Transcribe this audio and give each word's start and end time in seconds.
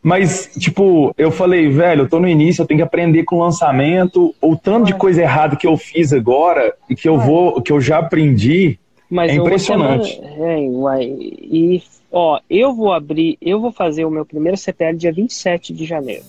mas, 0.01 0.51
tipo, 0.57 1.13
eu 1.17 1.31
falei, 1.31 1.69
velho, 1.69 2.03
eu 2.03 2.09
tô 2.09 2.19
no 2.19 2.27
início, 2.27 2.61
eu 2.61 2.65
tenho 2.65 2.79
que 2.79 2.83
aprender 2.83 3.23
com 3.23 3.37
o 3.37 3.43
lançamento, 3.43 4.33
o 4.41 4.55
tanto 4.55 4.85
de 4.85 4.93
coisa 4.93 5.21
errada 5.21 5.55
que 5.55 5.67
eu 5.67 5.75
fiz 5.75 6.13
agora 6.13 6.73
e 6.89 6.95
que 6.95 7.09
eu 7.09 7.19
vou, 7.19 7.61
que 7.61 7.71
eu 7.71 7.81
já 7.81 7.99
aprendi, 7.99 8.79
mas 9.09 9.31
é 9.31 9.35
impressionante. 9.35 10.19
É, 10.21 10.59
uai, 10.69 11.03
e 11.03 11.81
Ó, 12.11 12.39
eu 12.49 12.73
vou 12.73 12.93
abrir, 12.93 13.37
eu 13.41 13.59
vou 13.59 13.71
fazer 13.71 14.05
o 14.05 14.09
meu 14.09 14.25
primeiro 14.25 14.57
CPL 14.57 14.97
dia 14.97 15.11
27 15.11 15.73
de 15.73 15.85
janeiro. 15.85 16.23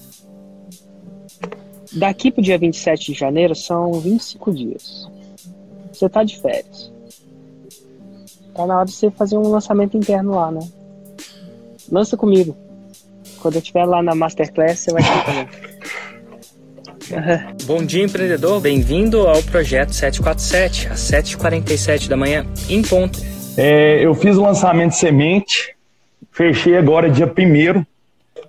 Daqui 1.92 2.30
pro 2.30 2.42
dia 2.42 2.58
27 2.58 3.12
de 3.12 3.18
janeiro 3.18 3.54
são 3.54 3.92
25 3.94 4.52
dias. 4.52 5.08
Você 5.92 6.08
tá 6.08 6.24
de 6.24 6.38
férias. 6.38 6.92
Tá 8.58 8.66
na 8.66 8.78
hora 8.78 8.86
de 8.86 8.92
você 8.92 9.08
fazer 9.12 9.38
um 9.38 9.48
lançamento 9.48 9.96
interno 9.96 10.34
lá, 10.34 10.50
né? 10.50 10.58
Lança 11.92 12.16
comigo. 12.16 12.56
Quando 13.40 13.54
eu 13.54 13.60
estiver 13.60 13.84
lá 13.84 14.02
na 14.02 14.16
Masterclass, 14.16 14.80
você 14.80 14.90
vai 14.92 15.00
ter 15.00 15.24
também. 15.24 15.48
Bom 17.66 17.84
dia, 17.84 18.02
empreendedor. 18.02 18.60
Bem-vindo 18.60 19.28
ao 19.28 19.40
projeto 19.44 19.92
747, 19.92 20.88
às 20.88 20.98
7h47 20.98 22.08
da 22.08 22.16
manhã, 22.16 22.44
em 22.68 22.82
ponto. 22.82 23.20
É, 23.56 24.04
eu 24.04 24.12
fiz 24.12 24.36
o 24.36 24.42
lançamento 24.42 24.90
de 24.90 24.98
semente, 24.98 25.76
fechei 26.32 26.76
agora 26.76 27.08
dia 27.08 27.28
primeiro 27.28 27.86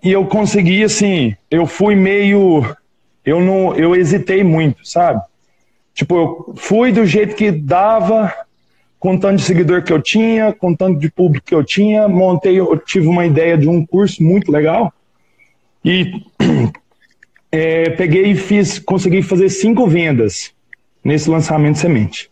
e 0.01 0.11
eu 0.11 0.25
consegui 0.25 0.83
assim, 0.83 1.35
eu 1.51 1.67
fui 1.67 1.93
meio, 1.93 2.65
eu 3.23 3.39
não, 3.39 3.75
eu 3.75 3.95
hesitei 3.95 4.43
muito, 4.43 4.87
sabe? 4.87 5.21
Tipo, 5.93 6.15
eu 6.15 6.55
fui 6.55 6.91
do 6.91 7.05
jeito 7.05 7.35
que 7.35 7.51
dava, 7.51 8.33
com 8.99 9.17
tanto 9.17 9.37
de 9.37 9.43
seguidor 9.43 9.81
que 9.83 9.93
eu 9.93 10.01
tinha, 10.01 10.51
com 10.51 10.75
tanto 10.75 10.99
de 10.99 11.09
público 11.09 11.45
que 11.45 11.55
eu 11.55 11.63
tinha, 11.63 12.07
montei, 12.07 12.59
eu 12.59 12.77
tive 12.77 13.07
uma 13.07 13.25
ideia 13.25 13.57
de 13.57 13.67
um 13.67 13.85
curso 13.85 14.21
muito 14.21 14.51
legal 14.51 14.93
e 15.83 16.21
é, 17.51 17.89
peguei 17.91 18.31
e 18.31 18.35
fiz, 18.35 18.77
consegui 18.77 19.21
fazer 19.21 19.49
cinco 19.49 19.87
vendas 19.87 20.53
nesse 21.03 21.29
lançamento 21.29 21.75
de 21.75 21.79
semente. 21.79 22.29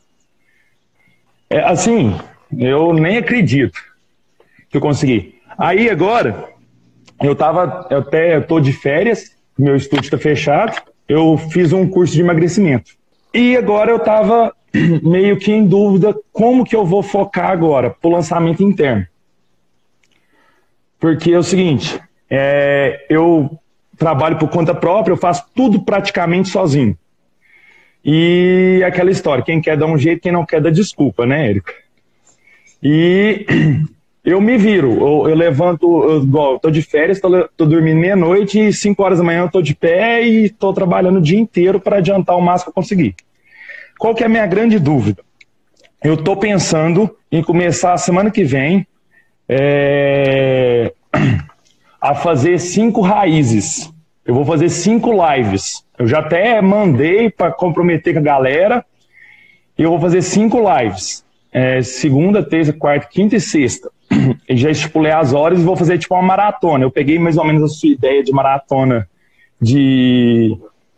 É, 1.50 1.60
assim, 1.62 2.14
eu 2.58 2.94
nem 2.94 3.18
acredito 3.18 3.80
que 4.70 4.76
eu 4.76 4.82
consegui. 4.82 5.36
Aí 5.58 5.90
agora, 5.90 6.50
eu 7.22 7.34
tava, 7.34 7.88
eu 7.90 8.00
até 8.00 8.42
tô 8.42 8.60
de 8.60 8.74
férias, 8.74 9.32
meu 9.58 9.76
estúdio 9.76 10.04
está 10.04 10.18
fechado, 10.18 10.82
eu 11.08 11.38
fiz 11.38 11.72
um 11.72 11.88
curso 11.88 12.14
de 12.14 12.22
emagrecimento. 12.22 12.92
E 13.34 13.56
agora 13.56 13.92
eu 13.92 14.00
tava 14.00 14.54
meio 15.04 15.38
que 15.38 15.52
em 15.52 15.66
dúvida 15.66 16.16
como 16.32 16.64
que 16.64 16.76
eu 16.76 16.86
vou 16.86 17.02
focar 17.02 17.50
agora 17.50 17.90
pro 17.90 18.12
lançamento 18.12 18.64
interno. 18.64 19.06
Porque 21.00 21.32
é 21.32 21.38
o 21.38 21.44
seguinte, 21.44 22.00
é, 22.30 23.06
eu 23.10 23.58
trabalho 23.98 24.38
por 24.38 24.50
conta 24.50 24.74
própria, 24.74 25.14
eu 25.14 25.18
faço 25.18 25.46
tudo 25.56 25.82
praticamente 25.82 26.50
sozinho. 26.50 26.98
E 28.04 28.82
aquela 28.86 29.12
história, 29.12 29.44
quem 29.44 29.60
quer 29.60 29.78
dar 29.78 29.86
um 29.86 29.98
jeito, 29.98 30.22
quem 30.22 30.32
não 30.32 30.46
quer 30.46 30.62
dar 30.62 30.72
desculpa, 30.72 31.26
né, 31.26 31.50
Érico? 31.50 31.72
E 32.82 33.46
eu 34.24 34.40
me 34.40 34.58
viro, 34.58 34.92
eu, 34.92 35.30
eu 35.30 35.36
levanto, 35.36 36.04
eu, 36.04 36.24
igual, 36.24 36.60
tô 36.60 36.70
de 36.70 36.82
férias, 36.82 37.20
tô, 37.20 37.48
tô 37.50 37.66
dormindo 37.66 38.00
meia-noite 38.00 38.68
e 38.68 38.74
5 38.74 39.04
horas 39.04 39.18
da 39.18 39.24
manhã 39.24 39.42
eu 39.42 39.52
tô 39.52 39.62
de 39.62 39.76
pé 39.76 40.26
e 40.26 40.50
tô 40.50 40.74
trabalhando 40.74 41.18
o 41.18 41.22
dia 41.22 41.40
inteiro 41.40 41.80
para 41.80 41.98
adiantar 41.98 42.38
o 42.38 42.42
máximo 42.42 42.66
que 42.66 42.70
eu 42.70 42.82
conseguir. 42.82 43.16
Qual 43.98 44.14
que 44.16 44.24
é 44.24 44.26
a 44.26 44.30
minha 44.30 44.46
grande 44.46 44.80
dúvida? 44.80 45.24
Eu 46.04 46.16
tô 46.16 46.36
pensando 46.36 47.16
em 47.32 47.42
começar 47.42 47.94
a 47.94 47.98
semana 47.98 48.30
que 48.30 48.44
vem 48.44 48.86
é, 49.50 50.94
a 52.02 52.16
fazer 52.16 52.60
cinco 52.60 53.02
raízes. 53.02 53.92
Eu 54.26 54.34
vou 54.34 54.46
fazer 54.46 54.70
cinco 54.70 55.12
lives. 55.12 55.84
Eu 55.98 56.08
já 56.08 56.20
até 56.20 56.62
mandei 56.62 57.30
para 57.30 57.52
comprometer 57.52 58.14
com 58.14 58.20
a 58.20 58.24
galera. 58.24 58.86
Eu 59.78 59.90
vou 59.90 60.00
fazer 60.00 60.22
cinco 60.22 60.60
lives 60.60 61.26
é, 61.58 61.82
segunda, 61.82 62.44
terça, 62.44 62.72
quarta, 62.72 63.08
quinta 63.08 63.36
e 63.36 63.42
sexta. 63.42 63.90
Já 64.50 64.70
estipulei 64.70 65.12
as 65.12 65.34
horas 65.34 65.60
e 65.60 65.64
vou 65.64 65.76
fazer 65.76 65.98
tipo 65.98 66.14
uma 66.14 66.22
maratona. 66.22 66.84
Eu 66.84 66.92
peguei 66.92 67.18
mais 67.18 67.38
ou 67.38 67.46
menos 67.46 67.64
a 67.64 67.68
sua 67.68 67.90
ideia 67.90 68.24
de 68.24 68.32
maratona 68.32 69.10
de, 69.60 70.56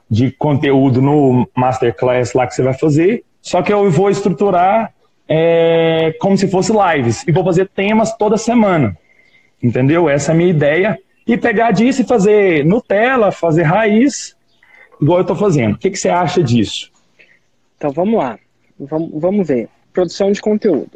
de 0.10 0.32
conteúdo 0.32 1.02
no 1.02 1.48
Masterclass 1.56 2.34
lá 2.34 2.48
que 2.48 2.56
você 2.56 2.64
vai 2.64 2.74
fazer. 2.74 3.24
Só 3.42 3.62
que 3.62 3.72
eu 3.72 3.90
vou 3.92 4.10
estruturar 4.10 4.94
é, 5.28 6.16
como 6.20 6.38
se 6.38 6.48
fosse 6.48 6.72
lives. 6.74 7.24
E 7.28 7.32
vou 7.32 7.44
fazer 7.44 7.68
temas 7.68 8.16
toda 8.16 8.38
semana. 8.38 8.98
Entendeu? 9.62 10.10
Essa 10.10 10.32
é 10.32 10.34
a 10.34 10.38
minha 10.38 10.50
ideia. 10.50 10.98
E 11.28 11.38
pegar 11.38 11.72
disso 11.72 12.02
e 12.02 12.06
fazer 12.06 12.66
Nutella, 12.66 13.32
fazer 13.32 13.64
raiz, 13.64 14.36
igual 15.00 15.20
eu 15.20 15.22
estou 15.22 15.36
fazendo. 15.36 15.76
O 15.76 15.78
que, 15.78 15.92
que 15.92 15.98
você 16.00 16.10
acha 16.10 16.42
disso? 16.42 16.92
Então 17.78 17.92
vamos 17.92 18.20
lá. 18.20 18.40
Vamos, 18.80 19.12
vamos 19.14 19.48
ver 19.48 19.70
produção 19.94 20.32
de 20.32 20.42
conteúdo. 20.42 20.92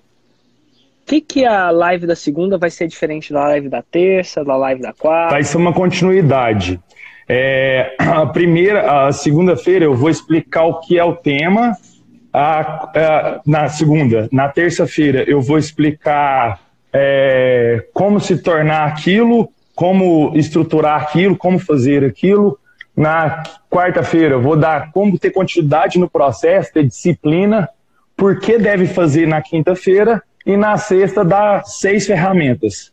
O 1.02 1.06
que, 1.06 1.20
que 1.20 1.46
a 1.46 1.70
live 1.70 2.08
da 2.08 2.16
segunda 2.16 2.58
vai 2.58 2.70
ser 2.70 2.88
diferente 2.88 3.34
da 3.34 3.42
live 3.50 3.68
da 3.68 3.82
terça, 3.82 4.44
da 4.44 4.56
live 4.56 4.82
da 4.82 4.94
quarta? 4.94 5.34
Vai 5.34 5.44
ser 5.44 5.58
uma 5.58 5.74
continuidade. 5.74 6.80
É, 7.28 7.96
a 7.98 8.26
primeira, 8.26 9.08
a 9.08 9.12
segunda-feira 9.12 9.86
eu 9.86 9.96
vou 9.96 10.10
explicar 10.10 10.66
o 10.66 10.80
que 10.80 10.98
é 10.98 11.04
o 11.04 11.16
tema. 11.16 11.76
A, 12.32 12.60
a 12.60 13.42
na 13.46 13.68
segunda, 13.70 14.28
na 14.32 14.50
terça-feira 14.50 15.24
eu 15.28 15.42
vou 15.42 15.58
explicar 15.58 16.60
é, 16.92 17.86
como 17.94 18.20
se 18.20 18.38
tornar 18.38 18.88
aquilo, 18.88 19.50
como 19.76 20.32
estruturar 20.36 21.02
aquilo, 21.02 21.38
como 21.38 21.60
fazer 21.60 22.04
aquilo. 22.04 22.58
Na 22.96 23.44
quarta-feira 23.70 24.36
eu 24.36 24.42
vou 24.42 24.56
dar 24.56 24.92
como 24.92 25.18
ter 25.18 25.32
continuidade 25.32 25.98
no 25.98 26.10
processo, 26.10 26.74
ter 26.74 26.86
disciplina 26.86 27.70
por 28.16 28.40
que 28.40 28.58
deve 28.58 28.86
fazer 28.86 29.28
na 29.28 29.42
quinta-feira 29.42 30.22
e 30.46 30.56
na 30.56 30.78
sexta 30.78 31.24
dá 31.24 31.64
seis 31.64 32.06
ferramentas. 32.06 32.92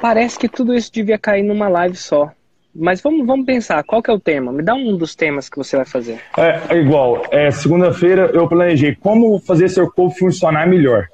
Parece 0.00 0.38
que 0.38 0.48
tudo 0.48 0.74
isso 0.74 0.92
devia 0.92 1.18
cair 1.18 1.42
numa 1.42 1.68
live 1.68 1.96
só. 1.96 2.32
Mas 2.80 3.00
vamos, 3.00 3.26
vamos 3.26 3.44
pensar, 3.44 3.82
qual 3.82 4.00
que 4.00 4.08
é 4.08 4.14
o 4.14 4.20
tema? 4.20 4.52
Me 4.52 4.62
dá 4.62 4.72
um 4.72 4.96
dos 4.96 5.16
temas 5.16 5.48
que 5.48 5.56
você 5.56 5.76
vai 5.76 5.84
fazer. 5.84 6.20
É, 6.36 6.76
é 6.76 6.80
igual, 6.80 7.24
é, 7.32 7.50
segunda-feira 7.50 8.30
eu 8.32 8.48
planejei 8.48 8.94
como 8.94 9.40
fazer 9.40 9.68
seu 9.68 9.90
corpo 9.90 10.16
funcionar 10.16 10.64
melhor. 10.68 11.08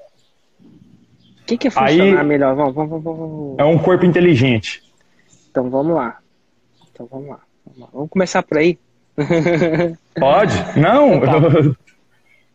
O 0.61 1.46
que, 1.46 1.56
que 1.56 1.69
é 1.69 1.70
funcionar 1.70 2.20
Aí, 2.20 2.26
melhor? 2.26 2.55
Vamos, 2.55 2.75
vamos, 2.75 3.02
vamos, 3.02 3.58
É 3.58 3.64
um 3.64 3.78
corpo 3.78 4.05
inteligente. 4.05 4.82
Então 5.50 5.70
vamos 5.70 5.96
lá. 5.96 6.19
Então 6.93 7.08
vamos 7.11 7.28
lá. 7.31 7.40
Vamos, 7.64 7.81
lá. 7.81 7.88
vamos 7.94 8.10
começar 8.10 8.43
por 8.43 8.58
aí? 8.58 8.78
Pode? 10.14 10.55
Não? 10.78 11.14
Então, 11.14 11.76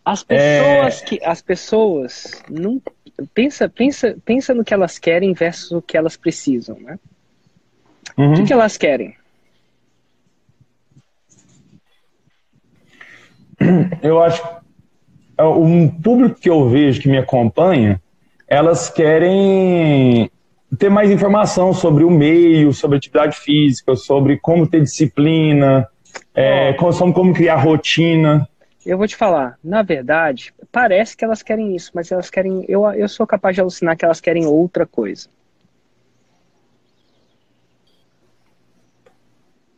as 0.05 0.23
pessoas 0.23 1.01
é... 1.01 1.05
que 1.05 1.19
as 1.23 1.41
pessoas 1.41 2.43
não 2.47 2.79
pensa 3.33 3.67
pensa 3.67 4.15
pensa 4.23 4.53
no 4.53 4.63
que 4.63 4.73
elas 4.73 4.99
querem 4.99 5.33
versus 5.33 5.71
o 5.71 5.81
que 5.81 5.97
elas 5.97 6.15
precisam, 6.15 6.77
né? 6.79 6.99
Uhum. 8.17 8.33
O 8.33 8.35
que, 8.35 8.43
que 8.45 8.53
elas 8.53 8.77
querem? 8.77 9.15
Eu 14.01 14.21
acho 14.21 14.41
um 15.39 15.87
público 15.87 16.39
que 16.39 16.49
eu 16.49 16.69
vejo 16.69 17.01
que 17.01 17.09
me 17.09 17.17
acompanha, 17.17 18.01
elas 18.47 18.89
querem 18.89 20.29
ter 20.77 20.89
mais 20.89 21.09
informação 21.09 21.73
sobre 21.73 22.03
o 22.03 22.09
meio, 22.09 22.73
sobre 22.73 22.97
atividade 22.97 23.37
física, 23.37 23.95
sobre 23.95 24.37
como 24.37 24.67
ter 24.67 24.81
disciplina, 24.81 25.87
é, 26.33 26.73
como, 26.73 27.13
como 27.13 27.33
criar 27.33 27.57
rotina. 27.57 28.47
Eu 28.85 28.97
vou 28.97 29.07
te 29.07 29.15
falar, 29.15 29.57
na 29.63 29.81
verdade, 29.81 30.53
parece 30.71 31.15
que 31.15 31.23
elas 31.23 31.41
querem 31.43 31.75
isso, 31.75 31.91
mas 31.93 32.11
elas 32.11 32.29
querem. 32.29 32.65
Eu, 32.67 32.89
eu 32.91 33.07
sou 33.09 33.27
capaz 33.27 33.55
de 33.55 33.61
alucinar 33.61 33.95
que 33.97 34.05
elas 34.05 34.21
querem 34.21 34.45
outra 34.45 34.85
coisa. 34.85 35.27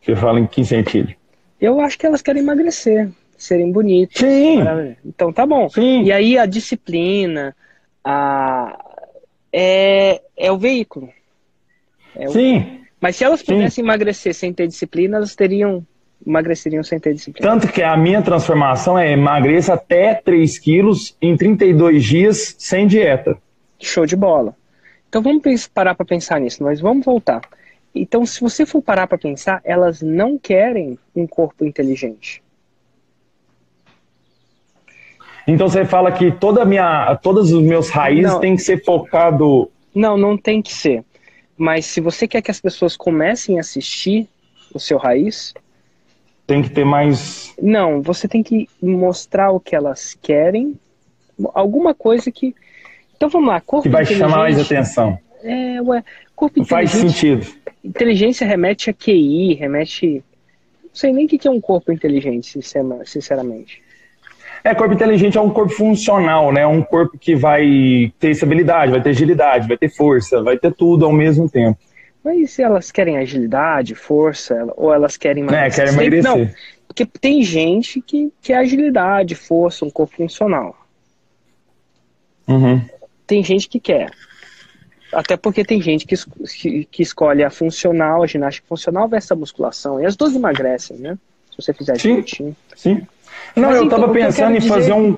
Você 0.01 0.15
fala 0.15 0.39
em 0.39 0.47
que 0.47 0.65
sentido? 0.65 1.13
Eu 1.59 1.79
acho 1.79 1.97
que 1.97 2.05
elas 2.05 2.21
querem 2.21 2.41
emagrecer, 2.41 3.09
serem 3.37 3.71
bonitas. 3.71 4.17
Sim. 4.17 4.59
Então 5.05 5.31
tá 5.31 5.45
bom. 5.45 5.69
Sim. 5.69 6.03
E 6.03 6.11
aí 6.11 6.37
a 6.37 6.45
disciplina 6.45 7.55
a, 8.03 8.77
é, 9.53 10.21
é 10.35 10.51
o 10.51 10.57
veículo. 10.57 11.09
É 12.15 12.27
o... 12.27 12.31
Sim. 12.31 12.79
Mas 12.99 13.15
se 13.15 13.23
elas 13.23 13.41
pudessem 13.41 13.69
Sim. 13.69 13.81
emagrecer 13.81 14.33
sem 14.33 14.53
ter 14.53 14.67
disciplina, 14.67 15.17
elas 15.17 15.35
teriam 15.35 15.85
emagreceriam 16.25 16.83
sem 16.83 16.99
ter 16.99 17.13
disciplina. 17.13 17.49
Tanto 17.49 17.67
que 17.67 17.81
a 17.81 17.97
minha 17.97 18.21
transformação 18.21 18.97
é 18.97 19.11
emagreça 19.11 19.73
até 19.73 20.13
3 20.13 20.59
quilos 20.59 21.17
em 21.21 21.35
32 21.35 22.03
dias 22.03 22.55
sem 22.59 22.85
dieta. 22.85 23.37
Show 23.79 24.05
de 24.05 24.15
bola. 24.15 24.55
Então 25.09 25.21
vamos 25.21 25.67
parar 25.67 25.95
para 25.95 26.05
pensar 26.05 26.39
nisso, 26.39 26.63
mas 26.63 26.79
vamos 26.79 27.03
voltar. 27.03 27.41
Então, 27.93 28.25
se 28.25 28.39
você 28.39 28.65
for 28.65 28.81
parar 28.81 29.07
para 29.07 29.17
pensar, 29.17 29.61
elas 29.63 30.01
não 30.01 30.37
querem 30.37 30.97
um 31.15 31.27
corpo 31.27 31.65
inteligente. 31.65 32.41
Então 35.47 35.67
você 35.67 35.83
fala 35.83 36.11
que 36.11 36.31
toda 36.31 36.63
minha, 36.63 37.15
todos 37.15 37.51
os 37.51 37.61
meus 37.61 37.89
raízes 37.89 38.35
têm 38.35 38.55
que 38.55 38.61
ser 38.61 38.83
focado. 38.83 39.69
Não, 39.93 40.15
não 40.17 40.37
tem 40.37 40.61
que 40.61 40.73
ser. 40.73 41.03
Mas 41.57 41.85
se 41.85 41.99
você 41.99 42.27
quer 42.27 42.41
que 42.41 42.51
as 42.51 42.61
pessoas 42.61 42.95
comecem 42.95 43.57
a 43.57 43.61
assistir 43.61 44.27
o 44.73 44.79
seu 44.79 44.97
raiz, 44.97 45.53
tem 46.47 46.61
que 46.61 46.69
ter 46.69 46.85
mais. 46.85 47.53
Não, 47.61 48.01
você 48.01 48.27
tem 48.27 48.41
que 48.43 48.69
mostrar 48.81 49.51
o 49.51 49.59
que 49.59 49.75
elas 49.75 50.17
querem, 50.21 50.75
alguma 51.53 51.93
coisa 51.93 52.31
que. 52.31 52.55
Então 53.15 53.29
vamos 53.29 53.49
lá, 53.49 53.61
corpo 53.61 53.83
Que 53.83 53.89
vai 53.89 54.05
chamar 54.05 54.37
mais 54.39 54.59
atenção. 54.59 55.17
É, 55.43 55.81
ué, 55.81 56.03
corpo 56.41 56.65
Faz 56.65 56.89
sentido. 56.89 57.45
Inteligência 57.83 58.47
remete 58.47 58.89
a 58.89 58.93
QI, 58.93 59.53
remete. 59.53 60.23
Não 60.83 60.89
sei 60.91 61.13
nem 61.13 61.25
o 61.25 61.27
que 61.27 61.47
é 61.47 61.51
um 61.51 61.61
corpo 61.61 61.91
inteligente, 61.91 62.59
sinceramente. 63.05 63.81
É, 64.63 64.73
corpo 64.75 64.93
inteligente 64.93 65.37
é 65.37 65.41
um 65.41 65.49
corpo 65.49 65.73
funcional, 65.73 66.51
né? 66.51 66.65
Um 66.65 66.81
corpo 66.81 67.17
que 67.17 67.35
vai 67.35 68.11
ter 68.19 68.31
estabilidade, 68.31 68.91
vai 68.91 69.01
ter 69.01 69.09
agilidade, 69.09 69.67
vai 69.67 69.77
ter 69.77 69.89
força, 69.89 70.41
vai 70.41 70.57
ter 70.57 70.73
tudo 70.73 71.05
ao 71.05 71.11
mesmo 71.11 71.49
tempo. 71.49 71.79
Mas 72.23 72.51
se 72.51 72.61
elas 72.61 72.91
querem 72.91 73.17
agilidade, 73.17 73.95
força, 73.95 74.67
ou 74.75 74.93
elas 74.93 75.17
querem 75.17 75.43
emagrecer? 75.43 75.83
É, 75.83 75.85
querem 75.85 75.93
emagrecer. 75.93 76.23
Não, 76.23 76.49
porque 76.87 77.05
tem 77.05 77.41
gente 77.41 78.01
que 78.01 78.31
quer 78.41 78.57
agilidade, 78.57 79.33
força, 79.33 79.85
um 79.85 79.89
corpo 79.89 80.15
funcional. 80.15 80.75
Uhum. 82.47 82.81
Tem 83.25 83.43
gente 83.43 83.67
que 83.67 83.79
quer. 83.79 84.11
Até 85.13 85.35
porque 85.35 85.65
tem 85.65 85.81
gente 85.81 86.05
que, 86.05 86.15
que, 86.47 86.85
que, 86.85 87.03
escolhe 87.03 87.43
a 87.43 87.49
funcional, 87.49 88.23
a 88.23 88.27
ginástica 88.27 88.67
funcional 88.67 89.07
versus 89.07 89.31
a 89.31 89.35
musculação. 89.35 90.01
E 90.01 90.05
as 90.05 90.15
duas 90.15 90.35
emagrecem, 90.35 90.97
né? 90.97 91.17
Se 91.49 91.57
você 91.57 91.73
fizer 91.73 91.99
sim, 91.99 92.09
direitinho. 92.09 92.55
Sim. 92.75 93.05
Não, 93.55 93.69
Mas, 93.69 93.77
eu 93.77 93.85
então, 93.85 93.99
tava 93.99 94.13
pensando 94.13 94.55
em 94.55 94.61
fazer 94.61 94.93
um, 94.93 95.17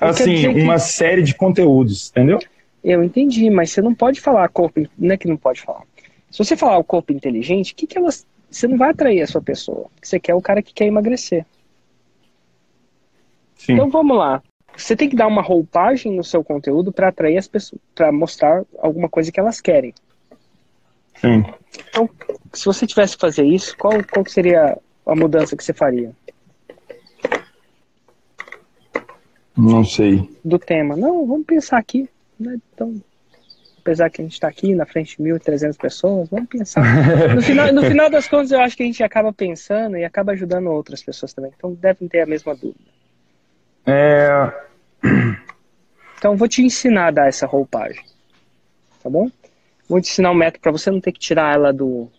assim, 0.00 0.48
uma 0.62 0.74
que... 0.74 0.80
série 0.80 1.22
de 1.22 1.34
conteúdos, 1.34 2.10
entendeu? 2.10 2.38
Eu 2.82 3.02
entendi, 3.02 3.48
mas 3.50 3.70
você 3.70 3.80
não 3.80 3.94
pode 3.94 4.20
falar 4.20 4.48
corpo, 4.48 4.86
não 4.98 5.14
é 5.14 5.16
que 5.16 5.28
não 5.28 5.36
pode 5.36 5.60
falar. 5.60 5.82
Se 6.30 6.38
você 6.38 6.56
falar 6.56 6.78
o 6.78 6.84
corpo 6.84 7.12
inteligente, 7.12 7.74
que 7.74 7.86
que 7.86 7.96
elas, 7.96 8.26
você 8.50 8.66
não 8.66 8.76
vai 8.76 8.90
atrair 8.90 9.22
a 9.22 9.26
sua 9.26 9.40
pessoa. 9.40 9.86
Você 10.02 10.18
quer 10.18 10.34
o 10.34 10.42
cara 10.42 10.62
que 10.62 10.74
quer 10.74 10.86
emagrecer. 10.86 11.44
Sim. 13.56 13.74
Então 13.74 13.90
vamos 13.90 14.16
lá. 14.16 14.42
Você 14.78 14.94
tem 14.94 15.08
que 15.08 15.16
dar 15.16 15.26
uma 15.26 15.42
roupagem 15.42 16.12
no 16.14 16.22
seu 16.22 16.44
conteúdo 16.44 16.92
para 16.92 17.08
atrair 17.08 17.36
as 17.36 17.48
pessoas, 17.48 17.80
para 17.94 18.12
mostrar 18.12 18.64
alguma 18.78 19.08
coisa 19.08 19.32
que 19.32 19.40
elas 19.40 19.60
querem. 19.60 19.92
Sim. 21.16 21.44
Então, 21.90 22.08
se 22.52 22.64
você 22.64 22.86
tivesse 22.86 23.16
que 23.16 23.20
fazer 23.20 23.44
isso, 23.44 23.76
qual, 23.76 23.92
qual 24.04 24.24
seria 24.26 24.78
a 25.04 25.14
mudança 25.16 25.56
que 25.56 25.64
você 25.64 25.72
faria? 25.72 26.12
Não 29.56 29.84
sei. 29.84 30.30
Do 30.44 30.58
tema. 30.60 30.96
Não, 30.96 31.26
vamos 31.26 31.44
pensar 31.44 31.78
aqui. 31.78 32.08
Né? 32.38 32.60
Então, 32.72 32.94
apesar 33.80 34.08
que 34.10 34.22
a 34.22 34.24
gente 34.24 34.34
está 34.34 34.46
aqui 34.46 34.76
na 34.76 34.86
frente 34.86 35.16
de 35.16 35.22
1.300 35.24 35.76
pessoas, 35.76 36.28
vamos 36.28 36.48
pensar. 36.48 36.84
No 37.34 37.42
final, 37.42 37.72
no 37.72 37.82
final 37.82 38.08
das 38.08 38.28
contas, 38.28 38.52
eu 38.52 38.60
acho 38.60 38.76
que 38.76 38.84
a 38.84 38.86
gente 38.86 39.02
acaba 39.02 39.32
pensando 39.32 39.96
e 39.96 40.04
acaba 40.04 40.32
ajudando 40.32 40.68
outras 40.68 41.02
pessoas 41.02 41.32
também. 41.32 41.50
Então, 41.56 41.74
devem 41.74 42.06
ter 42.06 42.20
a 42.20 42.26
mesma 42.26 42.54
dúvida. 42.54 42.97
É... 43.86 44.52
Então, 46.18 46.36
vou 46.36 46.48
te 46.48 46.62
ensinar 46.62 47.06
a 47.06 47.10
dar 47.12 47.28
essa 47.28 47.46
roupagem. 47.46 48.04
Tá 49.02 49.08
bom? 49.08 49.30
Vou 49.88 50.00
te 50.00 50.10
ensinar 50.10 50.32
um 50.32 50.34
método 50.34 50.60
para 50.60 50.72
você 50.72 50.90
não 50.90 51.00
ter 51.00 51.12
que 51.12 51.20
tirar 51.20 51.54
ela 51.54 51.72
do, 51.72 52.10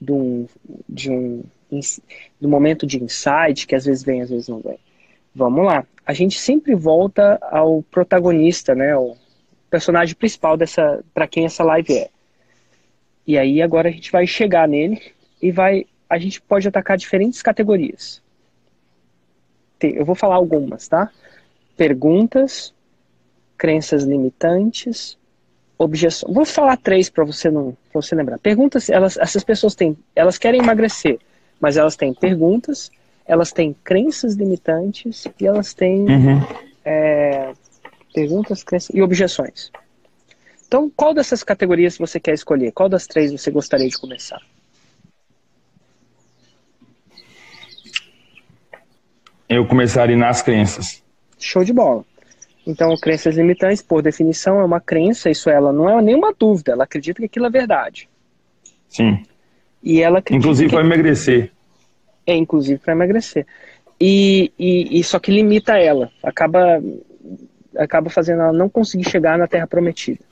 do, 0.00 0.46
de 0.88 1.10
um, 1.10 1.42
do 2.40 2.48
momento 2.48 2.86
de 2.86 3.02
insight, 3.02 3.66
que 3.66 3.74
às 3.74 3.84
vezes 3.84 4.04
vem, 4.04 4.22
às 4.22 4.30
vezes 4.30 4.48
não 4.48 4.60
vem. 4.60 4.78
Vamos 5.34 5.64
lá. 5.64 5.84
A 6.04 6.12
gente 6.12 6.38
sempre 6.38 6.74
volta 6.74 7.38
ao 7.42 7.82
protagonista, 7.90 8.74
né? 8.74 8.96
O 8.96 9.16
personagem 9.70 10.14
principal 10.14 10.56
dessa, 10.56 11.02
para 11.12 11.26
quem 11.26 11.44
essa 11.44 11.64
live 11.64 11.94
é. 11.94 12.10
E 13.26 13.36
aí 13.36 13.60
agora 13.60 13.88
a 13.88 13.92
gente 13.92 14.12
vai 14.12 14.26
chegar 14.26 14.68
nele 14.68 15.00
e 15.42 15.50
vai, 15.50 15.86
a 16.08 16.18
gente 16.18 16.40
pode 16.40 16.68
atacar 16.68 16.96
diferentes 16.96 17.42
categorias. 17.42 18.22
Eu 19.80 20.04
vou 20.04 20.14
falar 20.14 20.36
algumas, 20.36 20.88
tá? 20.88 21.10
Perguntas, 21.76 22.72
crenças 23.56 24.04
limitantes, 24.04 25.18
objeções. 25.78 26.34
Vou 26.34 26.44
falar 26.44 26.76
três 26.76 27.10
para 27.10 27.24
você 27.24 27.50
não, 27.50 27.76
para 27.92 28.00
você 28.00 28.14
lembrar. 28.14 28.38
Perguntas, 28.38 28.88
elas, 28.88 29.16
essas 29.16 29.44
pessoas 29.44 29.74
têm, 29.74 29.96
elas 30.14 30.38
querem 30.38 30.60
emagrecer, 30.60 31.18
mas 31.60 31.76
elas 31.76 31.96
têm 31.96 32.14
perguntas, 32.14 32.90
elas 33.26 33.52
têm 33.52 33.74
crenças 33.84 34.34
limitantes 34.34 35.26
e 35.38 35.46
elas 35.46 35.74
têm 35.74 36.00
uhum. 36.08 36.40
é, 36.84 37.52
perguntas, 38.14 38.62
crenças 38.62 38.94
e 38.94 39.02
objeções. 39.02 39.70
Então, 40.66 40.90
qual 40.96 41.14
dessas 41.14 41.44
categorias 41.44 41.96
você 41.96 42.18
quer 42.18 42.34
escolher? 42.34 42.72
Qual 42.72 42.88
das 42.88 43.06
três 43.06 43.30
você 43.30 43.50
gostaria 43.50 43.88
de 43.88 43.98
começar? 43.98 44.40
Eu 49.48 49.66
começaria 49.66 50.16
nas 50.16 50.42
crenças. 50.42 51.02
Show 51.38 51.64
de 51.64 51.72
bola. 51.72 52.04
Então, 52.66 52.96
crenças 52.96 53.36
limitantes, 53.36 53.80
por 53.80 54.02
definição, 54.02 54.60
é 54.60 54.64
uma 54.64 54.80
crença, 54.80 55.30
isso 55.30 55.48
ela 55.48 55.72
não 55.72 55.88
é 55.88 56.02
nenhuma 56.02 56.34
dúvida, 56.36 56.72
ela 56.72 56.82
acredita 56.82 57.20
que 57.20 57.26
aquilo 57.26 57.46
é 57.46 57.50
verdade. 57.50 58.08
Sim. 58.88 59.22
E 59.80 60.02
ela 60.02 60.20
Inclusive 60.30 60.70
para 60.70 60.84
emagrecer. 60.84 61.52
É, 62.26 62.34
inclusive 62.34 62.80
para 62.80 62.92
emagrecer. 62.92 63.46
E, 64.00 64.52
e, 64.58 64.98
e, 64.98 65.04
só 65.04 65.20
que 65.20 65.30
limita 65.30 65.78
ela, 65.78 66.10
acaba, 66.22 66.82
acaba 67.76 68.10
fazendo 68.10 68.42
ela 68.42 68.52
não 68.52 68.68
conseguir 68.68 69.08
chegar 69.08 69.38
na 69.38 69.46
Terra 69.46 69.66
Prometida. 69.66 70.25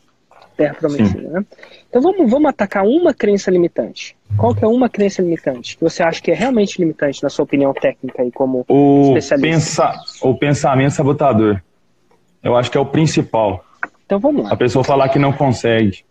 Terra 0.56 0.75
Prometida, 0.75 1.28
né? 1.28 1.44
Então 1.88 2.00
vamos, 2.00 2.30
vamos 2.30 2.49
atacar 2.49 2.84
uma 2.84 3.12
crença 3.12 3.50
limitante. 3.50 4.16
Qual 4.37 4.54
que 4.54 4.64
é 4.64 4.68
uma 4.68 4.88
crença 4.88 5.23
limitante 5.23 5.76
que 5.76 5.82
você 5.82 6.02
acha 6.02 6.20
que 6.20 6.30
é 6.30 6.34
realmente 6.34 6.78
limitante, 6.78 7.23
na 7.23 7.28
sua 7.28 7.44
opinião 7.44 7.73
técnica 7.73 8.25
e 8.25 8.30
como 8.30 8.64
o 8.68 9.08
especialista? 9.08 9.49
Pensa, 9.49 9.92
o 10.23 10.34
pensamento 10.37 10.92
sabotador. 10.92 11.61
Eu 12.42 12.56
acho 12.56 12.70
que 12.70 12.76
é 12.76 12.80
o 12.80 12.87
principal. 12.87 13.64
Então 14.06 14.18
vamos 14.18 14.44
lá. 14.44 14.52
A 14.52 14.56
pessoa 14.56 14.84
falar 14.84 15.08
que 15.08 15.18
não 15.18 15.32
consegue. 15.32 16.04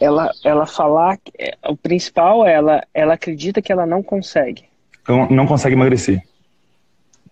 Ela, 0.00 0.30
ela 0.42 0.66
falar. 0.66 1.18
É, 1.38 1.56
o 1.68 1.76
principal 1.76 2.46
é 2.46 2.54
ela, 2.54 2.82
ela 2.94 3.14
acredita 3.14 3.60
que 3.60 3.70
ela 3.70 3.86
não 3.86 4.02
consegue. 4.02 4.64
Não, 5.06 5.28
não 5.28 5.46
consegue 5.46 5.74
emagrecer. 5.74 6.22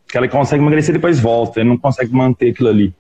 Que 0.07 0.19
ela 0.19 0.29
consegue 0.29 0.63
emagrecer 0.63 0.91
e 0.91 0.99
depois 0.99 1.19
volta. 1.19 1.61
Ele 1.61 1.71
não 1.71 1.79
consegue 1.79 2.13
manter 2.13 2.51
aquilo 2.51 2.69
ali. 2.69 2.95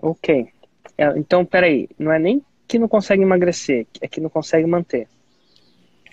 Ok. 0.00 0.48
É, 0.96 1.18
então, 1.18 1.44
peraí. 1.44 1.88
Não 1.98 2.12
é 2.12 2.18
nem 2.18 2.42
que 2.66 2.78
não 2.78 2.88
consegue 2.88 3.22
emagrecer, 3.22 3.86
é 4.00 4.08
que 4.08 4.20
não 4.20 4.30
consegue 4.30 4.66
manter. 4.66 5.08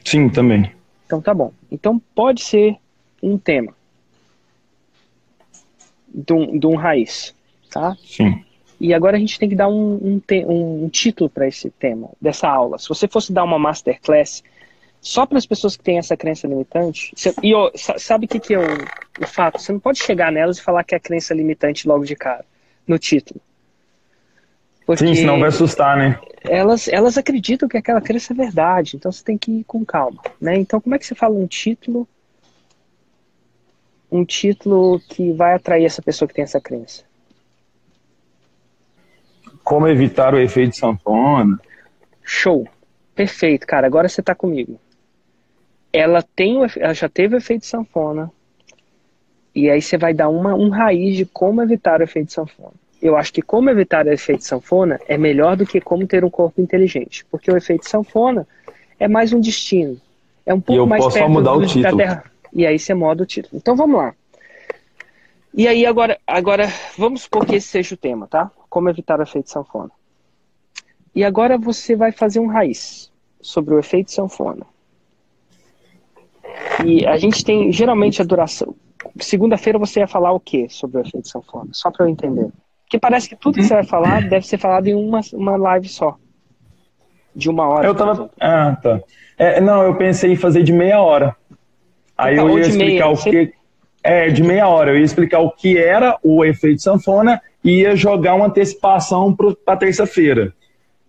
Sim, 0.04 0.30
também. 0.30 0.72
Então 1.06 1.22
tá 1.22 1.34
bom. 1.34 1.52
Então 1.72 2.02
pode 2.14 2.44
ser 2.44 2.78
um 3.22 3.38
tema 3.38 3.74
de 6.14 6.34
um, 6.34 6.58
de 6.58 6.68
um 6.68 6.76
raiz, 6.76 7.36
tá? 7.70 7.96
Sim. 8.04 8.44
E 8.80 8.94
agora 8.94 9.16
a 9.16 9.20
gente 9.20 9.38
tem 9.38 9.48
que 9.48 9.56
dar 9.56 9.68
um, 9.68 10.00
um, 10.02 10.20
te, 10.20 10.44
um, 10.46 10.90
título 10.90 11.30
para 11.30 11.48
esse 11.48 11.70
tema, 11.70 12.10
dessa 12.20 12.50
aula. 12.50 12.80
Se 12.80 12.90
você 12.90 13.08
fosse 13.08 13.32
dar 13.32 13.44
uma 13.44 13.60
masterclass 13.60 14.44
só 15.00 15.26
para 15.26 15.38
as 15.38 15.46
pessoas 15.46 15.78
que 15.78 15.84
têm 15.84 15.98
essa 15.98 16.18
crença 16.18 16.48
limitante, 16.48 17.12
você, 17.16 17.34
e 17.44 17.54
ó, 17.54 17.72
sabe 17.76 18.26
o 18.26 18.28
que, 18.28 18.40
que 18.40 18.54
é 18.54 18.60
o, 18.60 19.24
o 19.24 19.28
fato? 19.28 19.62
Você 19.62 19.72
não 19.72 19.80
pode 19.80 20.00
chegar 20.00 20.32
nelas 20.32 20.58
e 20.58 20.64
falar 20.64 20.84
que 20.84 20.96
é 20.96 21.00
crença 21.00 21.34
limitante 21.34 21.88
logo 21.88 22.06
de 22.06 22.16
cara, 22.16 22.46
no 22.88 22.98
título. 22.98 23.40
Porque 24.98 25.16
Sim, 25.16 25.22
senão 25.22 25.40
vai 25.40 25.50
assustar, 25.50 25.98
né? 25.98 26.20
elas, 26.44 26.88
elas 26.88 27.18
acreditam 27.18 27.70
que 27.70 27.78
aquela 27.78 28.02
crença 28.02 28.34
é 28.34 28.36
verdade, 28.36 28.96
então 28.96 29.12
você 29.12 29.24
tem 29.24 29.38
que 29.38 29.52
ir 29.52 29.64
com 29.64 29.86
calma, 29.86 30.22
né? 30.40 30.58
Então, 30.58 30.82
como 30.82 30.96
é 30.96 31.00
que 31.00 31.06
você 31.06 31.16
fala 31.16 31.36
um 31.36 31.48
título 31.48 32.08
um 34.12 34.26
título 34.26 35.00
que 35.00 35.32
vai 35.32 35.54
atrair 35.54 35.86
essa 35.86 36.02
pessoa 36.02 36.28
que 36.28 36.34
tem 36.34 36.44
essa 36.44 36.60
crença? 36.60 37.04
Como 39.64 39.88
evitar 39.88 40.34
o 40.34 40.40
efeito 40.40 40.76
sanfona? 40.76 41.58
Show. 42.22 42.68
Perfeito, 43.16 43.66
cara. 43.66 43.88
Agora 43.88 44.10
você 44.10 44.22
tá 44.22 44.36
comigo. 44.36 44.78
Ela 45.94 46.22
tem, 46.22 46.58
ela 46.78 46.94
já 46.94 47.08
teve 47.08 47.36
o 47.36 47.38
efeito 47.38 47.66
sanfona. 47.66 48.30
E 49.56 49.70
aí 49.70 49.82
você 49.82 49.98
vai 49.98 50.14
dar 50.14 50.28
uma 50.28 50.56
um 50.56 50.70
raiz 50.70 51.16
de 51.16 51.26
como 51.26 51.62
evitar 51.62 52.02
o 52.02 52.04
efeito 52.04 52.34
sanfona. 52.34 52.81
Eu 53.02 53.18
acho 53.18 53.34
que 53.34 53.42
como 53.42 53.70
evitar 53.70 54.06
o 54.06 54.12
efeito 54.12 54.44
sanfona 54.44 55.00
é 55.08 55.18
melhor 55.18 55.56
do 55.58 55.66
que 55.66 55.82
como 55.82 56.06
ter 56.06 56.24
um 56.24 56.30
corpo 56.30 56.62
inteligente, 56.62 57.26
porque 57.32 57.52
o 57.52 57.58
efeito 57.58 57.90
sanfona 57.90 58.48
é 59.00 59.08
mais 59.08 59.34
um 59.34 59.40
destino. 59.40 60.00
É 60.46 60.54
um 60.54 60.62
pouco 60.62 60.82
eu 60.82 60.86
mais 60.86 61.06
perto 61.12 61.30
mudar 61.30 61.54
o 61.54 61.60
do- 61.60 61.62
da 61.66 61.68
título. 61.68 61.98
Terra. 61.98 62.24
E 62.54 62.66
aí 62.66 62.78
você 62.78 62.94
muda 62.94 63.24
o 63.24 63.26
título. 63.26 63.58
Então 63.58 63.76
vamos 63.76 63.98
lá. 63.98 64.14
E 65.54 65.68
aí 65.68 65.86
agora, 65.86 66.20
agora 66.28 66.68
vamos 66.98 67.24
supor 67.24 67.46
que 67.46 67.56
esse 67.56 67.68
seja 67.68 67.96
o 67.96 67.98
tema, 67.98 68.28
tá? 68.28 68.52
Como 68.70 68.90
evitar 68.90 69.20
o 69.20 69.24
efeito 69.24 69.50
sanfona. 69.50 69.92
E 71.14 71.24
agora 71.24 71.58
você 71.58 71.96
vai 71.96 72.12
fazer 72.12 72.40
um 72.40 72.48
raiz 72.48 73.12
sobre 73.42 73.74
o 73.74 73.80
efeito 73.80 74.12
sanfona. 74.12 74.66
E 76.86 77.06
a 77.06 77.18
gente 77.18 77.44
tem 77.44 77.72
geralmente 77.72 78.22
a 78.22 78.26
duração. 78.26 78.76
Segunda-feira 79.20 79.80
você 79.80 80.00
ia 80.02 80.08
falar 80.08 80.32
o 80.32 80.40
que 80.40 80.70
sobre 80.70 81.00
o 81.00 81.02
efeito 81.02 81.28
sanfona? 81.28 81.70
Só 81.74 81.90
para 81.92 82.06
eu 82.06 82.10
entender. 82.10 82.50
Porque 82.92 83.00
parece 83.00 83.30
que 83.30 83.38
tudo 83.38 83.56
que 83.56 83.64
você 83.64 83.74
vai 83.74 83.86
falar 83.86 84.28
deve 84.28 84.46
ser 84.46 84.58
falado 84.58 84.86
em 84.86 84.94
uma, 84.94 85.22
uma 85.34 85.56
live 85.56 85.88
só. 85.88 86.18
De 87.34 87.50
uma 87.50 87.66
hora. 87.66 87.88
Eu 87.88 87.96
tava. 87.96 88.30
Ah, 88.38 88.76
tá. 88.84 89.00
É, 89.38 89.62
não, 89.62 89.82
eu 89.82 89.96
pensei 89.96 90.34
em 90.34 90.36
fazer 90.36 90.62
de 90.62 90.74
meia 90.74 91.00
hora. 91.00 91.34
Aí 92.18 92.34
Então, 92.34 92.50
eu 92.50 92.58
ia 92.60 92.66
explicar 92.68 92.86
meia, 93.06 93.08
o 93.08 93.16
você- 93.16 93.30
que. 93.30 93.54
É, 94.04 94.28
de 94.30 94.44
meia 94.44 94.68
hora. 94.68 94.92
Eu 94.92 94.98
ia 94.98 95.06
explicar 95.06 95.40
o 95.40 95.50
que 95.52 95.78
era 95.78 96.18
o 96.22 96.44
efeito 96.44 96.82
sanfona 96.82 97.42
e 97.64 97.80
ia 97.80 97.96
jogar 97.96 98.36
uma 98.36 98.48
antecipação 98.48 99.34
para 99.64 99.78
terça-feira. 99.78 100.54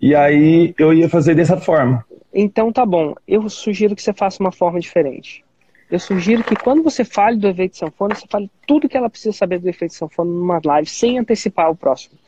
E 0.01 0.15
aí 0.15 0.73
eu 0.79 0.95
ia 0.95 1.09
fazer 1.09 1.35
dessa 1.35 1.57
forma. 1.57 2.05
Então 2.33 2.71
tá 2.73 2.87
bom. 2.87 3.13
Eu 3.27 3.49
sugiro 3.49 3.97
que 3.97 4.03
você 4.03 4.13
faça 4.13 4.41
uma 4.41 4.53
forma 4.53 4.79
diferente. 4.79 5.45
Eu 5.93 5.99
sugiro 5.99 6.43
que 6.43 6.57
quando 6.57 6.83
você 6.83 7.05
fale 7.05 7.37
do 7.37 7.47
efeito 7.47 7.77
sanfona, 7.77 8.15
você 8.15 8.27
fale 8.27 8.51
tudo 8.67 8.89
que 8.89 8.97
ela 8.97 9.11
precisa 9.11 9.37
saber 9.37 9.59
do 9.59 9.69
efeito 9.69 9.93
sanfona 9.93 10.31
numa 10.31 10.59
live, 10.65 10.89
sem 10.89 11.19
antecipar 11.19 11.71
o 11.71 11.77
próximo. 11.77 12.19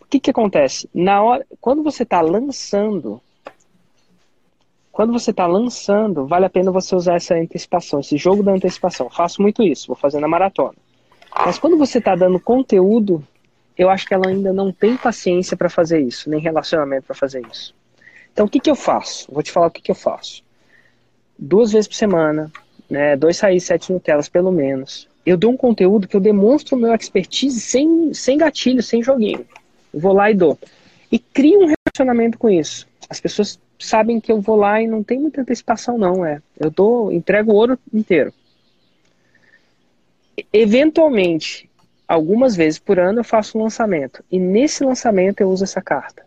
O 0.00 0.04
que 0.06 0.18
que 0.18 0.32
acontece? 0.32 0.90
Na 0.92 1.22
hora, 1.22 1.46
quando 1.60 1.84
você 1.84 2.02
está 2.02 2.20
lançando, 2.20 3.22
quando 4.90 5.12
você 5.12 5.30
está 5.30 5.46
lançando, 5.46 6.26
vale 6.26 6.46
a 6.46 6.50
pena 6.50 6.72
você 6.72 6.96
usar 6.96 7.14
essa 7.14 7.36
antecipação, 7.36 8.00
esse 8.00 8.16
jogo 8.16 8.42
da 8.42 8.50
antecipação. 8.50 9.08
Faço 9.08 9.40
muito 9.40 9.62
isso, 9.62 9.86
vou 9.86 9.94
fazer 9.94 10.18
na 10.18 10.26
maratona. 10.26 10.74
Mas 11.46 11.60
quando 11.60 11.78
você 11.78 11.98
está 11.98 12.16
dando 12.16 12.40
conteúdo, 12.40 13.24
eu 13.78 13.88
acho 13.88 14.04
que 14.04 14.14
ela 14.14 14.30
ainda 14.30 14.52
não 14.52 14.72
tem 14.72 14.96
paciência 14.96 15.56
para 15.56 15.70
fazer 15.70 16.00
isso, 16.00 16.28
nem 16.28 16.40
relacionamento 16.40 17.06
para 17.06 17.14
fazer 17.14 17.46
isso. 17.46 17.72
Então, 18.32 18.46
o 18.46 18.48
que, 18.48 18.58
que 18.58 18.68
eu 18.68 18.74
faço? 18.74 19.30
Vou 19.30 19.44
te 19.44 19.52
falar 19.52 19.68
o 19.68 19.70
que, 19.70 19.80
que 19.80 19.92
eu 19.92 19.94
faço. 19.94 20.42
Duas 21.38 21.70
vezes 21.70 21.86
por 21.86 21.94
semana, 21.94 22.50
né, 22.92 23.16
dois 23.16 23.40
raízes, 23.40 23.66
sete 23.66 23.90
Nutelas 23.90 24.28
pelo 24.28 24.52
menos. 24.52 25.08
Eu 25.24 25.38
dou 25.38 25.50
um 25.50 25.56
conteúdo 25.56 26.06
que 26.06 26.14
eu 26.14 26.20
demonstro 26.20 26.76
o 26.76 26.78
meu 26.78 26.94
expertise 26.94 27.58
sem, 27.58 28.12
sem 28.12 28.36
gatilho, 28.36 28.82
sem 28.82 29.02
joguinho. 29.02 29.46
Eu 29.94 29.98
vou 29.98 30.12
lá 30.12 30.30
e 30.30 30.34
dou. 30.34 30.58
E 31.10 31.18
crio 31.18 31.60
um 31.62 31.72
relacionamento 31.72 32.36
com 32.36 32.50
isso. 32.50 32.86
As 33.08 33.18
pessoas 33.18 33.58
sabem 33.78 34.20
que 34.20 34.30
eu 34.30 34.42
vou 34.42 34.56
lá 34.56 34.82
e 34.82 34.86
não 34.86 35.02
tem 35.02 35.18
muita 35.18 35.40
antecipação, 35.40 35.96
não. 35.96 36.24
É. 36.24 36.42
Eu 36.60 36.70
dou, 36.70 37.10
entrego 37.10 37.52
o 37.52 37.54
ouro 37.54 37.78
inteiro. 37.94 38.32
Eventualmente, 40.52 41.70
algumas 42.06 42.54
vezes 42.54 42.78
por 42.78 42.98
ano, 42.98 43.20
eu 43.20 43.24
faço 43.24 43.56
um 43.56 43.62
lançamento. 43.62 44.22
E 44.30 44.38
nesse 44.38 44.84
lançamento 44.84 45.40
eu 45.40 45.48
uso 45.48 45.64
essa 45.64 45.80
carta 45.80 46.22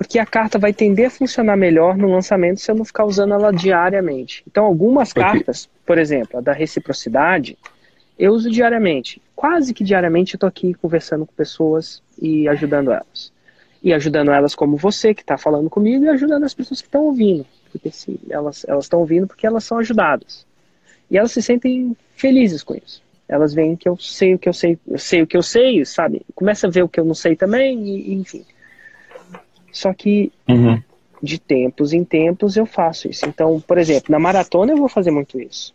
porque 0.00 0.18
a 0.18 0.24
carta 0.24 0.58
vai 0.58 0.72
tender 0.72 1.08
a 1.08 1.10
funcionar 1.10 1.58
melhor 1.58 1.94
no 1.94 2.10
lançamento 2.10 2.58
se 2.58 2.70
eu 2.70 2.74
não 2.74 2.86
ficar 2.86 3.04
usando 3.04 3.34
ela 3.34 3.52
diariamente. 3.52 4.42
Então, 4.48 4.64
algumas 4.64 5.12
cartas, 5.12 5.68
por 5.84 5.98
exemplo, 5.98 6.38
a 6.38 6.40
da 6.40 6.54
reciprocidade, 6.54 7.58
eu 8.18 8.32
uso 8.32 8.50
diariamente. 8.50 9.20
Quase 9.36 9.74
que 9.74 9.84
diariamente 9.84 10.32
eu 10.32 10.38
estou 10.38 10.48
aqui 10.48 10.72
conversando 10.72 11.26
com 11.26 11.34
pessoas 11.34 12.02
e 12.18 12.48
ajudando 12.48 12.90
elas. 12.90 13.30
E 13.82 13.92
ajudando 13.92 14.30
elas 14.30 14.54
como 14.54 14.74
você, 14.74 15.12
que 15.12 15.20
está 15.20 15.36
falando 15.36 15.68
comigo, 15.68 16.02
e 16.02 16.08
ajudando 16.08 16.44
as 16.44 16.54
pessoas 16.54 16.80
que 16.80 16.88
estão 16.88 17.02
ouvindo. 17.02 17.44
Porque 17.70 17.90
se 17.90 18.18
elas 18.30 18.64
elas 18.66 18.86
estão 18.86 19.00
ouvindo 19.00 19.26
porque 19.26 19.46
elas 19.46 19.64
são 19.64 19.76
ajudadas. 19.76 20.46
E 21.10 21.18
elas 21.18 21.30
se 21.30 21.42
sentem 21.42 21.94
felizes 22.16 22.62
com 22.62 22.74
isso. 22.74 23.02
Elas 23.28 23.52
veem 23.52 23.76
que 23.76 23.86
eu 23.86 23.98
sei 23.98 24.34
o 24.34 24.38
que 24.38 24.48
eu 24.48 24.54
sei, 24.54 24.78
eu 24.88 24.98
sei 24.98 25.20
o 25.20 25.26
que 25.26 25.36
eu 25.36 25.42
sei, 25.42 25.84
sabe? 25.84 26.22
Começa 26.34 26.66
a 26.66 26.70
ver 26.70 26.84
o 26.84 26.88
que 26.88 26.98
eu 26.98 27.04
não 27.04 27.14
sei 27.14 27.36
também, 27.36 27.78
e, 27.86 28.12
e 28.12 28.14
enfim. 28.14 28.46
Só 29.72 29.92
que 29.94 30.32
Uhum. 30.48 30.82
de 31.22 31.38
tempos 31.38 31.92
em 31.92 32.04
tempos 32.04 32.56
eu 32.56 32.66
faço 32.66 33.08
isso. 33.08 33.26
Então, 33.26 33.60
por 33.60 33.78
exemplo, 33.78 34.10
na 34.10 34.18
maratona 34.18 34.72
eu 34.72 34.76
vou 34.76 34.88
fazer 34.88 35.10
muito 35.10 35.40
isso. 35.40 35.74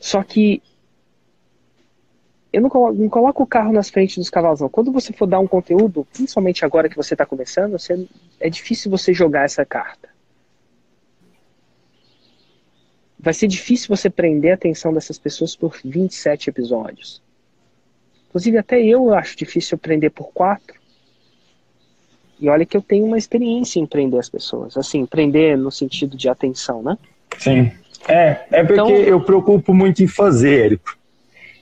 Só 0.00 0.22
que 0.22 0.62
eu 2.52 2.60
não 2.62 2.68
coloco, 2.70 2.94
não 2.94 3.08
coloco 3.08 3.42
o 3.42 3.46
carro 3.46 3.72
nas 3.72 3.90
frentes 3.90 4.16
dos 4.16 4.30
cavalos, 4.30 4.60
não. 4.60 4.68
Quando 4.68 4.90
você 4.92 5.12
for 5.12 5.26
dar 5.26 5.40
um 5.40 5.46
conteúdo, 5.46 6.06
principalmente 6.12 6.64
agora 6.64 6.88
que 6.88 6.96
você 6.96 7.14
está 7.14 7.26
começando, 7.26 7.72
você- 7.72 8.06
é 8.40 8.48
difícil 8.48 8.90
você 8.90 9.12
jogar 9.12 9.44
essa 9.44 9.64
carta. 9.64 10.08
Vai 13.18 13.34
ser 13.34 13.48
difícil 13.48 13.88
você 13.94 14.08
prender 14.10 14.52
a 14.52 14.54
atenção 14.54 14.92
dessas 14.92 15.18
pessoas 15.18 15.56
por 15.56 15.76
27 15.84 16.48
episódios. 16.50 17.22
Inclusive, 18.28 18.58
até 18.58 18.80
eu 18.82 19.14
acho 19.14 19.36
difícil 19.36 19.78
prender 19.78 20.10
por 20.10 20.28
quatro. 20.32 20.78
E 22.38 22.48
olha 22.48 22.66
que 22.66 22.76
eu 22.76 22.82
tenho 22.82 23.04
uma 23.06 23.16
experiência 23.18 23.80
em 23.80 23.86
prender 23.86 24.20
as 24.20 24.28
pessoas. 24.28 24.76
Assim, 24.76 25.06
prender 25.06 25.56
no 25.56 25.70
sentido 25.70 26.16
de 26.16 26.28
atenção, 26.28 26.82
né? 26.82 26.98
Sim. 27.38 27.70
É, 28.08 28.44
é 28.50 28.62
porque 28.64 28.74
Então- 28.80 28.90
eu 28.90 29.20
preocupo 29.20 29.72
muito 29.74 30.02
em 30.02 30.06
fazer, 30.06 30.66
Érico. 30.66 30.96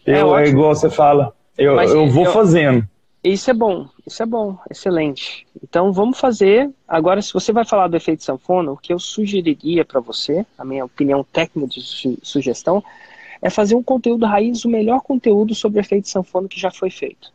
É 0.06 0.12
Eu, 0.12 0.16
é, 0.16 0.24
ótimo. 0.24 0.48
igual 0.58 0.74
você 0.74 0.90
fala. 0.90 1.32
Eu, 1.56 1.76
Mas 1.76 1.90
eu 1.92 2.06
vou 2.08 2.24
eu- 2.26 2.32
fazendo. 2.32 2.86
Isso 3.22 3.50
é 3.50 3.54
bom, 3.54 3.88
isso 4.06 4.22
é 4.22 4.26
bom, 4.26 4.58
excelente. 4.70 5.46
Então 5.62 5.90
vamos 5.94 6.18
fazer. 6.20 6.68
Agora, 6.86 7.22
se 7.22 7.32
você 7.32 7.52
vai 7.52 7.64
falar 7.64 7.88
do 7.88 7.96
efeito 7.96 8.22
sanfona, 8.22 8.70
o 8.70 8.76
que 8.76 8.92
eu 8.92 8.98
sugeriria 8.98 9.82
para 9.82 9.98
você, 9.98 10.44
a 10.58 10.64
minha 10.64 10.84
opinião 10.84 11.24
técnica 11.32 11.68
de 11.68 11.80
su- 11.80 12.18
sugestão, 12.22 12.84
é 13.40 13.48
fazer 13.48 13.74
um 13.76 13.82
conteúdo 13.82 14.26
raiz, 14.26 14.66
o 14.66 14.68
melhor 14.68 15.00
conteúdo 15.00 15.54
sobre 15.54 15.78
o 15.78 15.80
efeito 15.80 16.06
sanfona 16.08 16.48
que 16.48 16.60
já 16.60 16.70
foi 16.70 16.90
feito. 16.90 17.32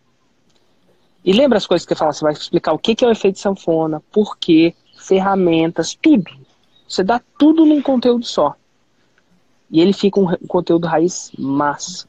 E 1.23 1.33
lembra 1.33 1.57
as 1.57 1.67
coisas 1.67 1.85
que 1.85 1.93
eu 1.93 1.97
falo? 1.97 2.13
Você 2.13 2.23
vai 2.23 2.33
explicar 2.33 2.73
o 2.73 2.79
que 2.79 3.03
é 3.03 3.07
o 3.07 3.11
efeito 3.11 3.39
sanfona, 3.39 4.01
por 4.11 4.37
quê, 4.37 4.73
ferramentas, 4.97 5.97
tudo. 5.99 6.31
Você 6.87 7.03
dá 7.03 7.21
tudo 7.37 7.65
num 7.65 7.81
conteúdo 7.81 8.25
só. 8.25 8.55
E 9.69 9.79
ele 9.81 9.93
fica 9.93 10.19
um, 10.19 10.27
conteúdo 10.47 10.87
raiz 10.87 11.31
massa. 11.37 12.07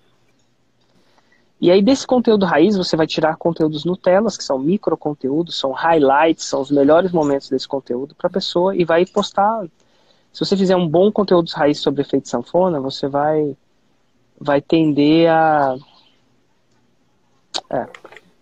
E 1.61 1.71
aí, 1.71 1.83
desse 1.83 2.07
conteúdo 2.07 2.47
raiz, 2.47 2.75
você 2.75 2.97
vai 2.97 3.07
tirar 3.07 3.37
conteúdos 3.37 3.85
Nutelas, 3.85 4.38
que 4.38 4.45
são 4.45 4.59
micro 4.59 4.97
conteúdos, 4.97 5.59
são 5.59 5.73
highlights, 5.73 6.47
são 6.47 6.62
os 6.62 6.71
melhores 6.71 7.12
momentos 7.12 7.50
desse 7.50 7.69
conteúdo 7.69 8.14
para 8.14 8.29
a 8.29 8.33
pessoa 8.33 8.75
e 8.75 8.83
vai 8.83 9.05
postar. 9.05 9.67
Se 10.33 10.43
você 10.43 10.57
fizer 10.57 10.76
um 10.76 10.88
bom 10.88 11.12
conteúdo 11.12 11.50
raiz 11.50 11.79
sobre 11.79 12.00
efeito 12.00 12.29
sanfona, 12.29 12.81
você 12.81 13.09
vai, 13.09 13.55
vai 14.40 14.62
tender 14.62 15.31
a. 15.31 15.76
É, 17.69 17.87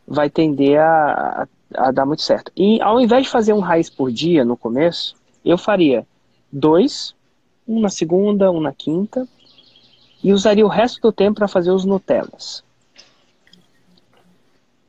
vai 0.08 0.30
tender 0.30 0.80
a, 0.80 1.46
a, 1.74 1.88
a 1.88 1.90
dar 1.92 2.06
muito 2.06 2.22
certo. 2.22 2.50
E 2.56 2.80
ao 2.80 3.00
invés 3.00 3.24
de 3.24 3.28
fazer 3.28 3.52
um 3.52 3.60
raiz 3.60 3.90
por 3.90 4.10
dia 4.10 4.44
no 4.44 4.56
começo, 4.56 5.14
eu 5.44 5.58
faria 5.58 6.06
dois, 6.50 7.14
um 7.66 7.80
na 7.80 7.90
segunda, 7.90 8.50
um 8.50 8.60
na 8.60 8.72
quinta, 8.72 9.28
e 10.24 10.32
usaria 10.32 10.64
o 10.64 10.68
resto 10.68 11.00
do 11.00 11.12
tempo 11.12 11.38
para 11.38 11.48
fazer 11.48 11.70
os 11.70 11.84
Nutellas 11.84 12.64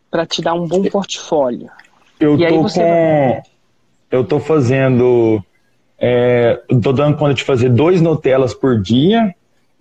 para 0.10 0.26
te 0.26 0.42
dar 0.42 0.54
um 0.54 0.68
bom 0.68 0.84
portfólio. 0.84 1.70
Eu 2.20 2.38
E 2.38 2.46
aí 2.46 2.54
tô 2.54 2.62
você 2.64 2.80
com. 2.80 3.42
Eu 4.12 4.26
tô 4.26 4.40
fazendo. 4.40 5.44
É, 5.98 6.62
eu 6.68 6.82
tô 6.82 6.92
dando 6.92 7.18
conta 7.18 7.34
de 7.34 7.44
fazer 7.44 7.70
dois 7.70 8.02
Nutellas 8.02 8.54
por 8.54 8.82
dia 8.82 9.34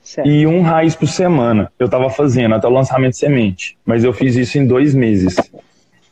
Certo. 0.09 0.27
e 0.27 0.47
um 0.47 0.63
raiz 0.63 0.97
por 0.97 1.07
semana. 1.07 1.71
Eu 1.79 1.87
tava 1.87 2.09
fazendo 2.09 2.55
até 2.55 2.67
o 2.67 2.71
lançamento 2.71 3.11
de 3.11 3.19
semente. 3.19 3.77
Mas 3.85 4.05
eu 4.05 4.13
fiz 4.15 4.37
isso 4.37 4.57
em 4.57 4.67
dois 4.67 4.95
meses. 4.95 5.37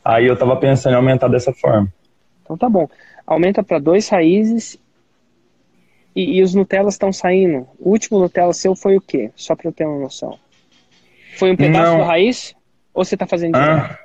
Aí 0.05 0.27
eu 0.27 0.37
tava 0.37 0.55
pensando 0.55 0.93
em 0.93 0.97
aumentar 0.97 1.27
dessa 1.29 1.51
forma. 1.51 1.91
Então 2.43 2.55
tá 2.55 2.69
bom. 2.69 2.87
Aumenta 3.25 3.63
para 3.63 3.79
dois 3.79 4.07
raízes 4.07 4.77
e, 6.15 6.37
e 6.37 6.43
os 6.43 6.53
Nutellas 6.53 6.93
estão 6.93 7.11
saindo. 7.11 7.67
O 7.79 7.89
último 7.89 8.19
Nutella 8.19 8.53
seu 8.53 8.75
foi 8.75 8.97
o 8.97 9.01
quê? 9.01 9.31
Só 9.35 9.55
para 9.55 9.67
eu 9.67 9.73
ter 9.73 9.87
uma 9.87 9.97
noção. 9.99 10.37
Foi 11.35 11.51
um 11.51 11.55
pedaço 11.55 11.91
Não. 11.93 11.97
da 11.97 12.05
raiz? 12.05 12.53
Ou 12.93 13.03
você 13.03 13.17
tá 13.17 13.25
fazendo 13.25 13.53
direto? 13.55 13.81
Ah, 13.81 13.99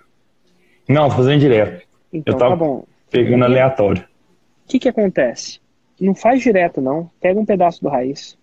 Não, 0.89 1.11
tô 1.11 1.17
fazendo 1.17 1.39
direto. 1.41 1.87
Então 2.11 2.33
Eu 2.35 2.39
tava 2.39 2.53
tá 2.53 2.57
bom. 2.65 2.85
pegando 3.11 3.45
aleatório. 3.45 4.05
O 4.65 4.69
que 4.69 4.79
que 4.79 4.89
acontece? 4.89 5.61
Não 6.01 6.15
faz 6.15 6.41
direto, 6.41 6.81
não. 6.81 7.11
Pega 7.21 7.39
um 7.39 7.45
pedaço 7.45 7.83
do 7.83 7.91
raiz. 7.91 8.39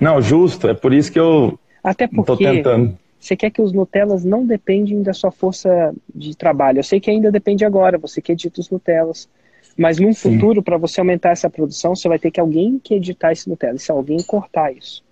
Não, 0.00 0.20
justo, 0.20 0.68
é 0.68 0.74
por 0.74 0.92
isso 0.92 1.10
que 1.12 1.18
eu 1.18 1.58
Até 1.82 2.06
porque 2.06 2.44
tentando. 2.44 2.96
você 3.18 3.34
quer 3.36 3.50
que 3.50 3.62
os 3.62 3.72
Nutellas 3.72 4.24
não 4.24 4.44
dependem 4.46 5.02
da 5.02 5.12
sua 5.12 5.30
força 5.30 5.94
de 6.14 6.36
trabalho. 6.36 6.78
Eu 6.78 6.84
sei 6.84 7.00
que 7.00 7.10
ainda 7.10 7.30
depende 7.32 7.64
agora, 7.64 7.96
você 7.98 8.20
que 8.20 8.32
edita 8.32 8.60
os 8.60 8.70
Nutellas. 8.70 9.28
Mas 9.76 9.98
num 9.98 10.12
Sim. 10.12 10.32
futuro, 10.32 10.62
para 10.62 10.78
você 10.78 11.00
aumentar 11.00 11.30
essa 11.30 11.50
produção, 11.50 11.94
você 11.94 12.08
vai 12.08 12.18
ter 12.18 12.30
que 12.30 12.40
alguém 12.40 12.80
que 12.82 12.94
editar 12.94 13.32
esse 13.32 13.48
Nutella. 13.48 13.78
Se 13.78 13.90
alguém 13.90 14.22
cortar 14.22 14.72
isso. 14.72 15.04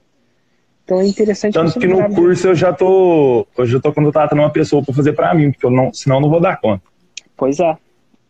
Então 0.84 1.00
é 1.00 1.06
interessante 1.06 1.54
Tanto 1.54 1.78
que 1.78 1.86
no 1.86 2.14
curso 2.14 2.48
eu 2.48 2.54
já 2.54 2.72
tô, 2.72 3.46
eu 3.56 3.66
já 3.66 3.80
tô 3.80 3.92
contratando 3.92 4.40
uma 4.42 4.50
pessoa 4.50 4.82
para 4.82 4.94
fazer 4.94 5.12
para 5.14 5.34
mim, 5.34 5.50
porque 5.50 5.64
eu 5.66 5.70
não, 5.70 5.92
senão 5.92 6.16
eu 6.16 6.20
não 6.22 6.30
vou 6.30 6.40
dar 6.40 6.58
conta. 6.60 6.82
Pois 7.36 7.58
é. 7.60 7.76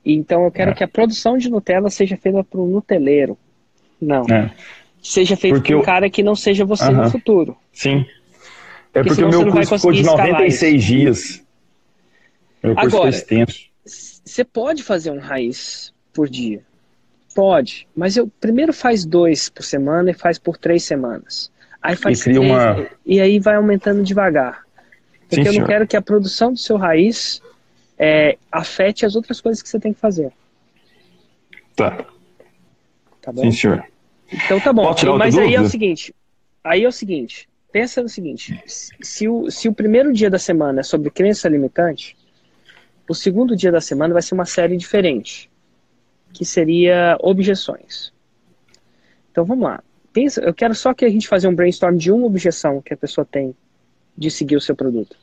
Então 0.05 0.45
eu 0.45 0.51
quero 0.51 0.71
É. 0.71 0.75
que 0.75 0.85
a 0.85 0.89
produção 0.89 1.37
de 1.37 1.49
Nutella 1.51 1.91
seja 1.91 2.17
feita 2.17 2.45
por 2.45 2.61
um 2.61 2.67
Nuteleiro. 2.67 3.37
Não. 4.01 4.25
É. 4.29 4.51
Seja 5.07 5.37
feita 5.37 5.59
Porque 5.59 5.73
por 5.75 5.77
um 5.77 5.81
eu- 5.81 5.85
cara 5.85 6.09
que 6.09 6.23
não 6.23 6.35
seja 6.35 6.65
você 6.65 6.89
no 6.91 7.03
Aham. 7.03 7.11
futuro. 7.11 7.57
Sim. 7.73 8.07
É 8.95 9.03
Porque 9.03 9.09
porque 9.11 9.25
o 9.25 9.29
meu 9.29 9.53
curso 9.53 9.77
ficou 9.77 9.93
de 9.93 9.99
conseguir 9.99 10.01
escalar 10.01 10.27
96 10.33 10.83
dias. 10.85 11.45
Meu 12.63 12.75
curso 12.75 12.89
Agora- 12.97 13.13
foi 13.13 13.19
extenso. 13.21 13.61
Você 13.85 14.43
pode 14.45 14.83
fazer 14.83 15.11
um 15.11 15.19
raiz 15.19 15.93
por 16.13 16.27
dia. 16.29 16.63
Pode. 17.35 17.87
Mas 17.95 18.17
eu 18.17 18.29
primeiro 18.41 18.73
faz 18.73 19.05
dois 19.05 19.51
por 19.51 19.63
semana 19.63 20.11
e 20.11 20.15
faz 20.15 20.39
por 20.39 20.57
três 20.57 20.85
semanas. 20.85 21.53
Aí 21.83 21.97
faz 21.97 22.21
E 22.21 22.25
cria 22.25 22.39
três, 22.41 22.51
uma- 22.51 22.89
e 23.05 23.21
aí 23.21 23.39
vai 23.39 23.57
aumentando 23.57 24.03
devagar. 24.03 24.63
Porque 25.29 25.37
Sim, 25.37 25.41
eu 25.43 25.45
não 25.47 25.53
senhor. 25.53 25.67
quero 25.69 25.87
que 25.87 25.97
a 25.99 26.03
produção 26.03 26.51
do 26.53 26.59
seu 26.59 26.77
raiz 26.79 27.43
é, 27.99 28.39
afete 28.51 29.05
as 29.05 29.15
outras 29.17 29.41
coisas 29.41 29.63
que 29.63 29.69
você 29.69 29.79
tem 29.79 29.93
que 29.93 30.01
fazer. 30.01 30.33
Tá. 31.77 32.05
Tá 33.21 33.31
bom? 33.33 33.43
Sim, 33.43 33.53
senhor. 33.53 33.85
Então 34.33 34.61
tá 34.61 34.73
bom. 34.73 34.83
Mas 35.19 35.35
aí 35.39 35.55
é 35.55 35.61
o 35.61 35.63
seguinte. 35.71 36.15
Aí 36.63 36.85
é 36.85 36.89
o 36.89 36.93
seguinte. 36.93 37.49
Pensa 37.73 38.03
no 38.03 38.09
seguinte. 38.09 38.63
se- 38.67 39.29
o, 39.29 39.51
se 39.51 39.69
o 39.69 39.75
primeiro 39.75 40.13
dia 40.13 40.31
da 40.31 40.39
semana 40.39 40.81
é 40.81 40.83
sobre 40.83 41.11
crença 41.11 41.49
limitante, 41.49 42.17
o 43.09 43.15
segundo 43.15 43.57
dia 43.57 43.71
da 43.73 43.81
semana 43.81 44.13
vai 44.15 44.23
ser 44.23 44.35
uma 44.35 44.45
série 44.47 44.77
diferente, 44.77 45.51
que 46.33 46.45
seria 46.45 47.17
objeções. 47.21 48.13
Então 49.31 49.45
vamos 49.45 49.65
lá. 49.65 49.83
Pensa, 50.13 50.41
eu 50.41 50.55
quero 50.55 50.75
só 50.75 50.95
que 50.95 51.05
a 51.05 51.09
gente 51.11 51.27
fazer 51.27 51.49
um 51.49 51.55
brainstorm 51.55 51.97
de 51.97 52.13
uma 52.13 52.27
objeção 52.27 52.81
que 52.81 52.95
a 52.95 52.97
pessoa 52.97 53.25
tem 53.25 53.55
de 54.17 54.31
seguir 54.31 54.57
o 54.57 54.61
seu 54.61 54.77
produto. 54.77 55.17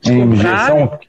De 0.00 0.10
comprar, 0.16 0.72
objeção? 0.72 1.00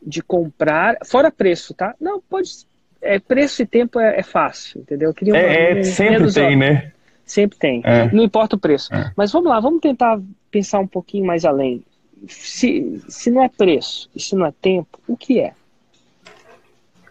de 0.00 0.22
comprar, 0.22 0.96
fora 1.04 1.30
preço, 1.30 1.74
tá? 1.74 1.94
Não, 2.00 2.20
pode. 2.20 2.66
É, 3.00 3.18
preço 3.18 3.62
e 3.62 3.66
tempo 3.66 4.00
é, 4.00 4.18
é 4.18 4.22
fácil, 4.22 4.80
entendeu? 4.80 5.10
Eu 5.10 5.14
queria 5.14 5.34
uma- 5.34 5.40
É, 5.40 5.74
um- 5.74 5.78
é, 5.78 5.82
sempre 5.84 6.32
tem, 6.32 6.56
né? 6.56 6.92
Sempre 7.24 7.58
tem. 7.58 7.82
É. 7.84 8.10
Não 8.12 8.24
importa 8.24 8.56
o 8.56 8.58
preço. 8.58 8.92
É. 8.94 9.12
Mas 9.16 9.30
vamos 9.30 9.48
lá, 9.50 9.60
vamos 9.60 9.80
tentar 9.80 10.18
pensar 10.50 10.80
um 10.80 10.86
pouquinho 10.86 11.24
mais 11.26 11.44
além. 11.44 11.82
Se, 12.26 13.00
se 13.08 13.30
não 13.30 13.42
é 13.42 13.48
preço 13.48 14.10
e 14.16 14.20
se 14.20 14.34
não 14.34 14.46
é 14.46 14.52
tempo, 14.60 14.98
o 15.06 15.16
que 15.16 15.38
é? 15.40 15.52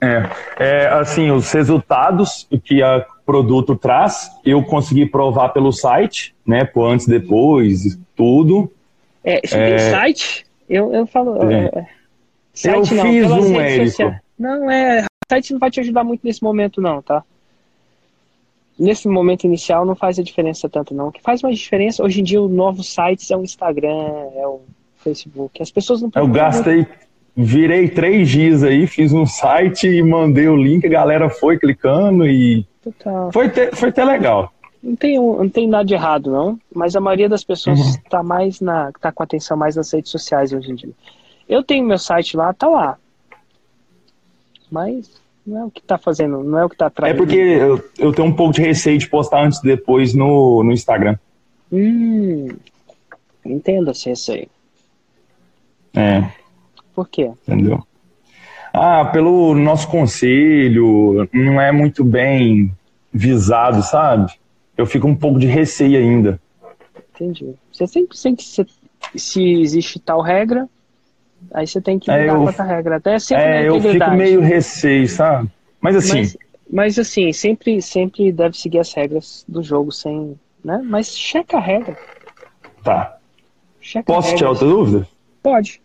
É, 0.01 0.29
é, 0.59 0.87
assim, 0.89 1.31
os 1.31 1.51
resultados 1.51 2.47
que 2.63 2.83
o 2.83 3.05
produto 3.25 3.75
traz, 3.75 4.29
eu 4.45 4.63
consegui 4.63 5.05
provar 5.05 5.49
pelo 5.49 5.71
site, 5.71 6.35
né, 6.45 6.63
por 6.65 6.85
antes, 6.87 7.07
depois, 7.07 7.97
tudo. 8.15 8.71
É, 9.23 9.39
você 9.43 9.55
tem 9.55 9.79
site? 9.79 10.45
Eu, 10.69 10.93
eu 10.93 11.07
falo. 11.07 11.49
É. 11.49 11.55
é, 11.55 11.79
é. 11.79 11.85
Site 12.53 12.91
Eu 12.91 12.97
não, 12.97 13.05
fiz 13.05 13.31
um, 13.31 13.59
Érico. 13.61 14.15
Não, 14.37 14.69
é. 14.71 15.05
Site 15.29 15.51
não 15.53 15.59
vai 15.59 15.69
te 15.69 15.79
ajudar 15.79 16.03
muito 16.03 16.21
nesse 16.23 16.41
momento, 16.41 16.79
não, 16.81 17.01
tá? 17.01 17.23
Nesse 18.79 19.07
momento 19.07 19.43
inicial 19.45 19.85
não 19.85 19.95
faz 19.95 20.19
a 20.19 20.23
diferença 20.23 20.69
tanto, 20.69 20.93
não. 20.93 21.07
O 21.07 21.11
que 21.11 21.21
faz 21.21 21.41
mais 21.41 21.57
diferença, 21.57 22.03
hoje 22.03 22.21
em 22.21 22.23
dia, 22.23 22.41
os 22.41 22.51
novos 22.51 22.93
sites 22.93 23.29
é 23.31 23.35
o 23.35 23.43
Instagram, 23.43 23.89
é 24.35 24.47
o 24.47 24.61
Facebook. 25.03 25.61
As 25.61 25.71
pessoas 25.71 26.01
não 26.01 26.11
Eu 26.15 26.27
gastei, 26.27 26.85
virei 27.35 27.89
três 27.89 28.29
dias 28.29 28.63
aí, 28.63 28.85
fiz 28.87 29.11
um 29.11 29.25
site 29.25 29.87
e 29.87 30.01
mandei 30.03 30.47
o 30.47 30.55
link, 30.55 30.85
a 30.85 30.89
galera 30.89 31.29
foi 31.29 31.57
clicando 31.57 32.25
e 32.27 32.65
tá? 33.03 33.29
foi 33.33 33.47
até, 33.47 33.71
foi 33.71 33.89
até 33.89 34.05
legal. 34.05 34.53
Não 34.81 34.95
tem, 34.95 35.17
não 35.19 35.49
tem 35.49 35.67
nada 35.67 35.83
de 35.83 35.95
errado, 35.95 36.31
não. 36.31 36.57
Mas 36.73 36.95
a 36.95 37.01
maioria 37.01 37.27
das 37.27 37.43
pessoas 37.43 37.79
Uhum. 37.79 37.89
está 37.89 38.23
mais 38.23 38.61
na, 38.61 38.91
tá 39.01 39.11
com 39.11 39.23
atenção 39.23 39.57
mais 39.57 39.75
nas 39.75 39.91
redes 39.91 40.11
sociais 40.11 40.53
hoje 40.53 40.71
em 40.71 40.75
dia. 40.75 40.91
Eu 41.49 41.63
tenho 41.63 41.85
meu 41.85 41.97
site 41.97 42.37
lá, 42.37 42.53
tá 42.53 42.67
lá. 42.67 42.97
Mas 44.69 45.09
não 45.47 45.61
é 45.61 45.65
o 45.65 45.71
que 45.71 45.81
tá 45.81 45.97
fazendo, 45.97 46.43
não 46.43 46.59
é 46.59 46.65
o 46.65 46.69
que 46.69 46.75
tá 46.75 46.85
É 46.85 46.87
atraindo. 46.87 47.17
porque 47.17 47.35
eu, 47.37 47.83
eu 47.97 48.13
tenho 48.13 48.27
um 48.27 48.33
pouco 48.33 48.53
de 48.53 48.61
receio 48.61 48.97
de 48.97 49.07
postar 49.09 49.45
antes 49.45 49.59
e 49.59 49.63
depois 49.67 50.13
no, 50.13 50.61
no 50.63 50.71
Instagram. 50.73 51.17
Hum, 51.71 52.49
entenda 53.45 53.91
esse 53.91 54.09
receio. 54.09 54.47
É, 55.95 56.23
Por 56.93 57.07
quê? 57.07 57.31
entendeu? 57.47 57.83
Ah, 58.73 59.05
pelo 59.05 59.55
nosso 59.55 59.87
conselho, 59.87 61.27
não 61.33 61.59
é 61.59 61.71
muito 61.71 62.03
bem 62.03 62.71
visado, 63.11 63.81
sabe? 63.81 64.31
Eu 64.77 64.85
fico 64.85 65.07
um 65.07 65.15
pouco 65.15 65.39
de 65.39 65.47
receio 65.47 65.97
ainda. 65.97 66.39
Entendi. 67.15 67.55
Você 67.71 67.87
sempre 67.87 68.15
que 68.35 68.43
se, 68.43 68.65
se 69.15 69.43
existe 69.61 69.99
tal 69.99 70.21
regra, 70.21 70.69
aí 71.53 71.67
você 71.67 71.81
tem 71.81 71.97
que 71.99 72.09
É, 72.11 72.21
lidar 72.21 72.33
eu- 72.35 72.43
com 72.43 72.49
essa 72.49 72.63
regra. 72.63 72.95
Até 72.97 73.19
sempre 73.19 73.43
na 73.43 73.55
É, 73.55 73.67
eu 73.69 73.81
fico 73.81 74.11
meio 74.11 74.41
receio, 74.41 75.07
sabe? 75.07 75.49
Mas 75.81 75.95
assim, 75.95 76.17
Mas, 76.19 76.37
mas 76.71 76.99
assim, 76.99 77.31
sempre, 77.33 77.81
sempre 77.81 78.31
deve 78.31 78.57
seguir 78.57 78.79
as 78.79 78.93
regras 78.93 79.45
do 79.47 79.61
jogo 79.63 79.91
sem. 79.91 80.37
Né? 80.63 80.81
Mas 80.83 81.15
checa 81.17 81.57
a 81.57 81.61
regra. 81.61 81.97
tá. 82.83 83.17
Checa 83.79 84.11
Posso 84.11 84.35
tirar 84.35 84.49
outra 84.49 84.67
dúvida? 84.67 85.07
Pode. 85.41 85.81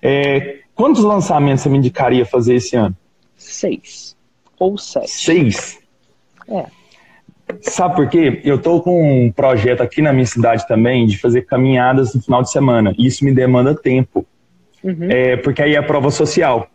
É, 0.00 0.60
quantos 0.74 1.02
lançamentos 1.02 1.62
você 1.62 1.68
me 1.68 1.76
indicaria 1.78 2.24
fazer 2.24 2.54
esse 2.54 2.76
ano? 2.76 2.96
Seis. 3.36 4.16
Ou 4.58 4.78
sete. 4.78 5.10
Seis? 5.10 5.78
É. 6.48 6.66
Sabe 7.62 7.96
por 7.96 8.08
quê? 8.08 8.40
Eu 8.44 8.60
tô 8.60 8.80
com 8.80 9.26
um 9.26 9.32
projeto 9.32 9.82
aqui 9.82 10.00
na 10.02 10.12
minha 10.12 10.26
cidade 10.26 10.66
também 10.68 11.06
de 11.06 11.18
fazer 11.18 11.42
caminhadas 11.42 12.14
no 12.14 12.22
final 12.22 12.42
de 12.42 12.50
semana. 12.50 12.94
E 12.98 13.06
isso 13.06 13.24
me 13.24 13.32
demanda 13.34 13.74
tempo. 13.74 14.24
Uhum. 14.82 15.08
É, 15.10 15.36
porque 15.36 15.62
aí 15.62 15.74
é 15.74 15.82
prova 15.82 16.10
social. 16.10 16.68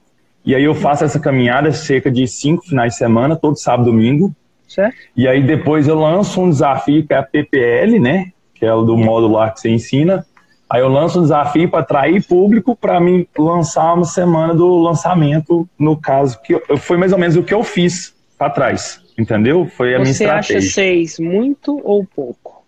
E 0.46 0.54
aí 0.54 0.64
eu 0.64 0.76
faço 0.76 1.04
essa 1.06 1.20
caminhada 1.20 1.72
cerca 1.72 2.12
de 2.12 2.28
cinco 2.28 2.64
finais 2.66 2.94
de 2.94 2.98
semana, 2.98 3.36
todo 3.36 3.56
sábado 3.58 3.88
e 3.90 3.92
domingo. 3.92 4.36
Certo? 4.68 4.96
E 5.16 5.28
aí 5.28 5.42
depois 5.44 5.88
eu 5.88 5.96
lanço 6.00 6.42
um 6.42 6.50
desafio 6.50 7.06
que 7.06 7.14
é 7.14 7.18
a 7.18 7.24
PPL, 7.24 8.00
né? 8.00 8.28
Que 8.56 8.66
é 8.66 8.74
o 8.74 8.84
do 8.84 8.98
módulo 8.98 9.36
lá 9.36 9.50
que 9.52 9.60
você 9.62 9.70
ensina. 9.70 10.26
Aí 10.70 10.82
eu 10.82 10.88
lanço 10.90 11.20
um 11.20 11.22
desafio 11.22 11.70
para 11.70 11.80
atrair 11.82 12.26
público 12.26 12.76
para 12.76 13.00
mim 13.00 13.28
lançar 13.38 13.94
uma 13.94 14.06
semana 14.06 14.54
do 14.56 14.80
lançamento, 14.80 15.68
no 15.78 15.96
caso, 15.96 16.42
que 16.42 16.54
eu- 16.54 16.78
foi 16.78 16.98
mais 16.98 17.14
ou 17.14 17.20
menos 17.20 17.36
o 17.36 17.44
que 17.44 17.54
eu 17.54 17.64
fiz 17.64 18.14
para 18.38 18.50
trás. 18.50 19.00
Entendeu? 19.18 19.68
Foi 19.78 19.94
a 19.94 20.00
minha 20.00 20.12
Você 20.12 20.26
acha 20.26 20.40
estratégia. 20.58 20.72
seis 20.74 21.20
muito 21.20 21.80
ou 21.84 22.04
pouco? 22.04 22.64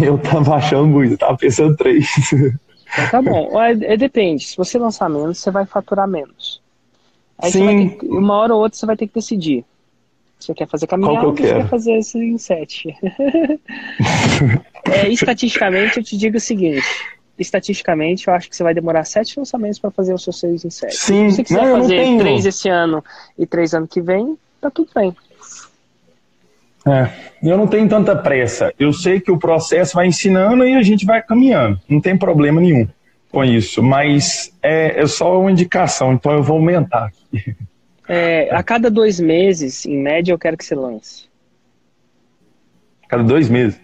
Eu 0.00 0.16
tava 0.16 0.54
achando 0.54 0.86
muito, 0.86 1.12
eu 1.14 1.18
tava 1.18 1.36
pensando 1.36 1.76
três. 1.76 2.06
Então 2.92 3.08
tá 3.10 3.22
bom. 3.22 3.58
É, 3.60 3.94
é, 3.94 3.96
depende. 3.96 4.44
Se 4.44 4.56
você 4.56 4.78
lançar 4.78 5.08
menos, 5.08 5.38
você 5.38 5.50
vai 5.50 5.66
faturar 5.66 6.06
menos. 6.08 6.60
Aí 7.38 7.50
você 7.50 7.58
Sim. 7.58 7.64
vai 7.64 7.76
ter 7.76 7.96
que- 7.98 8.06
uma 8.06 8.34
hora 8.36 8.54
ou 8.54 8.60
outra 8.62 8.78
você 8.78 8.86
vai 8.86 8.96
ter 8.96 9.06
que 9.06 9.14
decidir. 9.14 9.64
Você 10.38 10.54
quer 10.54 10.68
fazer 10.68 10.86
caminhada 10.86 11.26
ou 11.26 11.34
que 11.34 11.42
você 11.42 11.54
quer 11.54 11.68
fazer 11.68 11.98
esse 11.98 12.16
em 12.18 12.38
sete? 12.38 12.94
é, 14.84 15.08
estatisticamente, 15.08 15.96
eu 15.98 16.02
te 16.04 16.16
digo 16.16 16.36
o 16.36 16.40
seguinte. 16.40 16.84
Estatisticamente, 17.38 18.26
eu 18.28 18.34
acho 18.34 18.48
que 18.48 18.56
você 18.56 18.62
vai 18.62 18.74
demorar 18.74 19.04
sete 19.04 19.38
lançamentos 19.38 19.78
para 19.78 19.90
fazer 19.90 20.12
os 20.14 20.22
seus 20.22 20.38
seis 20.40 20.64
em 20.64 20.70
sete. 20.70 20.96
Sim, 20.96 21.30
Se 21.30 21.36
você 21.36 21.44
quiser 21.44 21.64
não, 21.66 21.80
fazer 21.80 22.18
três 22.18 22.46
esse 22.46 22.68
ano 22.68 23.04
e 23.38 23.46
três 23.46 23.74
ano 23.74 23.86
que 23.86 24.00
vem, 24.00 24.36
tá 24.60 24.70
tudo 24.70 24.90
bem. 24.94 25.14
É, 26.86 27.10
eu 27.42 27.56
não 27.56 27.66
tenho 27.66 27.88
tanta 27.88 28.14
pressa. 28.16 28.72
Eu 28.78 28.92
sei 28.92 29.20
que 29.20 29.30
o 29.30 29.38
processo 29.38 29.94
vai 29.94 30.06
ensinando 30.06 30.66
e 30.66 30.74
a 30.74 30.82
gente 30.82 31.04
vai 31.04 31.22
caminhando. 31.22 31.80
Não 31.88 32.00
tem 32.00 32.16
problema 32.16 32.60
nenhum 32.60 32.88
com 33.30 33.44
isso. 33.44 33.82
Mas 33.82 34.52
é, 34.62 35.00
é 35.00 35.06
só 35.06 35.40
uma 35.40 35.50
indicação, 35.50 36.12
então 36.12 36.32
eu 36.32 36.42
vou 36.42 36.56
aumentar. 36.56 37.12
É, 38.08 38.48
a 38.54 38.62
cada 38.62 38.90
dois 38.90 39.20
meses, 39.20 39.84
em 39.84 39.98
média, 39.98 40.32
eu 40.32 40.38
quero 40.38 40.56
que 40.56 40.64
você 40.64 40.74
lance. 40.74 41.28
Cada 43.08 43.22
dois 43.22 43.48
meses. 43.48 43.80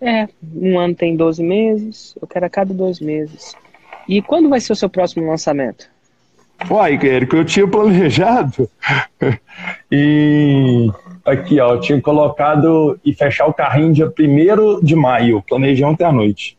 É, 0.00 0.28
um 0.54 0.78
ano 0.78 0.94
tem 0.94 1.16
12 1.16 1.42
meses, 1.42 2.14
eu 2.20 2.26
quero 2.26 2.44
a 2.44 2.50
cada 2.50 2.74
dois 2.74 3.00
meses. 3.00 3.54
E 4.06 4.20
quando 4.20 4.50
vai 4.50 4.60
ser 4.60 4.74
o 4.74 4.76
seu 4.76 4.88
próximo 4.88 5.26
lançamento? 5.26 5.88
Uai, 6.70 6.94
Érico, 7.02 7.36
eu 7.36 7.44
tinha 7.44 7.66
planejado. 7.66 8.68
e 9.90 10.90
aqui, 11.24 11.58
ó, 11.60 11.74
eu 11.74 11.80
tinha 11.80 12.00
colocado 12.00 12.98
e 13.04 13.14
fechar 13.14 13.46
o 13.46 13.54
carrinho 13.54 13.92
dia 13.92 14.06
1 14.06 14.84
de 14.84 14.94
maio. 14.94 15.42
Planejei 15.42 15.84
ontem 15.84 16.04
à 16.04 16.12
noite. 16.12 16.58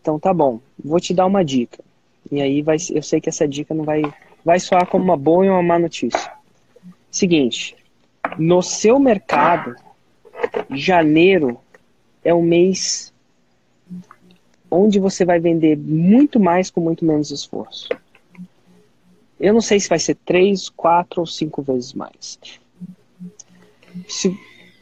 Então 0.00 0.18
tá 0.18 0.32
bom, 0.32 0.60
vou 0.82 1.00
te 1.00 1.14
dar 1.14 1.26
uma 1.26 1.44
dica. 1.44 1.82
E 2.30 2.40
aí 2.40 2.62
vai, 2.62 2.76
eu 2.92 3.02
sei 3.02 3.20
que 3.20 3.28
essa 3.28 3.46
dica 3.46 3.74
não 3.74 3.84
vai, 3.84 4.02
vai 4.44 4.60
soar 4.60 4.86
como 4.86 5.04
uma 5.04 5.16
boa 5.16 5.46
e 5.46 5.48
uma 5.48 5.62
má 5.62 5.78
notícia. 5.78 6.32
Seguinte, 7.10 7.76
no 8.38 8.62
seu 8.62 8.98
mercado, 8.98 9.74
janeiro 10.70 11.58
é 12.24 12.34
o 12.34 12.42
mês 12.42 13.12
onde 14.70 14.98
você 14.98 15.24
vai 15.24 15.38
vender 15.38 15.76
muito 15.76 16.38
mais 16.38 16.70
com 16.70 16.80
muito 16.80 17.04
menos 17.04 17.30
esforço. 17.30 17.88
Eu 19.38 19.54
não 19.54 19.60
sei 19.60 19.78
se 19.78 19.88
vai 19.88 19.98
ser 19.98 20.16
três, 20.16 20.68
quatro 20.68 21.20
ou 21.20 21.26
cinco 21.26 21.62
vezes 21.62 21.92
mais. 21.92 22.38
Se, 24.08 24.36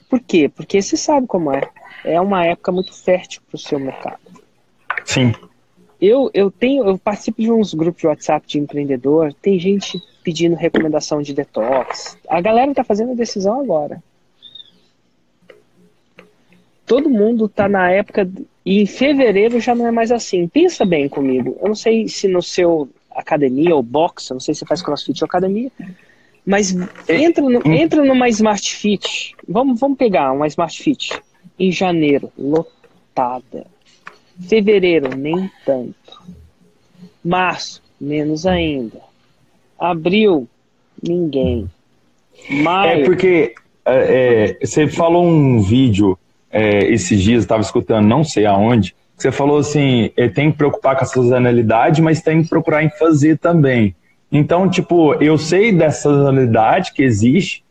por 0.09 0.21
quê? 0.21 0.49
Porque 0.49 0.81
você 0.81 0.97
sabe 0.97 1.27
como 1.27 1.53
é. 1.53 1.63
É 2.05 2.21
uma 2.21 2.45
época 2.45 2.71
muito 2.71 2.93
fértil 2.93 3.43
para 3.49 3.57
o 3.57 3.59
seu 3.59 3.79
mercado. 3.79 4.21
Sim. 5.05 5.33
Eu, 6.01 6.31
eu 6.35 6.51
tenho, 6.51 6.85
eu 6.85 6.99
participo 6.99 7.41
de 7.41 7.51
uns 7.51 7.73
grupos 7.73 8.01
de 8.01 8.07
WhatsApp 8.07 8.47
de 8.47 8.59
empreendedor, 8.59 9.33
tem 9.35 9.59
gente 9.59 9.99
pedindo 10.23 10.55
recomendação 10.55 11.23
de 11.23 11.33
detox. 11.33 12.19
A 12.29 12.41
galera 12.41 12.71
está 12.71 12.85
fazendo 12.85 13.13
a 13.13 13.15
decisão 13.15 13.61
agora. 13.61 14.03
Todo 16.87 17.09
mundo 17.09 17.47
está 17.47 17.69
na 17.69 17.91
época 17.91 18.29
e 18.65 18.83
em 18.83 18.87
fevereiro 18.87 19.59
já 19.61 19.75
não 19.75 19.87
é 19.87 19.91
mais 19.91 20.13
assim. 20.13 20.47
Pensa 20.47 20.85
bem 20.85 21.09
comigo. 21.09 21.57
Eu 21.61 21.69
não 21.69 21.75
sei 21.75 22.09
se 22.09 22.29
no 22.29 22.43
seu 22.43 22.89
academia 23.11 23.75
ou 23.75 23.83
box, 23.83 24.29
eu 24.29 24.35
não 24.35 24.41
sei 24.41 24.55
se 24.55 24.61
você 24.61 24.67
faz 24.67 24.83
crossfit 24.83 25.23
ou 25.23 25.27
academia, 25.27 25.71
mas 26.45 26.77
entra, 27.09 27.43
no, 27.43 27.73
entra 27.73 28.05
numa 28.05 28.29
Smart 28.29 28.75
Fit. 28.75 29.35
Vamos, 29.49 29.81
vamos 29.81 29.97
pegar 29.97 30.33
uma 30.33 30.47
Smart 30.47 30.83
Fit 30.83 31.19
em 31.59 31.73
janeiro, 31.73 32.31
lotada. 32.39 33.67
Fevereiro, 34.49 35.17
nem 35.17 35.51
tanto. 35.65 36.23
Março, 37.25 37.83
menos 38.01 38.47
ainda. 38.47 39.01
Abril, 39.79 40.49
ninguém. 41.03 41.71
Maio. 42.51 43.03
É 43.03 43.05
porque 43.05 43.55
é, 43.85 44.57
é, 44.61 44.67
você 44.67 44.89
falou 44.89 45.25
um 45.25 45.63
vídeo 45.63 46.19
é, 46.51 46.87
esses 46.87 47.21
dias, 47.23 47.43
estava 47.43 47.63
escutando, 47.63 48.07
não 48.07 48.23
sei 48.23 48.47
aonde, 48.47 48.95
você 49.17 49.33
falou 49.33 49.59
assim, 49.59 50.11
é, 50.17 50.29
tem 50.29 50.51
que 50.51 50.59
preocupar 50.59 50.97
com 50.97 51.05
a 51.05 51.07
sazonalidade, 51.07 52.03
mas 52.03 52.21
tem 52.21 52.43
que 52.43 52.49
procurar 52.49 52.83
em 52.85 52.91
fazer 52.91 53.39
também. 53.39 53.95
Então, 54.37 54.69
tipo, 54.69 55.15
eu 55.23 55.39
sei 55.39 55.71
dessa 55.71 56.11
sazonalidade 56.11 56.93
que 56.93 57.05
existe, 57.05 57.63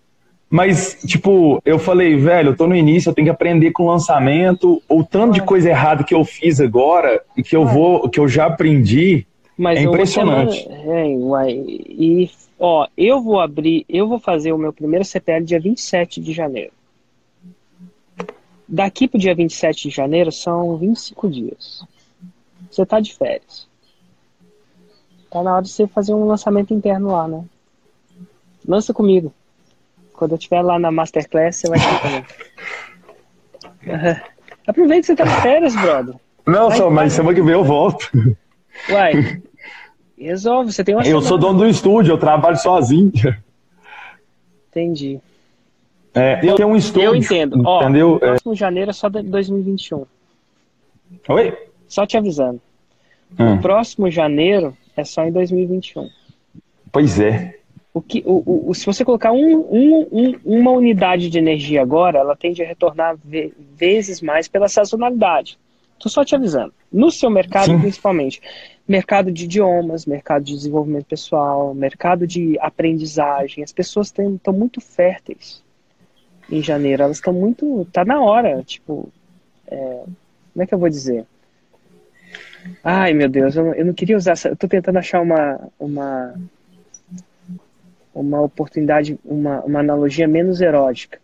mas, 0.49 0.97
tipo, 1.05 1.61
eu 1.65 1.77
falei, 1.77 2.15
velho, 2.15 2.51
eu 2.51 2.55
tô 2.55 2.65
no 2.67 2.75
início, 2.75 3.09
eu 3.09 3.13
tenho 3.13 3.25
que 3.25 3.31
aprender 3.31 3.71
com 3.71 3.83
o 3.83 3.87
lançamento, 3.91 4.81
o 4.87 5.03
tanto 5.03 5.33
de 5.33 5.41
coisa 5.41 5.67
errada 5.69 6.05
que 6.05 6.15
eu 6.15 6.23
fiz 6.23 6.61
agora 6.61 7.21
e 7.35 7.43
que 7.43 7.53
eu 7.53 7.65
vou, 7.65 8.07
que 8.07 8.17
eu 8.17 8.29
já 8.29 8.45
aprendi, 8.45 9.25
Mas 9.57 9.77
é 9.77 9.83
impressionante. 9.83 10.63
semana- 10.63 10.99
é, 11.01 11.07
uai, 11.17 11.51
e, 11.51 12.31
ó, 12.57 12.87
eu 12.95 13.21
vou 13.21 13.41
abrir, 13.41 13.83
eu 13.89 14.07
vou 14.07 14.19
fazer 14.19 14.53
o 14.53 14.57
meu 14.57 14.71
primeiro 14.71 15.03
CPL 15.03 15.43
dia 15.43 15.59
27 15.59 16.21
de 16.21 16.31
janeiro. 16.31 16.71
Daqui 18.65 19.05
pro 19.07 19.19
dia 19.19 19.35
27 19.35 19.89
de 19.89 19.95
janeiro 19.95 20.31
são 20.31 20.77
25 20.77 21.29
dias. 21.29 21.83
Você 22.71 22.85
tá 22.85 22.99
de 23.01 23.13
férias. 23.13 23.67
Tá 25.33 25.41
na 25.41 25.53
hora 25.55 25.63
de 25.63 25.69
você 25.69 25.87
fazer 25.87 26.13
um 26.13 26.27
lançamento 26.27 26.71
interno 26.75 27.11
lá, 27.11 27.27
né? 27.27 27.43
Lança 28.67 28.93
comigo. 28.93 29.33
Quando 30.13 30.33
eu 30.33 30.37
estiver 30.37 30.61
lá 30.61 30.77
na 30.77 30.91
Masterclass, 30.91 31.55
você 31.55 31.69
vai 31.69 31.79
ter 31.79 32.01
também. 32.01 32.25
Aproveita 34.67 35.01
que 35.01 35.07
você 35.07 35.15
tá 35.15 35.23
de 35.23 35.41
férias, 35.41 35.75
brother. 35.75 36.13
Não, 36.45 36.69
Vai, 36.69 36.77
só, 36.77 36.83
vai. 36.85 36.93
mas 36.93 37.13
semana 37.13 37.33
que 37.35 37.41
vem 37.41 37.53
eu 37.53 37.63
volto. 37.63 38.11
Uai, 38.89 39.41
resolve, 40.17 40.71
você 40.71 40.83
tem 40.83 40.93
uma 40.93 41.03
Eu 41.05 41.19
sou 41.21 41.37
dono 41.39 41.59
do 41.59 41.67
estúdio, 41.67 42.11
eu 42.13 42.17
trabalho 42.17 42.57
sozinho. 42.57 43.11
Entendi. 44.69 45.19
É, 46.13 46.39
eu 46.47 46.55
tenho 46.55 46.67
um 46.69 46.75
estúdio. 46.75 47.07
Eu 47.07 47.15
entendo. 47.15 47.59
Ó, 47.65 47.81
Entendeu? 47.81 48.17
É, 48.17 48.27
próximo 48.27 48.53
janeiro 48.55 48.91
é 48.91 48.93
só 48.93 49.09
de 49.09 49.23
2021. 49.23 50.05
Oi? 51.29 51.57
Só 51.87 52.05
te 52.05 52.17
avisando. 52.17 52.61
Ah, 53.37 53.57
Próximo 53.61 54.11
janeiro 54.11 54.77
é 54.95 55.03
só 55.03 55.23
em 55.25 55.31
2021. 55.31 56.09
pois 56.91 57.19
é. 57.19 57.55
O 57.93 58.01
que, 58.01 58.23
o, 58.25 58.69
o- 58.69 58.73
se 58.73 58.87
você 58.87 59.05
colocar 59.05 59.31
um, 59.31 59.55
um- 59.69 60.07
um- 60.11 60.39
uma 60.43 60.71
unidade 60.71 61.29
de 61.29 61.37
energia 61.37 61.79
agora, 61.81 62.17
ela 62.19 62.35
tende 62.35 62.63
a 62.63 62.65
retornar 62.67 63.15
ve- 63.23 63.53
vezes 63.75 64.19
mais 64.19 64.47
pela 64.47 64.67
sazonalidade. 64.67 65.59
Tô 65.99 66.09
só 66.09 66.25
te 66.25 66.35
avisando. 66.35 66.73
No 66.91 67.11
seu 67.11 67.29
mercado, 67.29 67.67
Sim. 67.67 67.79
principalmente. 67.79 68.41
Mercado 68.87 69.31
de 69.31 69.45
idiomas, 69.45 70.07
mercado 70.07 70.43
de 70.43 70.53
desenvolvimento 70.55 71.05
pessoal, 71.05 71.73
mercado 71.75 72.25
de 72.25 72.57
aprendizagem. 72.59 73.63
As 73.63 73.71
pessoas 73.71 74.07
estão 74.07 74.53
muito 74.53 74.81
férteis 74.81 75.63
em 76.51 76.61
janeiro. 76.63 77.03
Elas 77.03 77.17
estão 77.17 77.31
muito. 77.31 77.87
Tá 77.93 78.03
na 78.03 78.19
hora. 78.21 78.63
Tipo. 78.63 79.07
é, 79.67 79.77
como 80.53 80.63
é 80.63 80.65
que 80.65 80.73
eu 80.73 80.79
vou 80.79 80.89
dizer? 80.89 81.25
Ai, 82.83 83.13
meu 83.13 83.29
Deus, 83.29 83.55
eu 83.55 83.65
não, 83.65 83.73
eu 83.73 83.85
não 83.85 83.93
queria 83.93 84.17
usar 84.17 84.33
essa. 84.33 84.49
Eu 84.49 84.55
tô 84.55 84.67
tentando 84.67 84.97
achar 84.97 85.21
uma. 85.21 85.59
uma 85.79 86.33
uma 88.15 88.41
oportunidade, 88.41 89.17
uma, 89.25 89.61
uma 89.61 89.79
analogia 89.79 90.27
menos 90.27 90.61
erótica. 90.61 91.19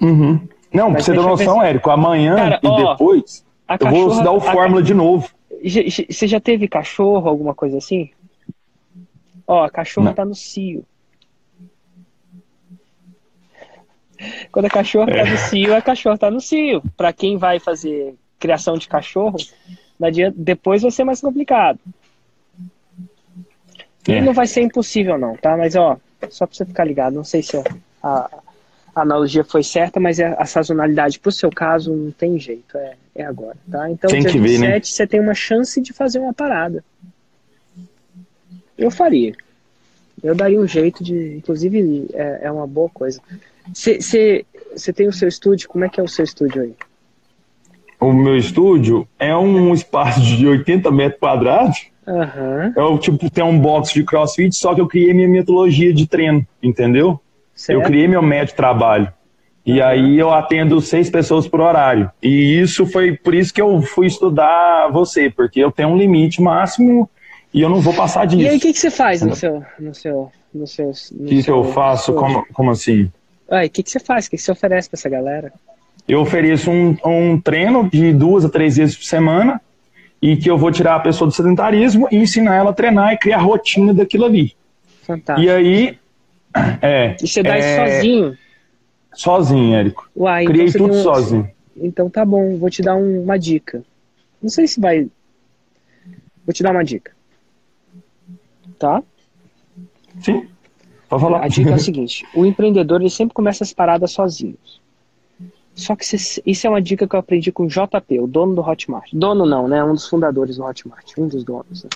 Uhum. 0.00 0.40
Não, 0.72 0.86
pra 0.86 0.94
Mas 0.94 1.04
você 1.04 1.12
ter 1.12 1.18
noção, 1.20 1.60
se- 1.60 1.66
Érico, 1.66 1.90
amanhã 1.90 2.36
Cara, 2.36 2.60
e 2.62 2.66
ó, 2.66 2.92
depois 2.92 3.44
eu 3.78 3.90
vou 3.90 4.22
dar 4.24 4.32
o 4.32 4.40
fórmula 4.40 4.82
de 4.82 4.94
novo. 4.94 5.28
Você 5.62 6.26
já 6.26 6.40
teve 6.40 6.66
cachorro, 6.68 7.28
alguma 7.28 7.54
coisa 7.54 7.76
assim? 7.76 8.10
Ó, 9.46 9.62
a 9.62 9.68
cachorra 9.70 10.06
Não. 10.06 10.14
tá 10.14 10.24
no 10.24 10.34
cio. 10.34 10.86
Quando 14.50 14.64
a 14.64 14.70
cachorra 14.70 15.12
tá 15.12 15.24
no 15.30 15.36
cio, 15.36 15.74
a 15.76 15.82
cachorra 15.82 16.18
tá 16.18 16.30
no 16.30 16.40
cio. 16.40 16.82
Pra 16.96 17.12
quem 17.12 17.36
vai 17.36 17.58
fazer 17.58 18.14
criação 18.38 18.78
de 18.78 18.88
cachorro, 18.88 19.36
não 19.98 20.08
adianta- 20.08 20.36
depois 20.38 20.82
vai 20.82 20.90
ser 20.90 21.04
mais 21.04 21.20
complicado. 21.20 21.78
E 24.06 24.12
É. 24.12 24.20
não 24.20 24.32
vai 24.34 24.46
ser 24.46 24.60
impossível 24.60 25.16
não, 25.18 25.36
tá? 25.36 25.56
Mas 25.56 25.74
ó, 25.76 25.96
só 26.30 26.46
pra 26.46 26.54
você 26.56 26.64
ficar 26.64 26.84
ligado, 26.84 27.14
não 27.14 27.24
sei 27.24 27.42
se 27.42 27.56
a, 27.56 27.62
a- 28.02 28.30
a 28.94 29.00
analogia 29.02 29.42
foi 29.44 29.62
certa, 29.62 29.98
mas 29.98 30.18
é- 30.18 30.34
a 30.38 30.44
sazonalidade 30.44 31.18
pro 31.18 31.32
seu 31.32 31.50
caso 31.50 31.92
não 31.92 32.10
tem 32.12 32.38
jeito, 32.38 32.76
é, 32.76 32.94
é 33.14 33.24
agora, 33.24 33.56
tá? 33.70 33.90
Então 33.90 34.10
Tem 34.10 34.20
dia 34.20 34.30
que 34.30 34.38
ver, 34.38 34.58
né? 34.58 34.74
27 34.74 34.88
você 34.88 35.06
tem 35.06 35.20
uma 35.20 35.34
chance 35.34 35.80
de 35.80 35.92
fazer 35.92 36.18
uma 36.18 36.32
parada. 36.34 36.84
Eu 38.76 38.90
faria. 38.90 39.32
Eu 40.22 40.34
daria 40.34 40.60
um 40.60 40.66
jeito 40.66 41.02
de, 41.04 41.36
inclusive 41.36 42.06
é, 42.12 42.40
é 42.42 42.50
uma 42.50 42.66
boa 42.66 42.88
coisa. 42.90 43.20
Você 43.72 44.44
tem 44.94 45.06
o 45.08 45.12
seu 45.12 45.28
estúdio, 45.28 45.68
como 45.68 45.84
é 45.84 45.88
que 45.88 45.98
é 46.00 46.02
o 46.02 46.08
seu 46.08 46.24
estúdio 46.24 46.62
aí? 46.62 46.74
O 48.00 48.12
meu 48.12 48.36
estúdio 48.36 49.06
é 49.18 49.34
um 49.36 49.72
espaço 49.72 50.20
de 50.20 50.46
80 50.46 50.90
metros 50.90 51.20
quadrados. 51.20 51.86
Aham, 52.06 52.72
É 52.76 52.82
o 52.82 52.98
tipo, 52.98 53.30
tem 53.30 53.42
um 53.42 53.58
box 53.58 53.92
de 53.94 54.04
crossfit, 54.04 54.54
só 54.54 54.74
que 54.74 54.80
eu 54.80 54.86
criei 54.86 55.14
minha 55.14 55.28
metodologia 55.28 55.92
de 55.92 56.06
treino, 56.06 56.46
entendeu? 56.62 57.18
certo? 57.54 57.80
Eu 57.80 57.86
criei 57.86 58.06
meu 58.06 58.20
método 58.20 58.50
de 58.50 58.56
trabalho. 58.56 59.12
E 59.64 59.80
aí 59.80 60.18
eu 60.18 60.30
atendo 60.30 60.78
seis 60.82 61.08
pessoas 61.08 61.48
por 61.48 61.60
horário. 61.60 62.10
E 62.22 62.60
isso 62.60 62.84
foi 62.84 63.12
por 63.16 63.34
isso 63.34 63.54
que 63.54 63.62
eu 63.62 63.80
fui 63.80 64.06
estudar 64.06 64.90
você, 64.92 65.30
porque 65.30 65.60
eu 65.60 65.72
tenho 65.72 65.88
um 65.88 65.96
limite 65.96 66.42
máximo 66.42 67.08
e 67.52 67.62
eu 67.62 67.70
não 67.70 67.80
vou 67.80 67.94
passar 67.94 68.26
disso. 68.26 68.42
E 68.42 68.48
aí, 68.48 68.58
o 68.58 68.60
que, 68.60 68.72
que 68.72 68.78
você 68.78 68.90
faz 68.90 69.22
no 69.22 69.34
seu, 69.34 69.62
no 69.78 69.94
seu, 69.94 70.30
no 70.52 70.66
seu, 70.66 70.86
no 71.12 71.24
O 71.24 71.26
que, 71.26 71.36
que 71.36 71.42
seu 71.42 71.56
eu 71.56 71.64
faço? 71.72 72.12
Como, 72.12 72.44
como 72.52 72.70
assim? 72.72 73.10
O 73.48 73.70
que, 73.70 73.82
que 73.82 73.90
você 73.90 74.00
faz? 74.00 74.26
O 74.26 74.30
que, 74.30 74.36
que 74.36 74.42
você 74.42 74.52
oferece 74.52 74.90
pra 74.90 74.98
essa 74.98 75.08
galera? 75.08 75.52
Eu 76.06 76.20
ofereço 76.20 76.70
um, 76.70 76.96
um 77.04 77.40
treino 77.40 77.88
de 77.88 78.12
duas 78.12 78.44
a 78.44 78.48
três 78.48 78.76
vezes 78.76 78.96
por 78.96 79.04
semana 79.04 79.60
e 80.20 80.36
que 80.36 80.50
eu 80.50 80.58
vou 80.58 80.70
tirar 80.70 80.96
a 80.96 81.00
pessoa 81.00 81.28
do 81.28 81.34
sedentarismo 81.34 82.06
e 82.10 82.16
ensinar 82.16 82.56
ela 82.56 82.70
a 82.70 82.74
treinar 82.74 83.12
e 83.14 83.18
criar 83.18 83.38
a 83.38 83.42
rotina 83.42 83.92
daquilo 83.94 84.24
ali. 84.24 84.54
Fantástico. 85.02 85.40
E 85.46 85.50
aí, 85.50 85.98
é, 86.82 87.16
E 87.22 87.26
você 87.26 87.42
dá 87.42 87.56
é, 87.56 87.58
isso 87.58 87.94
sozinho? 87.94 88.38
sozinho, 89.14 89.74
Érico. 89.76 90.08
Uai, 90.16 90.44
Criei 90.44 90.66
então 90.68 90.86
tudo 90.86 90.98
um- 90.98 91.02
sozinho. 91.02 91.50
Então 91.76 92.08
tá 92.10 92.24
bom, 92.24 92.56
vou 92.56 92.70
te 92.70 92.82
dar 92.82 92.96
um- 92.96 93.22
uma 93.22 93.38
dica. 93.38 93.82
Não 94.42 94.48
sei 94.50 94.66
se 94.66 94.80
vai. 94.80 95.08
Vou 96.46 96.52
te 96.52 96.62
dar 96.62 96.70
uma 96.72 96.84
dica. 96.84 97.12
Tá? 98.78 99.02
Sim, 100.20 100.46
pode 101.08 101.22
falar. 101.22 101.42
A 101.44 101.48
dica 101.48 101.70
é 101.70 101.74
o 101.74 101.78
seguinte: 101.80 102.24
o 102.34 102.44
empreendedor 102.44 103.00
ele 103.00 103.10
sempre 103.10 103.34
começa 103.34 103.64
as 103.64 103.72
paradas 103.72 104.12
sozinho. 104.12 104.56
Só 105.74 105.96
que 105.96 106.04
isso 106.04 106.66
é 106.66 106.70
uma 106.70 106.80
dica 106.80 107.06
que 107.06 107.16
eu 107.16 107.20
aprendi 107.20 107.50
com 107.50 107.64
o 107.64 107.68
JP, 107.68 108.20
o 108.20 108.26
dono 108.26 108.54
do 108.54 108.60
Hotmart. 108.60 109.10
Dono 109.12 109.44
não, 109.44 109.66
né? 109.66 109.82
Um 109.82 109.94
dos 109.94 110.08
fundadores 110.08 110.56
do 110.56 110.64
Hotmart, 110.64 111.12
um 111.18 111.26
dos 111.26 111.42
donos, 111.42 111.84
né? 111.84 111.90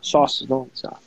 Sócios, 0.00 0.46
donos, 0.46 0.68
sei 0.74 0.90
lá. 0.90 0.98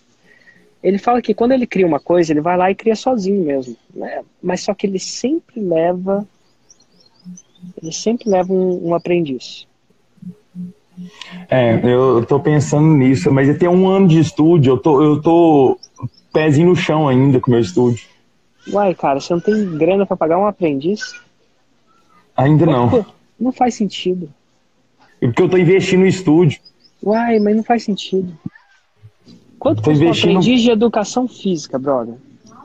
Ele 0.84 0.98
fala 0.98 1.22
que 1.22 1.34
quando 1.34 1.52
ele 1.52 1.68
cria 1.68 1.86
uma 1.86 2.00
coisa, 2.00 2.34
ele 2.34 2.42
vai 2.42 2.58
lá 2.58 2.72
e 2.72 2.76
cria 2.76 2.96
sozinho 2.96 3.46
mesmo. 3.46 3.76
Né? 3.94 4.24
Mas 4.42 4.62
só 4.62 4.74
que 4.74 4.88
ele 4.88 4.98
sempre 4.98 5.62
leva. 5.62 6.26
Ele 7.82 7.92
sempre 7.92 8.30
leva 8.30 8.52
um, 8.52 8.90
um 8.90 8.96
aprendiz. 8.96 9.68
É, 11.50 11.80
eu 11.84 12.26
tô 12.26 12.40
pensando 12.40 12.88
nisso, 12.88 13.32
mas 13.32 13.56
tem 13.58 13.70
um 13.70 13.88
ano 13.88 14.08
de 14.08 14.20
estúdio, 14.20 14.74
eu 14.74 14.78
tô, 14.78 15.02
eu 15.02 15.22
tô 15.22 15.80
pezinho 16.34 16.70
no 16.70 16.76
chão 16.76 17.08
ainda 17.08 17.40
com 17.40 17.50
o 17.50 17.54
meu 17.54 17.62
estúdio. 17.62 18.06
Uai, 18.72 18.94
cara, 18.94 19.20
você 19.20 19.34
não 19.34 19.40
tem 19.40 19.78
grana 19.78 20.06
pra 20.06 20.18
pagar 20.18 20.38
um 20.38 20.46
aprendiz? 20.46 21.16
Ainda 22.36 22.66
não. 22.66 23.06
Não 23.40 23.52
faz 23.52 23.76
sentido. 23.76 24.30
Porque 25.20 25.42
eu 25.42 25.50
tô 25.50 25.58
investindo 25.58 26.02
no 26.02 26.08
estúdio. 26.08 26.60
Uai, 27.04 27.40
mas 27.40 27.56
não 27.56 27.64
faz 27.64 27.84
sentido. 27.84 28.36
Quanto 29.60 29.82
custa 29.82 29.92
investindo... 29.92 30.30
um 30.30 30.38
aprendiz 30.38 30.62
de 30.62 30.72
educação 30.72 31.28
física, 31.28 31.78
brother? 31.78 32.16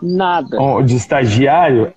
Nada. 0.02 0.60
Oh, 0.60 0.82
de 0.82 0.96
estagiário? 0.96 1.92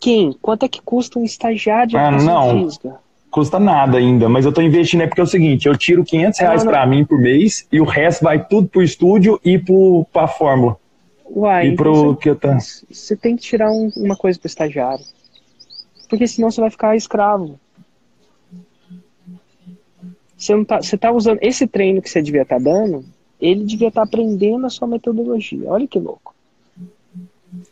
Quem? 0.00 0.34
Quanto 0.40 0.64
é 0.64 0.68
que 0.68 0.80
custa 0.80 1.18
um 1.18 1.24
estagiário 1.24 1.88
de 1.88 1.96
ah, 1.96 2.08
educação 2.08 2.54
não. 2.54 2.64
física? 2.64 2.94
Custa 3.30 3.60
nada 3.60 3.98
ainda, 3.98 4.28
mas 4.28 4.44
eu 4.44 4.52
tô 4.52 4.60
investindo 4.60 5.02
é 5.02 5.06
porque 5.06 5.20
é 5.20 5.24
o 5.24 5.26
seguinte, 5.26 5.68
eu 5.68 5.76
tiro 5.76 6.04
500 6.04 6.40
reais 6.40 6.64
para 6.64 6.84
mim 6.84 7.04
por 7.04 7.16
mês 7.16 7.64
e 7.70 7.80
o 7.80 7.84
resto 7.84 8.24
vai 8.24 8.44
tudo 8.44 8.66
pro 8.66 8.82
estúdio 8.82 9.40
e 9.44 9.56
pro, 9.56 10.04
pra 10.12 10.26
fórmula. 10.26 10.76
Uai, 11.30 11.68
e 11.68 11.76
pro 11.76 11.92
então 11.92 12.14
que 12.16 12.28
eu 12.30 12.34
tá... 12.34 12.58
Você 12.58 13.16
tem 13.16 13.36
que 13.36 13.42
tirar 13.42 13.70
um, 13.70 13.88
uma 13.96 14.16
coisa 14.16 14.36
pro 14.36 14.48
estagiário. 14.48 15.04
Porque 16.10 16.26
senão 16.26 16.50
você 16.50 16.60
vai 16.60 16.70
ficar 16.70 16.96
escravo. 16.96 17.58
Você, 20.36 20.54
não 20.54 20.64
tá, 20.64 20.82
você 20.82 20.98
tá 20.98 21.12
usando 21.12 21.38
esse 21.40 21.66
treino 21.66 22.02
que 22.02 22.10
você 22.10 22.20
devia 22.20 22.42
estar 22.42 22.56
tá 22.56 22.62
dando, 22.62 23.04
ele 23.40 23.64
devia 23.64 23.88
estar 23.88 24.02
tá 24.02 24.06
aprendendo 24.06 24.66
a 24.66 24.70
sua 24.70 24.88
metodologia. 24.88 25.70
Olha 25.70 25.86
que 25.86 25.98
louco. 25.98 26.34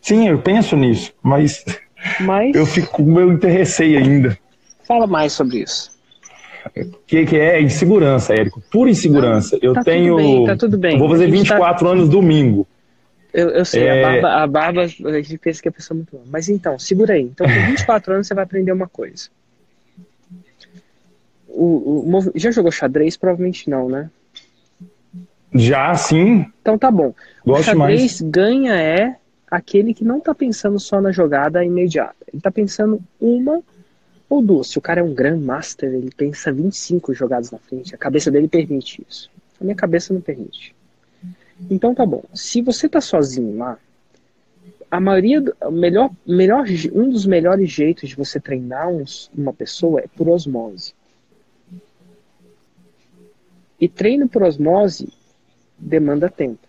Sim, 0.01 0.29
eu 0.29 0.39
penso 0.39 0.77
nisso, 0.77 1.13
mas, 1.23 1.65
mas... 2.21 2.55
eu 2.55 2.67
fico 2.67 3.03
eu 3.19 3.33
interessei 3.33 3.97
ainda. 3.97 4.39
Fala 4.87 5.07
mais 5.07 5.33
sobre 5.33 5.59
isso. 5.63 5.97
O 6.77 6.99
que, 7.07 7.25
que, 7.25 7.37
é 7.37 7.61
insegurança, 7.63 8.35
Érico? 8.35 8.63
Pura 8.71 8.91
insegurança. 8.91 9.59
eu 9.63 9.73
tá 9.73 9.83
tenho. 9.83 10.17
Tudo 10.17 10.27
bem, 10.27 10.47
tá 10.47 10.57
tudo 10.57 10.79
bem. 10.79 10.99
vou 10.99 11.09
fazer 11.09 11.31
24 11.31 11.87
tá... 11.87 11.93
anos 11.93 12.09
domingo. 12.09 12.67
Eu, 13.39 13.51
eu 13.51 13.65
sei, 13.65 13.85
é... 13.85 14.03
a, 14.03 14.03
barba, 14.03 14.43
a 14.43 14.47
barba, 14.49 14.83
a 14.83 15.23
gente 15.23 15.39
pensa 15.39 15.63
que 15.63 15.69
é 15.69 15.71
a 15.71 15.73
pessoa 15.73 15.95
muito 15.95 16.11
boa. 16.11 16.25
Mas 16.27 16.49
então, 16.49 16.77
segura 16.77 17.15
aí. 17.15 17.23
Então, 17.23 17.47
com 17.47 17.53
24 17.71 18.15
anos 18.15 18.27
você 18.27 18.35
vai 18.35 18.43
aprender 18.43 18.73
uma 18.73 18.89
coisa. 18.89 19.29
O, 21.47 22.17
o, 22.17 22.33
já 22.35 22.51
jogou 22.51 22.73
xadrez? 22.73 23.17
Provavelmente 23.17 23.71
não, 23.71 23.89
né? 23.89 24.11
Já, 25.55 25.95
sim. 25.95 26.47
Então 26.61 26.77
tá 26.77 26.91
bom. 26.91 27.15
Gosto 27.47 27.61
o 27.61 27.65
xadrez 27.65 28.21
mais. 28.21 28.23
ganha 28.23 28.75
é 28.75 29.17
aquele 29.49 29.95
que 29.95 30.05
não 30.05 30.19
tá 30.19 30.35
pensando 30.35 30.81
só 30.81 31.01
na 31.01 31.13
jogada 31.13 31.65
imediata. 31.65 32.17
Ele 32.33 32.43
tá 32.43 32.51
pensando 32.51 33.01
uma 33.21 33.63
ou 34.29 34.43
duas. 34.43 34.67
Se 34.67 34.79
o 34.79 34.81
cara 34.81 35.01
é 35.01 35.03
um 35.03 35.15
Grandmaster, 35.15 35.95
ele 35.95 36.11
pensa 36.15 36.53
25 36.53 37.15
jogadas 37.15 37.53
na 37.53 37.59
frente. 37.59 37.95
A 37.95 37.99
cabeça 37.99 38.33
dele 38.33 38.49
permite 38.49 39.01
isso. 39.09 39.31
A 39.61 39.65
minha 39.65 39.77
cabeça 39.77 40.13
não 40.13 40.21
permite. 40.21 40.75
Então 41.71 41.95
tá 41.95 42.07
bom. 42.07 42.23
Se 42.35 42.63
você 42.63 42.89
tá 42.89 43.01
sozinho 43.01 43.57
lá, 43.59 43.79
a 44.91 45.01
maioria, 45.01 45.43
melhor, 45.71 46.11
melhor, 46.27 46.65
um 46.93 47.11
dos 47.11 47.27
melhores 47.27 47.71
jeitos 47.71 48.09
de 48.09 48.17
você 48.17 48.41
treinar 48.41 48.89
uns, 48.89 49.31
uma 49.37 49.53
pessoa 49.53 50.01
é 50.01 50.07
por 50.17 50.29
osmose. 50.29 50.95
E 53.81 53.89
treino 53.89 54.29
por 54.29 54.43
osmose 54.43 55.13
demanda 55.79 56.29
tempo. 56.29 56.67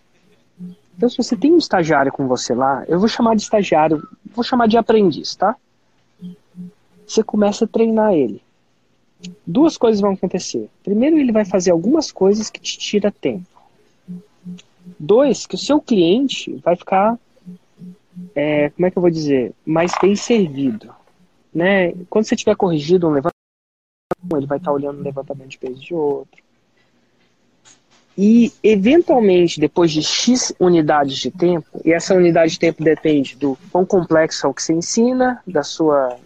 Então, 0.96 1.10
se 1.10 1.18
você 1.18 1.36
tem 1.36 1.54
um 1.54 1.58
estagiário 1.58 2.12
com 2.12 2.28
você 2.28 2.54
lá, 2.54 2.84
eu 2.88 3.00
vou 3.00 3.08
chamar 3.08 3.36
de 3.36 3.42
estagiário, 3.42 4.06
vou 4.26 4.44
chamar 4.44 4.68
de 4.68 4.78
aprendiz, 4.78 5.34
tá? 5.34 5.56
Você 7.08 7.24
começa 7.24 7.64
a 7.64 7.68
treinar 7.68 8.14
ele. 8.14 8.42
Duas 9.48 9.78
coisas 9.78 10.02
vão 10.02 10.12
acontecer. 10.12 10.70
Primeiro, 10.84 11.18
ele 11.18 11.32
vai 11.32 11.46
fazer 11.46 11.72
algumas 11.72 12.12
coisas 12.12 12.50
que 12.50 12.60
te 12.60 12.78
tira 12.78 13.12
tempo. 13.12 13.49
Dois, 14.98 15.46
que 15.46 15.56
o 15.56 15.58
seu 15.58 15.82
cliente 15.82 16.56
vai 16.64 16.76
ficar, 16.76 17.18
é, 18.36 18.70
como 18.70 18.86
é 18.86 18.92
que 18.92 18.98
eu 18.98 19.02
vou 19.02 19.12
dizer, 19.12 19.54
mais 19.66 19.92
bem 20.02 20.16
servido. 20.16 20.94
Né? 21.54 21.94
Quando 22.10 22.26
você 22.26 22.36
tiver 22.36 22.56
corrigido 22.56 23.08
um 23.08 23.12
levantamento, 23.12 23.34
ele 24.36 24.46
vai 24.46 24.58
estar 24.58 24.72
olhando 24.72 25.00
o 25.00 25.04
levantamento 25.04 25.50
de 25.50 25.58
peso 25.58 25.80
de 25.80 25.94
outro. 25.94 26.42
E, 28.18 28.52
eventualmente, 28.62 29.62
depois 29.62 29.92
de 29.92 30.04
X 30.04 30.54
unidades 30.60 31.18
de 31.18 31.32
tempo, 31.32 31.80
e 31.86 31.94
essa 31.94 32.14
unidade 32.14 32.52
de 32.52 32.60
tempo 32.60 32.84
depende 32.84 33.38
do 33.38 33.58
quão 33.72 33.86
complexo 33.86 34.46
é 34.46 34.50
o 34.50 34.54
que 34.54 34.62
você 34.62 34.74
ensina, 34.74 35.42
da 35.48 35.64
sua. 35.64 36.18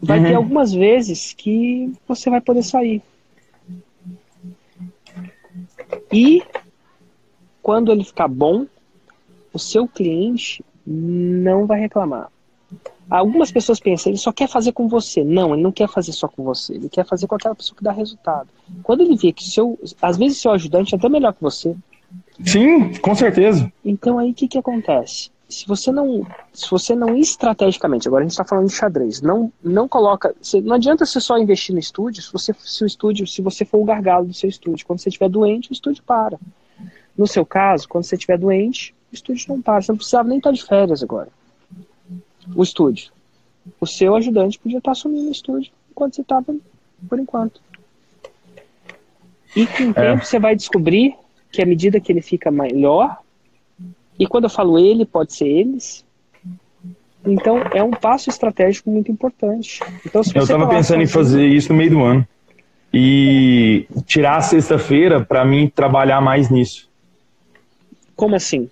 Vai 0.00 0.18
uhum. 0.18 0.24
ter 0.24 0.34
algumas 0.34 0.72
vezes 0.72 1.34
que 1.34 1.92
você 2.08 2.30
vai 2.30 2.40
poder 2.40 2.62
sair. 2.62 3.02
E 6.10 6.42
quando 7.62 7.92
ele 7.92 8.04
ficar 8.04 8.28
bom, 8.28 8.66
o 9.52 9.58
seu 9.58 9.86
cliente 9.86 10.64
não 10.86 11.66
vai 11.66 11.80
reclamar. 11.80 12.30
Algumas 13.08 13.50
pessoas 13.50 13.80
pensam, 13.80 14.12
ele 14.12 14.18
só 14.18 14.30
quer 14.32 14.48
fazer 14.48 14.72
com 14.72 14.86
você. 14.86 15.24
Não, 15.24 15.52
ele 15.52 15.62
não 15.62 15.72
quer 15.72 15.88
fazer 15.88 16.12
só 16.12 16.28
com 16.28 16.44
você. 16.44 16.74
Ele 16.74 16.88
quer 16.88 17.04
fazer 17.04 17.26
com 17.26 17.34
aquela 17.34 17.56
pessoa 17.56 17.76
que 17.76 17.82
dá 17.82 17.90
resultado. 17.90 18.48
Quando 18.84 19.00
ele 19.00 19.16
vê 19.16 19.32
que 19.32 19.44
seu, 19.44 19.76
às 20.00 20.16
vezes 20.16 20.38
seu 20.38 20.52
ajudante 20.52 20.94
é 20.94 20.98
até 20.98 21.08
melhor 21.08 21.34
que 21.34 21.42
você. 21.42 21.74
Sim, 22.44 22.94
com 22.98 23.14
certeza. 23.14 23.70
Então 23.84 24.18
aí 24.18 24.30
o 24.30 24.34
que, 24.34 24.46
que 24.46 24.58
acontece? 24.58 25.30
Se 25.48 25.66
você 25.66 25.90
não, 25.90 26.24
se 26.52 26.70
você 26.70 26.94
não 26.94 27.16
estrategicamente, 27.16 28.06
agora 28.06 28.22
a 28.22 28.24
gente 28.24 28.30
está 28.30 28.44
falando 28.44 28.68
de 28.68 28.74
xadrez, 28.74 29.20
não, 29.20 29.52
não 29.60 29.88
coloca, 29.88 30.32
não 30.62 30.76
adianta 30.76 31.04
você 31.04 31.20
só 31.20 31.36
investir 31.36 31.74
no 31.74 31.80
estúdio, 31.80 32.22
se 32.22 32.32
você, 32.32 32.54
se 32.56 32.84
o 32.84 32.86
estúdio, 32.86 33.26
se 33.26 33.42
você 33.42 33.64
for 33.64 33.78
o 33.78 33.84
gargalo 33.84 34.26
do 34.26 34.34
seu 34.34 34.48
estúdio, 34.48 34.86
quando 34.86 35.00
você 35.00 35.08
estiver 35.08 35.28
doente, 35.28 35.70
o 35.70 35.72
estúdio 35.72 36.04
para. 36.04 36.38
No 37.16 37.26
seu 37.26 37.44
caso, 37.44 37.88
quando 37.88 38.04
você 38.04 38.14
estiver 38.14 38.38
doente, 38.38 38.94
o 39.10 39.14
estúdio 39.14 39.46
não 39.48 39.60
para. 39.60 39.82
Você 39.82 39.92
não 39.92 39.96
precisava 39.96 40.28
nem 40.28 40.38
estar 40.38 40.52
de 40.52 40.64
férias 40.64 41.02
agora. 41.02 41.28
O 42.54 42.62
estúdio. 42.62 43.10
O 43.80 43.86
seu 43.86 44.14
ajudante 44.16 44.58
podia 44.58 44.78
estar 44.78 44.92
assumindo 44.92 45.28
o 45.28 45.32
estúdio 45.32 45.72
enquanto 45.90 46.16
você 46.16 46.22
estava, 46.22 46.54
por 47.08 47.18
enquanto. 47.18 47.60
E 49.54 49.66
com 49.66 49.84
o 49.84 49.90
é. 49.90 49.92
tempo 49.92 50.24
você 50.24 50.38
vai 50.38 50.54
descobrir 50.54 51.14
que 51.50 51.60
à 51.60 51.66
medida 51.66 52.00
que 52.00 52.12
ele 52.12 52.22
fica 52.22 52.50
melhor, 52.50 53.18
e 54.18 54.26
quando 54.26 54.44
eu 54.44 54.50
falo 54.50 54.78
ele, 54.78 55.04
pode 55.04 55.32
ser 55.32 55.48
eles. 55.48 56.04
Então 57.24 57.58
é 57.74 57.82
um 57.82 57.90
passo 57.90 58.30
estratégico 58.30 58.90
muito 58.90 59.10
importante. 59.10 59.80
Então, 60.04 60.22
eu 60.34 60.42
estava 60.42 60.68
pensando 60.68 61.02
em 61.02 61.06
fazer 61.06 61.46
isso 61.46 61.72
no 61.72 61.78
meio 61.78 61.90
do 61.90 62.02
ano. 62.02 62.28
E 62.92 63.86
tirar 64.04 64.36
a 64.36 64.40
sexta-feira 64.40 65.24
para 65.24 65.44
mim 65.44 65.68
trabalhar 65.72 66.20
mais 66.20 66.50
nisso. 66.50 66.89
Como 68.20 68.36
assim? 68.36 68.68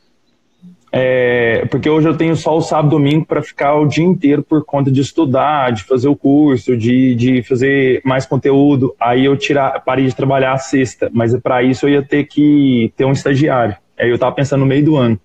É, 0.93 1.65
porque 1.71 1.89
hoje 1.89 2.07
eu 2.07 2.15
tenho 2.15 2.37
só 2.37 2.55
o 2.55 2.61
sábado 2.61 2.89
e 2.89 2.91
domingo 2.91 3.25
para 3.25 3.43
ficar 3.43 3.77
o 3.77 3.87
dia 3.87 4.05
inteiro 4.05 4.43
por 4.43 4.63
conta 4.63 4.93
de 4.93 5.01
estudar, 5.01 5.73
de 5.73 5.85
fazer 5.85 6.07
o 6.07 6.15
curso, 6.15 6.77
de, 6.77 7.15
de 7.15 7.43
fazer 7.43 8.03
mais 8.05 8.27
conteúdo. 8.27 8.95
Aí 9.01 9.25
eu 9.25 9.35
tirar, 9.39 9.81
parei 9.81 10.05
de 10.05 10.15
trabalhar 10.15 10.53
a 10.53 10.59
sexta, 10.59 11.11
mas 11.15 11.35
para 11.41 11.63
isso 11.63 11.87
eu 11.87 11.95
ia 11.95 12.03
ter 12.03 12.25
que 12.25 12.93
ter 12.95 13.07
um 13.07 13.13
estagiário. 13.13 13.75
Aí 13.99 14.11
eu 14.11 14.19
tava 14.19 14.35
pensando 14.35 14.61
no 14.61 14.67
meio 14.67 14.85
do 14.85 14.97
ano. 14.97 15.19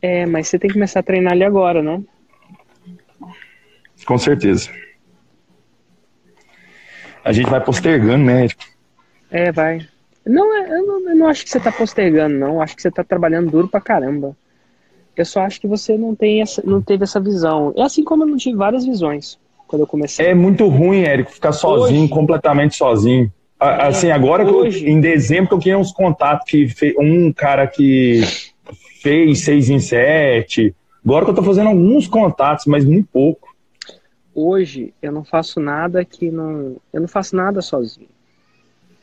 É, 0.00 0.24
mas 0.24 0.48
você 0.48 0.58
tem 0.58 0.68
que 0.68 0.74
começar 0.74 1.00
a 1.00 1.02
treinar 1.02 1.34
ali 1.34 1.44
agora, 1.44 1.82
não? 1.82 2.02
Com 4.06 4.16
certeza. 4.16 4.70
A 7.22 7.32
gente 7.32 7.50
vai 7.50 7.60
postergando, 7.60 8.24
né? 8.24 8.46
É, 9.30 9.52
vai. 9.52 9.86
Não, 10.24 10.56
é, 10.56 10.78
eu 10.78 10.86
não, 10.86 11.10
eu 11.10 11.16
não 11.16 11.28
acho 11.28 11.44
que 11.44 11.50
você 11.50 11.58
está 11.58 11.72
postergando, 11.72 12.36
não. 12.36 12.60
Acho 12.60 12.76
que 12.76 12.82
você 12.82 12.88
está 12.88 13.02
trabalhando 13.02 13.50
duro 13.50 13.68
pra 13.68 13.80
caramba. 13.80 14.36
Eu 15.16 15.24
só 15.24 15.40
acho 15.40 15.60
que 15.60 15.66
você 15.66 15.96
não, 15.96 16.14
tem 16.14 16.40
essa, 16.40 16.62
não 16.64 16.80
teve 16.80 17.04
essa 17.04 17.20
visão. 17.20 17.72
É 17.76 17.82
assim 17.82 18.02
como 18.02 18.22
eu 18.22 18.26
não 18.26 18.36
tive 18.36 18.56
várias 18.56 18.84
visões 18.84 19.38
quando 19.66 19.82
eu 19.82 19.86
comecei. 19.86 20.26
É 20.26 20.34
muito 20.34 20.66
ruim, 20.68 21.02
Érico, 21.02 21.32
ficar 21.32 21.52
sozinho, 21.52 22.02
hoje, 22.04 22.12
completamente 22.12 22.76
sozinho. 22.76 23.30
É, 23.60 23.86
assim, 23.86 24.10
agora 24.10 24.44
hoje, 24.50 24.84
eu, 24.84 24.90
em 24.90 25.00
dezembro 25.00 25.54
eu 25.54 25.58
tinha 25.58 25.78
uns 25.78 25.92
contatos 25.92 26.48
que 26.48 26.68
fez, 26.68 26.94
um 26.98 27.32
cara 27.32 27.66
que 27.66 28.22
fez 29.02 29.44
seis 29.44 29.68
em 29.70 29.78
sete. 29.78 30.74
Agora 31.04 31.24
que 31.24 31.30
eu 31.30 31.34
tô 31.34 31.42
fazendo 31.42 31.68
alguns 31.68 32.06
contatos, 32.06 32.66
mas 32.66 32.84
muito 32.84 33.08
pouco. 33.12 33.54
Hoje 34.34 34.94
eu 35.02 35.12
não 35.12 35.24
faço 35.24 35.60
nada 35.60 36.04
que 36.04 36.30
não. 36.30 36.76
Eu 36.92 37.00
não 37.02 37.08
faço 37.08 37.36
nada 37.36 37.60
sozinho. 37.60 38.08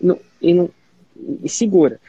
Não, 0.01 0.17
e 0.41 0.53
não, 0.53 0.69
e 1.43 1.49
segura, 1.49 1.99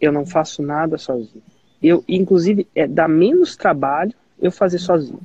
eu 0.00 0.12
não 0.12 0.26
faço 0.26 0.62
nada 0.62 0.98
sozinho. 0.98 1.42
Eu, 1.82 2.04
inclusive, 2.08 2.66
é, 2.74 2.86
dá 2.86 3.06
menos 3.06 3.56
trabalho 3.56 4.12
eu 4.40 4.50
fazer 4.50 4.78
sozinho. 4.78 5.20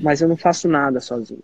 Mas 0.00 0.20
eu 0.20 0.28
não 0.28 0.36
faço 0.36 0.68
nada 0.68 1.00
sozinho. 1.00 1.42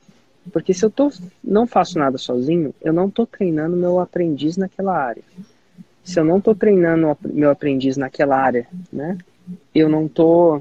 Porque 0.52 0.74
se 0.74 0.85
eu 0.85 0.90
tô, 0.90 1.11
não 1.42 1.66
faço 1.66 1.98
nada 1.98 2.18
sozinho, 2.18 2.74
eu 2.81 2.92
não 2.92 3.09
estou 3.09 3.26
treinando 3.26 3.76
meu 3.76 4.00
aprendiz 4.00 4.57
naquela 4.57 4.96
área. 4.96 5.22
Se 6.02 6.18
eu 6.18 6.24
não 6.24 6.38
estou 6.38 6.55
treinando 6.55 7.16
meu 7.24 7.50
aprendiz 7.50 7.96
naquela 7.96 8.37
área, 8.37 8.66
né, 8.92 9.16
eu 9.72 9.88
não 9.88 10.09
tô, 10.09 10.61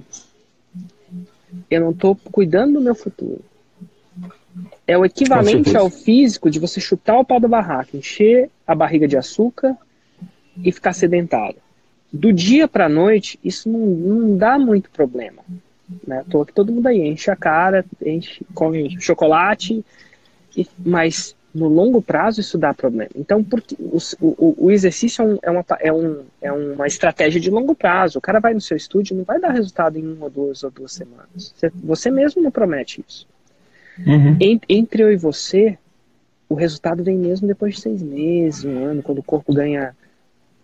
eu 1.70 1.82
não 1.82 1.94
tô 1.94 2.15
cuidando 2.15 2.74
do 2.74 2.82
meu 2.82 2.94
futuro. 2.94 3.44
É 4.88 4.98
o 4.98 5.06
equivalente 5.06 5.76
ao 5.78 5.90
físico 5.90 6.50
de 6.50 6.60
você 6.60 6.80
chutar 6.82 7.18
o 7.20 7.26
pau 7.26 7.40
da 7.40 7.48
barraca, 7.48 7.96
encher 7.96 8.50
a 8.68 8.76
barriga 8.76 9.08
de 9.08 9.18
açúcar 9.18 9.76
e 10.64 10.72
ficar 10.72 10.94
sedentário. 10.94 11.58
Do 12.12 12.34
dia 12.34 12.68
para 12.68 12.86
a 12.88 12.90
noite, 12.90 13.40
isso 13.44 13.70
não, 13.70 13.80
não 13.80 14.38
dá 14.38 14.60
muito 14.60 14.90
problema. 14.92 15.42
Né? 16.06 16.20
À 16.20 16.24
toa 16.24 16.46
que 16.46 16.54
todo 16.54 16.72
mundo 16.72 16.88
aí 16.88 17.00
enche 17.08 17.32
a 17.32 17.36
cara, 17.36 17.86
enche, 18.06 18.46
come 18.54 19.00
chocolate, 19.00 19.84
e- 20.58 20.68
mas 20.86 21.36
no 21.54 21.68
longo 21.68 22.02
prazo 22.02 22.40
isso 22.42 22.58
dá 22.58 22.74
problema. 22.74 23.10
Então, 23.16 23.42
porque 23.44 23.76
o, 23.80 23.98
o- 24.22 24.56
o 24.66 24.72
exercício 24.72 25.22
é, 25.22 25.26
um- 25.26 25.40
é 25.42 25.52
uma, 25.52 25.66
é, 25.80 25.94
um, 25.94 26.22
é 26.42 26.52
uma 26.52 26.88
estratégia 26.88 27.40
de 27.40 27.50
longo 27.50 27.74
prazo. 27.76 28.20
O 28.20 28.22
cara 28.22 28.40
vai 28.40 28.54
no 28.54 28.62
seu 28.62 28.76
estúdio 28.76 29.16
não 29.16 29.24
vai 29.24 29.40
dar 29.40 29.52
resultado 29.52 29.98
em 29.98 30.06
uma, 30.06 30.30
duas 30.30 30.64
ou 30.64 30.72
duas 30.72 30.92
semanas. 30.94 31.54
Você, 31.56 31.72
você 31.76 32.12
mesmo 32.12 32.42
não 32.42 32.52
promete 32.52 33.04
isso. 33.08 33.26
Uhum. 34.06 34.38
En- 34.40 34.62
entre 34.70 35.04
eu 35.04 35.12
e 35.12 35.16
você, 35.18 35.78
o 36.50 36.54
resultado 36.56 37.04
vem 37.04 37.18
mesmo 37.18 37.48
depois 37.48 37.76
de 37.76 37.82
seis 37.82 38.02
meses, 38.02 38.64
um 38.66 38.84
ano, 38.86 39.02
quando 39.02 39.20
o 39.20 39.24
corpo 39.24 39.54
ganha. 39.54 39.96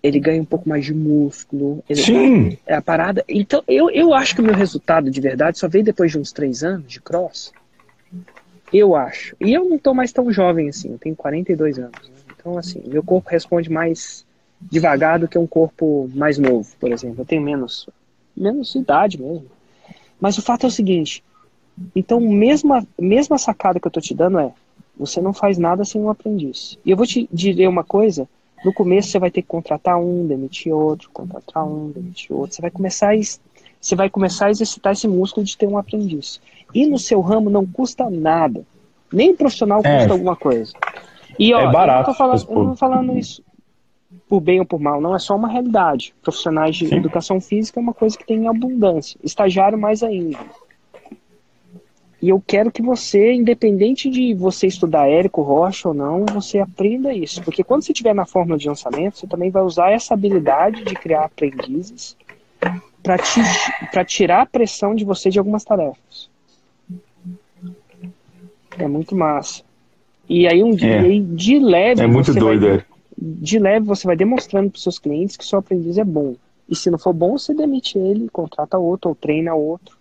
Ele 0.04 0.19
ganha 0.19 0.41
um 0.41 0.45
pouco 0.45 0.69
mais 0.69 0.86
de 0.86 0.93
músculo. 0.93 1.84
Sim. 1.93 2.58
é 2.65 2.76
a 2.76 2.82
parada. 2.82 3.26
Então, 3.28 3.63
eu, 3.67 3.89
eu 3.89 4.13
acho 4.13 4.36
que 4.36 4.41
o 4.41 4.43
meu 4.43 4.54
resultado 4.54 5.10
de 5.10 5.19
verdade 5.19 5.58
só 5.58 5.67
veio 5.67 5.84
depois 5.84 6.12
de 6.12 6.19
uns 6.19 6.32
três 6.32 6.63
anos 6.63 6.91
de 6.91 7.02
cross. 7.02 7.52
Eu 8.71 8.95
acho. 8.95 9.36
E 9.39 9.54
eu 9.54 9.65
não 9.67 9.78
tô 9.80 9.93
mais 9.93 10.12
tão 10.12 10.32
jovem 10.32 10.69
assim, 10.69 10.91
eu 10.91 10.97
tenho 11.00 11.15
42 11.15 11.80
anos. 11.80 12.00
né? 12.10 12.15
Então, 12.38 12.58
assim, 12.58 12.82
meu 12.86 13.02
corpo 13.04 13.30
responde 13.30 13.69
mais 13.71 14.26
devagar 14.62 15.19
do 15.19 15.28
que 15.28 15.38
um 15.38 15.47
corpo 15.47 16.10
mais 16.13 16.38
novo, 16.38 16.69
por 16.80 16.91
exemplo. 16.91 17.21
Eu 17.21 17.26
tenho 17.26 17.41
menos, 17.41 17.88
menos 18.36 18.76
idade 18.76 19.19
mesmo. 19.21 19.45
Mas 20.19 20.38
o 20.38 20.41
fato 20.41 20.65
é 20.65 20.67
o 20.67 20.71
seguinte: 20.71 21.23
então, 21.96 22.20
mesma, 22.20 22.86
mesma 23.00 23.38
sacada 23.38 23.80
que 23.80 23.88
eu 23.88 23.92
tô 23.92 24.02
te 24.02 24.13
dando 24.13 24.40
é: 24.40 24.52
você 24.98 25.22
não 25.22 25.34
faz 25.34 25.58
nada 25.58 25.86
sem 25.86 26.02
um 26.02 26.10
aprendiz. 26.10 26.78
E 26.86 26.92
eu 26.92 26.98
vou 26.98 27.06
te 27.06 27.30
dizer 27.32 27.68
uma 27.68 27.84
coisa: 27.84 28.28
no 28.63 28.74
começo 28.74 29.10
você 29.10 29.20
vai 29.20 29.32
ter 29.32 29.42
que 29.42 29.48
contratar 29.48 30.00
um, 30.00 30.26
demitir 30.26 30.74
outro, 30.74 31.10
contratar 31.12 31.66
um, 31.66 31.92
demitir 31.92 32.36
outro. 32.36 32.56
Você 32.56 32.62
vai 32.62 32.72
começar 32.72 33.13
a, 33.13 33.18
você 33.18 33.96
vai 33.96 34.10
começar 34.10 34.48
a 34.48 34.52
exercitar 34.52 34.94
esse 34.94 35.08
músculo 35.08 35.46
de 35.46 35.58
ter 35.58 35.68
um 35.68 35.78
aprendiz. 35.78 36.42
E 36.74 36.86
no 36.86 36.98
seu 36.98 37.22
ramo 37.22 37.50
não 37.50 37.66
custa 37.66 38.10
nada. 38.10 38.66
Nem 39.12 39.32
o 39.32 39.38
profissional 39.38 39.82
É. 39.84 39.98
custa 39.98 40.13
alguma 40.13 40.36
coisa. 40.36 40.74
E 41.40 41.54
ó, 41.54 41.62
É 41.62 41.72
barato, 41.72 41.92
eu 41.92 41.98
não 41.98 42.04
tô 42.06 42.13
falando, 42.13 42.48
eu 42.50 42.63
não 42.63 42.70
tô 42.72 42.76
falando 42.76 43.18
isso 43.18 43.44
por 44.28 44.42
bem 44.42 44.60
ou 44.60 44.66
por 44.66 44.80
mal, 44.80 45.00
não 45.00 45.16
é 45.16 45.20
só 45.20 45.36
uma 45.36 45.48
realidade. 45.48 46.13
Profissionais 46.22 46.76
de 46.76 46.88
Sim. 46.88 46.96
educação 46.96 47.40
física 47.40 47.80
é 47.80 47.82
uma 47.82 47.94
coisa 47.94 48.18
que 48.18 48.26
tem 48.26 48.44
em 48.44 48.48
abundância. 48.48 49.18
Estagiário 49.24 49.78
mais 49.78 50.04
ainda. 50.04 50.40
E 52.21 52.30
eu 52.30 52.41
quero 52.45 52.71
que 52.71 52.82
você, 52.82 53.34
independente 53.34 54.10
de 54.10 54.34
você 54.34 54.65
estudar 54.65 55.08
Érico 55.08 55.41
Rocha 55.43 55.89
ou 55.89 55.93
não, 55.93 56.25
você 56.25 56.58
aprenda 56.58 57.13
isso. 57.13 57.43
Porque 57.43 57.63
quando 57.63 57.84
você 57.84 57.91
estiver 57.91 58.15
na 58.15 58.25
fórmula 58.25 58.58
de 58.58 58.67
lançamento, 58.67 59.17
você 59.19 59.27
também 59.27 59.51
vai 59.51 59.62
usar 59.63 59.91
essa 59.91 60.15
habilidade 60.15 60.84
de 60.84 60.95
criar 60.95 61.25
aprendizes 61.25 62.17
para 63.03 63.17
ti, 63.19 63.39
tirar 64.08 64.41
a 64.41 64.45
pressão 64.47 64.95
de 64.95 65.06
você 65.06 65.30
de 65.30 65.38
algumas 65.38 65.63
tarefas. 65.63 66.27
É 68.77 68.88
muito 68.88 69.15
massa. 69.15 69.63
E 70.30 70.47
aí 70.47 70.63
um 70.63 70.71
dia, 70.73 70.97
É. 71.08 71.19
de 71.19 71.60
leve, 71.60 72.01
É 72.01 72.08
muito 72.08 72.34
você 72.34 72.39
vai- 72.39 72.58
doido, 72.58 72.67
é. 72.80 72.86
de 73.17 73.60
leve 73.60 73.86
você 73.86 74.06
vai 74.06 74.15
demonstrando 74.15 74.69
para 74.69 74.80
seus 74.80 74.99
clientes 74.99 75.38
que 75.38 75.45
seu 75.45 75.60
aprendiz 75.60 75.97
é 75.97 76.03
bom. 76.03 76.36
E 76.69 76.75
se 76.75 76.89
não 76.91 76.97
for 76.99 77.13
bom, 77.13 77.38
você 77.38 77.53
demite 77.53 77.97
ele, 77.97 78.27
contrata 78.30 78.77
outro 78.77 79.10
ou 79.10 79.15
treina 79.15 79.53
outro. 79.56 79.96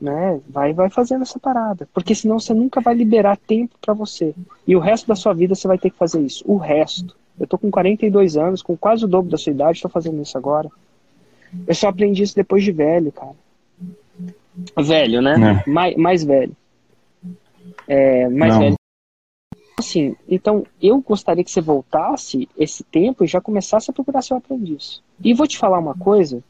Né? 0.00 0.40
Vai, 0.48 0.72
vai 0.72 0.88
fazendo 0.90 1.22
essa 1.22 1.38
parada. 1.38 1.88
Porque 1.92 2.14
senão 2.14 2.38
você 2.38 2.54
nunca 2.54 2.80
vai 2.80 2.94
liberar 2.94 3.36
tempo 3.36 3.74
para 3.80 3.94
você. 3.94 4.34
E 4.66 4.74
o 4.74 4.80
resto 4.80 5.06
da 5.06 5.14
sua 5.14 5.32
vida 5.34 5.54
você 5.54 5.68
vai 5.68 5.78
ter 5.78 5.90
que 5.90 5.98
fazer 5.98 6.20
isso. 6.20 6.44
O 6.46 6.56
resto. 6.56 7.16
Eu 7.38 7.46
tô 7.46 7.58
com 7.58 7.70
42 7.70 8.36
anos, 8.36 8.62
com 8.62 8.76
quase 8.76 9.04
o 9.04 9.08
dobro 9.08 9.30
da 9.30 9.36
sua 9.36 9.52
idade, 9.52 9.82
tô 9.82 9.88
fazendo 9.88 10.22
isso 10.22 10.38
agora. 10.38 10.70
Eu 11.66 11.74
só 11.74 11.88
aprendi 11.88 12.22
isso 12.22 12.34
depois 12.34 12.62
de 12.62 12.72
velho, 12.72 13.10
cara. 13.12 13.34
Velho, 14.76 15.20
né? 15.20 15.62
É. 15.66 15.70
Mais, 15.70 15.96
mais 15.96 16.24
velho. 16.24 16.56
É, 17.88 18.28
mais 18.28 18.54
Não. 18.54 18.60
velho. 18.60 18.74
Assim, 19.78 20.14
então 20.28 20.64
eu 20.80 21.00
gostaria 21.00 21.42
que 21.42 21.50
você 21.50 21.60
voltasse 21.60 22.48
esse 22.56 22.84
tempo 22.84 23.24
e 23.24 23.26
já 23.26 23.40
começasse 23.40 23.90
a 23.90 23.94
procurar 23.94 24.22
seu 24.22 24.36
aprendiz. 24.36 25.02
E 25.22 25.34
vou 25.34 25.46
te 25.46 25.58
falar 25.58 25.78
uma 25.78 25.94
coisa: 25.94 26.42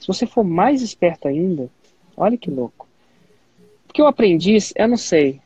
se 0.00 0.06
você 0.06 0.26
for 0.26 0.42
mais 0.42 0.82
esperto 0.82 1.28
ainda, 1.28 1.70
olha 2.16 2.36
que 2.36 2.50
louco. 2.50 2.86
Porque 3.86 4.02
o 4.02 4.06
aprendiz, 4.06 4.72
eu 4.76 4.88
não 4.88 4.96
sei. 4.96 5.40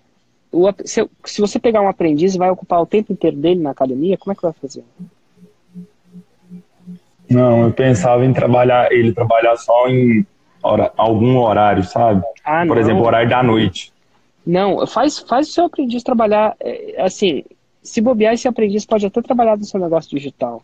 O 0.53 0.71
se, 0.85 1.09
se 1.25 1.41
você 1.41 1.59
pegar 1.59 1.81
um 1.83 1.89
aprendiz 1.89 2.35
e 2.35 2.39
vai 2.39 2.51
ocupar 2.51 2.81
o 2.81 2.87
tempo 2.87 3.13
inteiro 3.13 3.37
dele 3.37 3.61
na 3.61 3.71
academia, 3.71 4.17
como 4.17 4.33
é 4.33 4.37
que 4.37 4.43
vai 4.43 4.53
fazer? 4.53 4.85
Não, 7.29 7.65
eu 7.65 7.73
pensava 7.73 8.25
em 8.25 8.33
trabalhar, 8.33 8.91
ele 8.93 9.13
trabalhar 9.13 9.57
só 9.57 9.89
em 9.89 10.25
hora- 10.63 10.93
algum 10.97 11.39
horário, 11.39 11.83
sabe? 11.85 12.23
Ah, 12.45 12.65
Por 12.65 12.77
não. 12.77 12.83
exemplo, 12.83 13.05
horário 13.05 13.29
da 13.29 13.43
noite. 13.43 13.93
Não, 14.47 14.87
faz, 14.87 15.19
faz 15.19 15.49
o 15.49 15.53
seu 15.53 15.65
aprendiz 15.65 16.05
trabalhar. 16.05 16.57
é, 16.61 17.03
assim, 17.03 17.43
se 17.83 18.01
bobear, 18.01 18.35
esse 18.35 18.47
aprendiz 18.47 18.87
pode 18.87 19.05
até 19.07 19.21
trabalhar 19.21 19.57
no 19.57 19.65
seu 19.65 19.81
negócio 19.81 20.11
digital. 20.11 20.63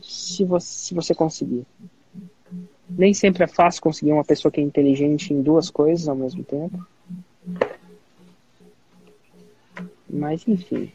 Se 0.00 0.44
você, 0.44 0.66
se 0.86 0.94
você 0.94 1.12
conseguir. 1.14 1.64
Nem 2.96 3.14
sempre 3.14 3.44
é 3.44 3.46
fácil 3.46 3.82
conseguir 3.82 4.12
uma 4.12 4.24
pessoa 4.24 4.50
que 4.50 4.60
é 4.60 4.64
inteligente 4.64 5.32
em 5.32 5.42
duas 5.42 5.70
coisas 5.70 6.08
ao 6.08 6.16
mesmo 6.16 6.42
tempo. 6.44 6.84
Mas, 10.08 10.46
enfim. 10.46 10.92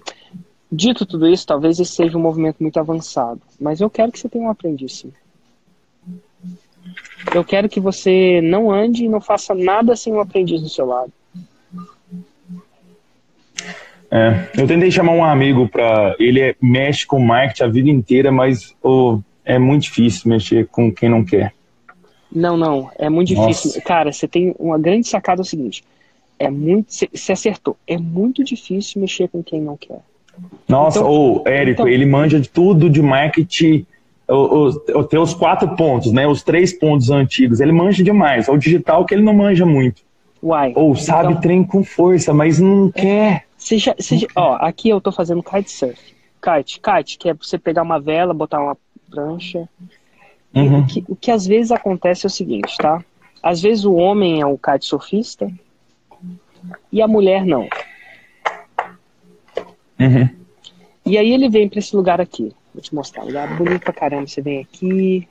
Dito 0.72 1.06
tudo 1.06 1.28
isso, 1.28 1.48
talvez 1.48 1.80
esse 1.80 1.94
seja 1.94 2.18
um 2.18 2.22
movimento 2.22 2.58
muito 2.60 2.80
avançado. 2.80 3.42
Mas 3.60 3.80
eu 3.80 3.90
quero 3.90 4.12
que 4.12 4.20
você 4.20 4.28
tenha 4.28 4.44
um 4.44 4.50
aprendiz, 4.50 4.98
sim. 5.00 5.14
Eu 7.34 7.44
quero 7.44 7.70
que 7.70 7.80
você 7.80 8.42
não 8.42 8.72
ande 8.72 9.06
e 9.06 9.10
não 9.10 9.22
faça 9.22 9.56
nada 9.56 9.96
sem 9.96 10.14
um 10.14 10.20
aprendiz 10.20 10.62
do 10.62 10.70
seu 10.70 10.86
lado. 10.86 11.12
É, 14.12 14.50
eu 14.58 14.68
tentei 14.68 14.92
chamar 14.92 15.14
um 15.14 15.24
amigo 15.24 15.68
pra. 15.68 16.16
Ele 16.20 16.40
é- 16.40 16.56
mexe 16.62 17.06
com 17.06 17.20
marketing 17.20 17.64
a 17.64 17.68
vida 17.68 17.90
inteira, 17.90 18.32
mas 18.32 18.76
ô, 18.82 19.20
é 19.44 19.58
muito 19.58 19.84
difícil 19.84 20.30
mexer 20.30 20.68
com 20.68 20.94
quem 20.94 21.10
não 21.10 21.26
quer. 21.26 21.54
Não, 22.34 22.58
não, 22.58 22.90
é 22.98 23.10
muito 23.10 23.34
Nossa. 23.34 23.48
difícil. 23.48 23.82
Cara, 23.84 24.12
você 24.12 24.28
tem 24.28 24.56
uma 24.60 24.78
grande 24.78 25.08
sacada 25.08 25.42
é 25.42 25.44
o 25.44 25.46
seguinte: 25.46 25.84
é 26.40 26.50
muito, 26.50 26.88
você 27.14 27.32
acertou. 27.32 27.78
É 27.88 27.98
muito 27.98 28.44
difícil 28.44 29.00
mexer 29.02 29.28
com 29.30 29.42
quem 29.44 29.62
não 29.62 29.78
quer. 29.78 30.00
Nossa, 30.68 31.00
Então- 31.00 31.12
o 31.12 31.44
Érico, 31.48 31.82
então- 31.84 31.88
ele 31.88 32.06
manja 32.06 32.40
de 32.40 32.50
tudo 32.50 32.90
de 32.90 33.02
marketing. 33.02 33.86
O, 34.28 34.70
o, 34.98 35.04
tem 35.04 35.20
os 35.20 35.34
quatro 35.36 35.76
pontos, 35.76 36.12
né? 36.12 36.28
Os 36.28 36.42
três 36.44 36.74
pontos 36.74 37.10
antigos. 37.12 37.60
Ele 37.62 37.72
manja 37.72 38.04
demais. 38.04 38.48
É 38.48 38.52
o 38.52 38.58
digital 38.58 39.06
que 39.06 39.14
ele 39.14 39.22
não 39.22 39.34
manja 39.34 39.66
muito. 39.66 40.02
Uai. 40.42 40.74
Ou 40.76 40.96
sabe 40.96 41.30
então, 41.30 41.42
trem 41.42 41.64
com 41.64 41.84
força, 41.84 42.34
mas 42.34 42.60
não 42.60 42.92
quer. 42.92 43.46
você 43.58 43.78
já- 43.78 43.96
você 43.98 44.18
já- 44.18 44.28
ó, 44.36 44.56
aqui 44.56 44.90
eu 44.90 45.00
tô 45.00 45.12
fazendo 45.12 45.42
kitesurf. 45.44 45.96
Kite, 46.42 46.80
kite, 46.82 47.18
que 47.18 47.30
é 47.30 47.34
você 47.34 47.58
pegar 47.58 47.82
uma 47.84 48.00
vela, 48.00 48.34
botar 48.34 48.60
uma 48.62 48.78
prancha. 49.10 49.68
Uhum. 50.56 50.80
O, 50.80 50.88
que, 50.88 51.06
o 51.10 51.16
que 51.16 51.32
às 51.32 51.46
vezes 51.46 51.72
acontece 51.72 52.26
é 52.26 52.28
o 52.28 52.32
seguinte, 52.32 52.78
tá? 52.78 53.04
Às 53.44 53.62
vezes 53.62 53.84
o 53.84 53.94
homem 53.94 54.42
é 54.42 54.46
o 54.46 54.58
kitesurfista 54.58 55.52
e 56.92 57.02
a 57.02 57.08
mulher 57.08 57.46
não. 57.46 57.68
Uhum. 60.00 60.30
E 61.06 61.18
aí 61.18 61.32
ele 61.32 61.50
vem 61.50 61.70
pra 61.70 61.80
esse 61.80 61.96
lugar 61.96 62.20
aqui. 62.20 62.54
Vou 62.74 62.82
te 62.82 62.96
mostrar. 62.96 63.24
Lugar 63.24 63.56
bonito 63.58 63.84
pra 63.84 63.94
caramba. 63.94 64.28
Você 64.28 64.42
vem 64.42 64.62
aqui. 64.62 65.28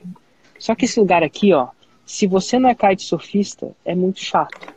Só 0.57 0.73
que 0.73 0.85
esse 0.85 0.99
lugar 0.99 1.23
aqui, 1.23 1.53
ó. 1.53 1.67
Se 2.05 2.27
você 2.27 2.57
não 2.57 2.69
é 2.69 2.75
kitesurfista, 2.75 3.71
é 3.83 3.93
muito 3.93 4.19
chato. 4.19 4.73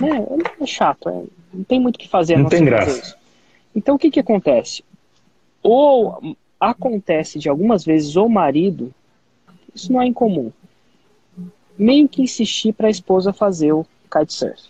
Né? 0.00 0.24
É 0.60 0.66
chato. 0.66 1.08
é- 1.08 1.24
não 1.52 1.64
tem 1.64 1.80
muito 1.80 1.96
o 1.96 1.98
que 1.98 2.08
fazer. 2.08 2.36
Não 2.38 2.48
tem 2.48 2.64
graça. 2.64 2.90
isso. 2.98 3.16
Então 3.74 3.96
o 3.96 3.98
que 3.98 4.10
que 4.10 4.20
acontece? 4.20 4.84
Ou 5.62 6.36
acontece 6.60 7.38
de 7.38 7.48
algumas 7.48 7.84
vezes 7.84 8.16
o 8.16 8.28
marido, 8.28 8.94
isso 9.74 9.92
não 9.92 10.00
é 10.00 10.06
incomum, 10.06 10.52
meio 11.78 12.08
que 12.08 12.22
insistir 12.22 12.72
para 12.72 12.88
a 12.88 12.90
esposa 12.90 13.32
fazer 13.32 13.72
o 13.72 13.86
kitesurf. 14.10 14.62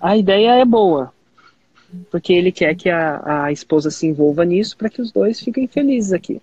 A 0.00 0.16
ideia 0.16 0.56
é 0.56 0.64
boa, 0.64 1.12
porque 2.10 2.32
ele 2.32 2.50
quer 2.50 2.74
que 2.74 2.90
a, 2.90 3.44
a 3.44 3.52
esposa 3.52 3.90
se 3.90 4.06
envolva 4.06 4.44
nisso 4.44 4.76
para 4.76 4.90
que 4.90 5.00
os 5.00 5.12
dois 5.12 5.40
fiquem 5.40 5.68
felizes 5.68 6.12
aqui. 6.12 6.42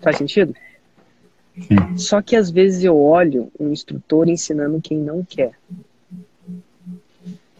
Faz 0.00 0.16
sentido? 0.16 0.54
Sim. 1.60 1.98
Só 1.98 2.22
que 2.22 2.36
às 2.36 2.50
vezes 2.50 2.84
eu 2.84 2.96
olho 2.96 3.50
um 3.58 3.72
instrutor 3.72 4.28
ensinando 4.28 4.80
quem 4.80 4.98
não 4.98 5.24
quer. 5.24 5.58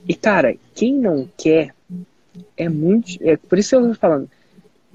E 0.06 0.14
cara, 0.14 0.56
quem 0.74 0.94
não 0.94 1.28
quer 1.36 1.74
é 2.56 2.68
muito. 2.68 3.18
É, 3.20 3.36
por 3.36 3.58
isso 3.58 3.74
eu 3.74 3.88
tô 3.88 3.94
falando, 3.94 4.30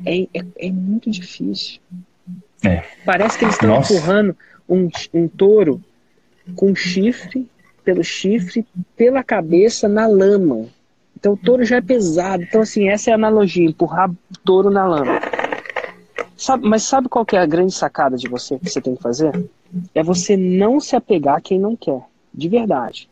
é, 0.05 0.23
é, 0.33 0.45
é 0.57 0.71
muito 0.71 1.09
difícil. 1.09 1.79
É. 2.63 2.83
Parece 3.05 3.37
que 3.37 3.45
eles 3.45 3.55
estão 3.55 3.79
empurrando 3.79 4.37
um, 4.67 4.89
um 5.13 5.27
touro 5.27 5.81
com 6.55 6.73
chifre 6.75 7.49
pelo 7.83 8.03
chifre, 8.03 8.65
pela 8.95 9.23
cabeça 9.23 9.87
na 9.87 10.07
lama. 10.07 10.67
Então 11.17 11.33
o 11.33 11.37
touro 11.37 11.63
já 11.65 11.77
é 11.77 11.81
pesado. 11.81 12.43
Então, 12.43 12.61
assim, 12.61 12.89
essa 12.89 13.09
é 13.09 13.13
a 13.13 13.15
analogia: 13.15 13.65
empurrar 13.65 14.11
touro 14.43 14.69
na 14.69 14.85
lama. 14.85 15.19
Sabe, 16.35 16.67
mas 16.67 16.83
sabe 16.83 17.07
qual 17.07 17.25
que 17.25 17.35
é 17.35 17.39
a 17.39 17.45
grande 17.45 17.73
sacada 17.73 18.17
de 18.17 18.27
você 18.27 18.57
que 18.57 18.69
você 18.69 18.81
tem 18.81 18.95
que 18.95 19.01
fazer? 19.01 19.49
É 19.93 20.03
você 20.03 20.35
não 20.35 20.79
se 20.79 20.95
apegar 20.95 21.37
a 21.37 21.41
quem 21.41 21.59
não 21.59 21.75
quer. 21.75 22.01
De 22.33 22.49
verdade. 22.49 23.09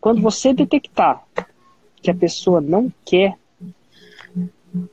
Quando 0.00 0.20
você 0.20 0.52
detectar 0.52 1.22
que 2.02 2.10
a 2.10 2.14
pessoa 2.14 2.60
não 2.60 2.92
quer, 3.04 3.34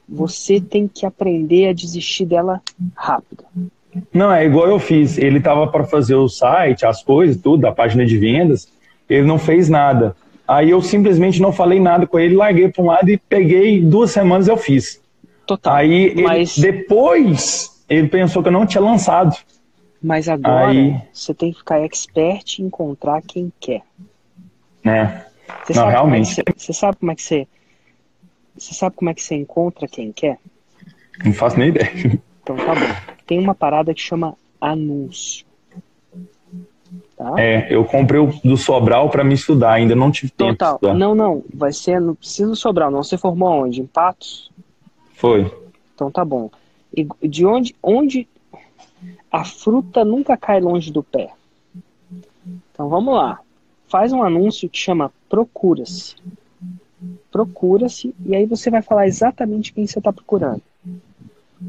você 0.07 0.59
tem 0.59 0.87
que 0.87 1.05
aprender 1.05 1.69
a 1.69 1.73
desistir 1.73 2.25
dela 2.25 2.61
rápido. 2.95 3.43
Não, 4.13 4.31
é 4.31 4.45
igual 4.45 4.67
eu 4.67 4.79
fiz. 4.79 5.17
Ele 5.17 5.39
tava 5.39 5.67
para 5.67 5.83
fazer 5.83 6.15
o 6.15 6.27
site, 6.29 6.85
as 6.85 7.03
coisas, 7.03 7.41
tudo, 7.41 7.65
a 7.65 7.71
página 7.71 8.05
de 8.05 8.17
vendas. 8.17 8.67
Ele 9.09 9.25
não 9.25 9.39
fez 9.39 9.69
nada. 9.69 10.15
Aí 10.47 10.69
eu 10.69 10.81
simplesmente 10.81 11.41
não 11.41 11.51
falei 11.51 11.79
nada 11.79 12.05
com 12.07 12.19
ele, 12.19 12.35
larguei 12.35 12.69
para 12.69 12.83
um 12.83 12.87
lado 12.87 13.09
e 13.09 13.17
peguei 13.17 13.81
duas 13.81 14.11
semanas 14.11 14.47
eu 14.47 14.55
fiz. 14.57 15.01
Total. 15.45 15.75
Aí 15.75 15.91
ele- 16.05 16.23
Mas- 16.23 16.57
depois 16.57 17.83
ele 17.89 18.07
pensou 18.07 18.41
que 18.41 18.49
eu 18.49 18.53
não 18.53 18.65
tinha 18.65 18.81
lançado. 18.81 19.35
Mas 20.01 20.29
agora 20.29 20.67
Aí- 20.69 20.95
você 21.11 21.33
tem 21.33 21.51
que 21.51 21.57
ficar 21.57 21.79
expert 21.81 22.59
em 22.59 22.65
encontrar 22.65 23.21
quem 23.21 23.51
quer. 23.59 23.81
né? 24.83 25.25
Você 25.65 25.73
Não, 25.79 25.87
realmente. 25.87 26.39
É 26.39 26.43
que 26.43 26.53
você, 26.57 26.65
você 26.67 26.73
sabe 26.73 26.97
como 26.97 27.11
é 27.11 27.15
que 27.15 27.21
você. 27.23 27.47
Você 28.57 28.73
sabe 28.73 28.95
como 28.95 29.09
é 29.09 29.13
que 29.13 29.21
você 29.21 29.35
encontra 29.35 29.87
quem 29.87 30.11
quer? 30.11 30.39
Não 31.23 31.33
faço 31.33 31.57
nem 31.57 31.69
ideia. 31.69 32.19
Então 32.41 32.55
tá 32.55 32.73
bom. 32.73 33.13
Tem 33.25 33.39
uma 33.39 33.53
parada 33.53 33.93
que 33.93 34.01
chama 34.01 34.35
anúncio. 34.59 35.45
Tá? 37.17 37.33
É, 37.37 37.67
eu 37.73 37.83
comprei 37.83 38.19
o 38.19 38.27
do 38.43 38.55
Sobral 38.55 39.09
para 39.09 39.23
me 39.23 39.33
estudar, 39.33 39.73
ainda 39.73 39.95
não 39.95 40.11
tive 40.11 40.31
tempo 40.31 40.55
Total. 40.55 40.93
Não, 40.93 41.13
não. 41.13 41.43
Vai 41.53 41.73
ser. 41.73 41.99
Não 41.99 42.15
precisa 42.15 42.55
sobrar, 42.55 42.89
não. 42.89 43.03
Você 43.03 43.17
formou 43.17 43.49
onde? 43.49 43.81
Em 43.81 43.85
Patos? 43.85 44.51
Foi. 45.15 45.51
Então 45.93 46.11
tá 46.11 46.23
bom. 46.23 46.49
E 46.95 47.07
de 47.27 47.45
onde, 47.45 47.75
onde 47.81 48.27
a 49.31 49.43
fruta 49.43 50.05
nunca 50.05 50.37
cai 50.37 50.61
longe 50.61 50.91
do 50.91 51.03
pé? 51.03 51.31
Então 52.71 52.87
vamos 52.87 53.13
lá. 53.13 53.39
Faz 53.89 54.13
um 54.13 54.23
anúncio 54.23 54.69
que 54.69 54.77
chama 54.77 55.11
Procura-se. 55.27 56.15
Procura-se 57.31 58.13
e 58.25 58.35
aí 58.35 58.45
você 58.45 58.69
vai 58.69 58.81
falar 58.81 59.07
exatamente 59.07 59.73
quem 59.73 59.85
você 59.85 59.99
está 59.99 60.11
procurando. 60.11 60.61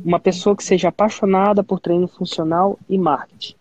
Uma 0.04 0.20
pessoa 0.20 0.56
que 0.56 0.64
seja 0.64 0.88
apaixonada 0.88 1.62
por 1.62 1.80
treino 1.80 2.08
funcional 2.08 2.78
e 2.88 2.98
marketing. 2.98 3.54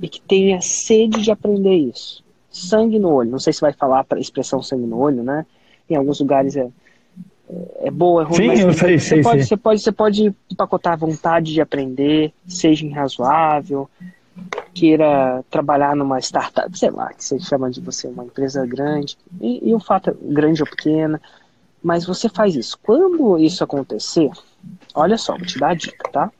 E 0.00 0.08
que 0.08 0.20
tenha 0.20 0.60
sede 0.60 1.22
de 1.22 1.30
aprender 1.30 1.74
isso. 1.74 2.24
Sangue 2.50 2.98
no 2.98 3.10
olho. 3.10 3.30
Não 3.30 3.38
sei 3.38 3.52
se 3.52 3.60
vai 3.60 3.72
falar 3.72 4.06
a 4.10 4.18
expressão 4.18 4.62
sangue 4.62 4.86
no 4.86 4.98
olho, 4.98 5.22
né? 5.22 5.46
Em 5.88 5.96
alguns 5.96 6.20
lugares 6.20 6.56
é, 6.56 6.68
é 7.80 7.90
boa, 7.90 8.22
é 8.22 8.24
ruim, 8.24 8.36
Sim, 8.36 8.46
mas 8.46 8.60
eu 8.60 8.72
sei, 8.72 8.98
você, 8.98 9.08
sei, 9.08 9.22
pode, 9.22 9.38
sei. 9.38 9.46
você 9.46 9.56
pode 9.56 9.80
Você 9.80 9.92
pode 9.92 10.34
empacotar 10.50 10.92
a 10.94 10.96
vontade 10.96 11.52
de 11.52 11.60
aprender, 11.60 12.32
seja 12.46 12.86
irrazoável, 12.86 13.88
queira 14.74 15.44
trabalhar 15.50 15.94
numa 15.94 16.18
startup, 16.18 16.76
sei 16.76 16.90
lá, 16.90 17.12
que 17.12 17.24
você 17.24 17.38
chama 17.38 17.70
de 17.70 17.80
você 17.80 18.06
uma 18.06 18.24
empresa 18.24 18.66
grande, 18.66 19.16
e, 19.40 19.70
e 19.70 19.74
o 19.74 19.80
fato 19.80 20.10
é 20.10 20.14
grande 20.20 20.62
ou 20.62 20.68
pequena, 20.68 21.20
mas 21.82 22.06
você 22.06 22.28
faz 22.28 22.54
isso. 22.54 22.78
Quando 22.82 23.38
isso 23.38 23.62
acontecer, 23.62 24.30
olha 24.94 25.18
só, 25.18 25.36
vou 25.36 25.46
te 25.46 25.58
dar 25.58 25.70
a 25.70 25.74
dica, 25.74 26.10
tá? 26.10 26.32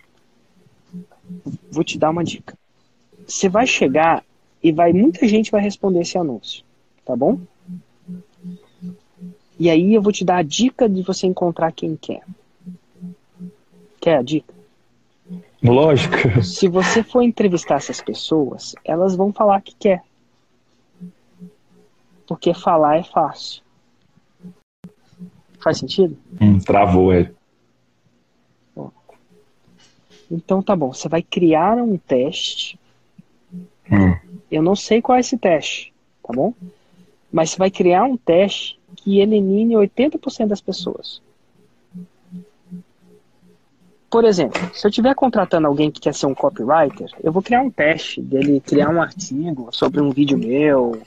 Vou 1.70 1.84
te 1.84 1.98
dar 1.98 2.10
uma 2.10 2.24
dica. 2.24 2.56
Você 3.26 3.48
vai 3.48 3.66
chegar 3.66 4.24
e 4.62 4.72
vai 4.72 4.92
muita 4.92 5.26
gente 5.26 5.50
vai 5.50 5.60
responder 5.60 6.00
esse 6.00 6.16
anúncio, 6.16 6.64
tá 7.04 7.16
bom? 7.16 7.40
E 9.58 9.70
aí 9.70 9.94
eu 9.94 10.02
vou 10.02 10.12
te 10.12 10.24
dar 10.24 10.38
a 10.38 10.42
dica 10.42 10.88
de 10.88 11.02
você 11.02 11.26
encontrar 11.26 11.72
quem 11.72 11.96
quer. 11.96 12.22
Quer 14.00 14.18
a 14.18 14.22
dica? 14.22 14.61
Lógico. 15.62 16.42
Se 16.42 16.68
você 16.68 17.02
for 17.02 17.22
entrevistar 17.22 17.76
essas 17.76 18.00
pessoas, 18.00 18.74
elas 18.84 19.14
vão 19.14 19.32
falar 19.32 19.60
que 19.60 19.74
quer. 19.76 20.02
Porque 22.26 22.52
falar 22.52 22.98
é 22.98 23.04
fácil. 23.04 23.62
Faz 25.60 25.78
sentido? 25.78 26.16
Hum, 26.40 26.58
travou, 26.58 27.12
é. 27.12 27.30
Então 30.32 30.62
tá 30.62 30.74
bom, 30.74 30.94
você 30.94 31.10
vai 31.10 31.22
criar 31.22 31.76
um 31.76 31.98
teste. 31.98 32.80
Hum. 33.90 34.16
Eu 34.50 34.62
não 34.62 34.74
sei 34.74 35.02
qual 35.02 35.16
é 35.16 35.20
esse 35.20 35.36
teste, 35.36 35.92
tá 36.26 36.32
bom? 36.32 36.54
Mas 37.30 37.50
você 37.50 37.58
vai 37.58 37.70
criar 37.70 38.04
um 38.04 38.16
teste 38.16 38.80
que 38.96 39.20
elimine 39.20 39.74
80% 39.74 40.46
das 40.46 40.60
pessoas. 40.62 41.20
Por 44.12 44.26
exemplo, 44.26 44.60
se 44.74 44.86
eu 44.86 44.90
estiver 44.90 45.14
contratando 45.14 45.66
alguém 45.66 45.90
que 45.90 45.98
quer 45.98 46.12
ser 46.12 46.26
um 46.26 46.34
copywriter, 46.34 47.10
eu 47.24 47.32
vou 47.32 47.42
criar 47.42 47.62
um 47.62 47.70
teste 47.70 48.20
dele 48.20 48.60
criar 48.60 48.90
um 48.90 49.00
artigo 49.00 49.70
sobre 49.72 50.02
um 50.02 50.10
vídeo 50.10 50.36
meu. 50.36 51.00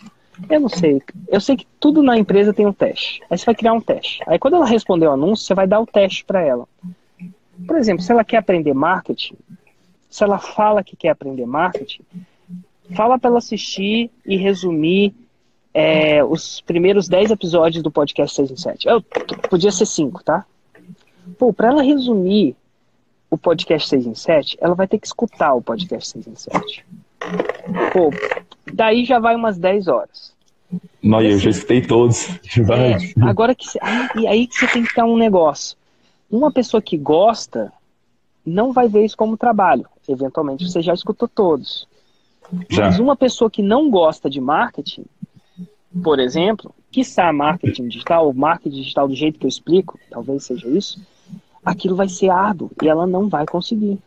Eu 0.50 0.60
não 0.60 0.68
sei. 0.68 1.00
Eu 1.28 1.40
sei 1.40 1.56
que 1.56 1.68
tudo 1.80 2.02
na 2.02 2.18
empresa 2.18 2.52
tem 2.52 2.66
um 2.66 2.74
teste. 2.74 3.22
Aí 3.30 3.38
você 3.38 3.46
vai 3.46 3.54
criar 3.54 3.74
um 3.74 3.80
teste. 3.80 4.24
Aí 4.26 4.40
quando 4.40 4.56
ela 4.56 4.66
responder 4.66 5.06
o 5.06 5.12
anúncio, 5.12 5.46
você 5.46 5.54
vai 5.54 5.68
dar 5.68 5.80
o 5.82 5.86
teste 5.86 6.26
para 6.26 6.42
ela. 6.42 6.68
Por 7.68 7.78
exemplo, 7.78 8.02
se 8.02 8.12
ela 8.12 8.24
quer 8.24 8.38
aprender 8.38 8.74
marketing, 8.74 9.36
se 10.10 10.24
ela 10.24 10.40
fala 10.40 10.84
que 10.84 10.96
quer 10.96 11.10
aprender 11.10 11.46
marketing, 11.46 12.02
fala 12.96 13.20
para 13.20 13.30
ela 13.30 13.38
assistir 13.38 14.10
e 14.26 14.36
resumir 14.36 15.14
é, 15.76 16.24
os 16.24 16.60
primeiros 16.62 17.08
10 17.08 17.30
episódios 17.30 17.84
do 17.84 17.92
podcast 17.92 18.36
6 18.36 18.50
em 18.50 18.58
7. 18.58 18.88
Eu, 18.88 19.00
podia 19.48 19.72
ser 19.72 19.86
5, 19.86 20.24
tá? 20.24 20.44
Pô, 21.38 21.54
para 21.54 21.68
ela 21.68 21.84
resumir 21.84 22.56
o 23.30 23.38
podcast 23.38 23.90
6 23.90 24.06
em 24.06 24.16
7, 24.16 24.58
ela 24.62 24.76
vai 24.76 24.88
ter 24.88 25.00
que 25.00 25.08
escutar 25.08 25.54
o 25.54 25.62
podcast 25.62 26.10
6 26.10 26.28
em 26.28 26.36
7. 26.36 26.86
Pô, 27.92 28.12
daí 28.74 29.06
já 29.06 29.20
vai 29.20 29.36
umas 29.36 29.58
10 29.58 29.88
horas. 29.88 30.34
Não, 31.02 31.22
eu 31.22 31.38
já 31.38 31.50
escutei 31.50 31.82
todos. 31.82 32.28
É, 32.30 32.98
agora 33.22 33.54
que 33.54 33.66
e 34.16 34.28
aí 34.28 34.48
que 34.48 34.56
você 34.56 34.68
tem 34.68 34.84
que 34.84 34.94
ter 34.94 35.04
um 35.04 35.18
negócio. 35.18 35.78
Uma 36.30 36.52
pessoa 36.52 36.82
que 36.82 36.98
gosta 36.98 37.72
não 38.46 38.72
vai 38.72 38.88
ver 38.88 39.06
isso 39.06 39.18
como 39.18 39.38
trabalho. 39.38 39.86
Eventualmente 40.08 40.70
você 40.70 40.82
já 40.82 40.94
escutou 40.94 41.28
todos. 41.28 41.88
Já. 42.70 42.86
Mas 42.86 43.00
uma 43.00 43.16
pessoa 43.16 43.50
que 43.50 43.62
não 43.62 43.90
gosta 43.90 44.30
de 44.30 44.40
marketing, 44.40 45.06
por 46.04 46.20
exemplo, 46.20 46.74
quiçá 46.92 47.32
marketing 47.34 47.88
digital, 47.88 48.28
ou 48.28 48.34
marketing 48.34 48.76
digital 48.76 49.08
do 49.08 49.16
jeito 49.16 49.40
que 49.40 49.46
eu 49.46 49.50
explico, 49.50 50.00
talvez 50.10 50.44
seja 50.44 50.68
isso, 50.68 51.00
aquilo 51.66 51.96
vai 51.96 52.08
ser 52.08 52.30
árduo 52.30 52.70
e 52.82 52.88
ela 52.88 53.08
não 53.08 53.28
vai 53.28 53.46
conseguir. 53.46 53.98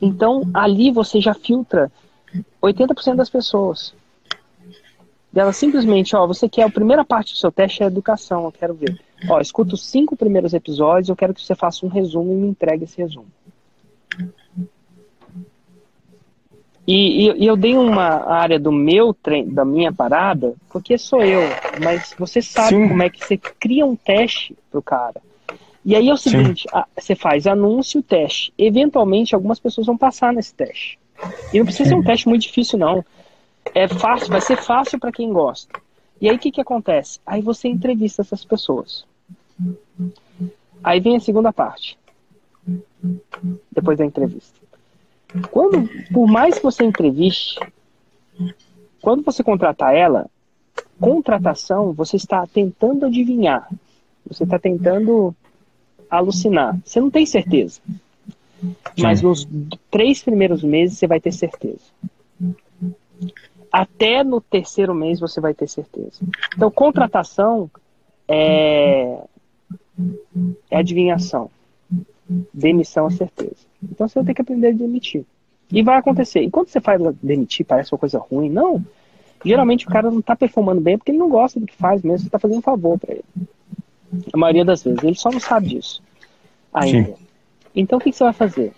Então, 0.00 0.42
ali 0.52 0.90
você 0.90 1.20
já 1.20 1.32
filtra 1.34 1.90
80% 2.62 3.14
das 3.16 3.30
pessoas. 3.30 3.94
Ela 5.34 5.52
simplesmente, 5.52 6.16
ó, 6.16 6.26
você 6.26 6.48
quer 6.48 6.62
a 6.62 6.70
primeira 6.70 7.04
parte 7.04 7.34
do 7.34 7.38
seu 7.38 7.52
teste 7.52 7.82
é 7.82 7.86
educação, 7.86 8.44
eu 8.44 8.52
quero 8.52 8.74
ver. 8.74 8.98
Ó, 9.28 9.38
escuta 9.40 9.74
os 9.74 9.84
cinco 9.86 10.16
primeiros 10.16 10.54
episódios, 10.54 11.08
eu 11.10 11.16
quero 11.16 11.34
que 11.34 11.42
você 11.42 11.54
faça 11.54 11.84
um 11.84 11.88
resumo 11.90 12.32
e 12.32 12.36
me 12.36 12.48
entregue 12.48 12.84
esse 12.84 12.96
resumo. 12.96 13.26
E, 16.86 17.28
e- 17.30 17.42
e 17.42 17.46
eu 17.46 17.56
dei 17.56 17.76
uma 17.76 18.24
área 18.30 18.58
do 18.60 18.70
meu 18.70 19.12
treino, 19.12 19.52
da 19.52 19.64
minha 19.64 19.92
parada, 19.92 20.54
porque 20.70 20.96
sou 20.96 21.20
eu, 21.22 21.42
mas 21.82 22.14
você 22.16 22.40
sabe 22.40 22.76
Sim. 22.76 22.88
como 22.88 23.02
é 23.02 23.10
que 23.10 23.24
você 23.24 23.36
cria 23.36 23.84
um 23.84 23.96
teste 23.96 24.56
pro 24.70 24.80
cara. 24.80 25.20
E 25.86 25.94
aí 25.94 26.08
é 26.08 26.12
o 26.12 26.16
Sim. 26.16 26.30
seguinte, 26.30 26.66
a- 26.72 26.84
você 26.98 27.14
faz 27.14 27.46
anúncio, 27.46 28.02
teste. 28.02 28.52
Eventualmente 28.58 29.36
algumas 29.36 29.60
pessoas 29.60 29.86
vão 29.86 29.96
passar 29.96 30.32
nesse 30.32 30.52
teste. 30.52 30.98
E 31.52 31.58
não 31.58 31.64
precisa 31.64 31.90
ser 31.90 31.94
um 31.94 32.02
teste 32.02 32.28
muito 32.28 32.42
difícil 32.42 32.76
não. 32.76 33.04
É 33.72 33.86
fácil, 33.86 34.26
vai 34.26 34.40
ser 34.40 34.56
fácil 34.56 34.98
para 34.98 35.12
quem 35.12 35.32
gosta. 35.32 35.80
E 36.20 36.28
aí 36.28 36.34
o 36.34 36.38
que 36.40 36.50
que 36.50 36.60
acontece? 36.60 37.20
Aí 37.24 37.40
você 37.40 37.68
entrevista 37.68 38.20
essas 38.22 38.44
pessoas. 38.44 39.06
Aí 40.82 40.98
vem 40.98 41.16
a 41.16 41.20
segunda 41.20 41.52
parte. 41.52 41.96
Depois 43.70 43.96
da 43.96 44.04
entrevista. 44.04 44.58
Quando, 45.52 45.88
por 46.12 46.26
mais 46.26 46.56
que 46.56 46.64
você 46.64 46.82
entreviste, 46.82 47.60
quando 49.00 49.22
você 49.22 49.44
contratar 49.44 49.94
ela, 49.94 50.26
contratação, 50.98 51.92
você 51.92 52.16
está 52.16 52.44
tentando 52.44 53.06
adivinhar. 53.06 53.68
Você 54.28 54.42
está 54.42 54.58
tentando 54.58 55.32
alucinar. 56.10 56.78
Você 56.84 57.00
não 57.00 57.10
tem 57.10 57.26
certeza. 57.26 57.80
Mas 58.98 59.22
nos 59.22 59.46
três 59.90 60.22
primeiros 60.22 60.62
meses 60.62 60.98
você 60.98 61.06
vai 61.06 61.20
ter 61.20 61.32
certeza. 61.32 61.84
Até 63.70 64.24
no 64.24 64.40
terceiro 64.40 64.94
mês 64.94 65.20
você 65.20 65.40
vai 65.40 65.52
ter 65.52 65.68
certeza. 65.68 66.20
Então, 66.54 66.70
contratação 66.70 67.70
é, 68.26 69.18
é 70.70 70.76
adivinhação. 70.76 71.50
Demissão 72.52 73.06
é 73.06 73.10
certeza. 73.10 73.66
Então 73.82 74.08
você 74.08 74.18
vai 74.18 74.26
ter 74.26 74.34
que 74.34 74.42
aprender 74.42 74.68
a 74.68 74.72
demitir. 74.72 75.24
E 75.70 75.82
vai 75.82 75.98
acontecer. 75.98 76.40
E 76.40 76.50
quando 76.50 76.68
você 76.68 76.80
faz 76.80 77.00
demitir, 77.22 77.66
parece 77.66 77.92
uma 77.92 77.98
coisa 77.98 78.18
ruim. 78.18 78.48
Não. 78.48 78.84
Geralmente 79.44 79.86
o 79.86 79.90
cara 79.90 80.10
não 80.10 80.22
tá 80.22 80.34
performando 80.34 80.80
bem 80.80 80.96
porque 80.96 81.10
ele 81.10 81.18
não 81.18 81.28
gosta 81.28 81.60
do 81.60 81.66
que 81.66 81.76
faz 81.76 82.02
mesmo, 82.02 82.24
você 82.24 82.30
tá 82.30 82.38
fazendo 82.38 82.58
um 82.58 82.62
favor 82.62 82.98
para 82.98 83.14
ele. 83.14 83.24
A 84.32 84.36
maioria 84.36 84.64
das 84.64 84.82
vezes, 84.82 85.02
ele 85.02 85.14
só 85.14 85.30
não 85.30 85.40
sabe 85.40 85.68
disso 85.68 86.02
ainda. 86.76 87.08
Sim. 87.08 87.14
Então 87.74 87.98
o 87.98 88.00
que, 88.00 88.10
que 88.10 88.16
você 88.16 88.24
vai 88.24 88.32
fazer? 88.32 88.72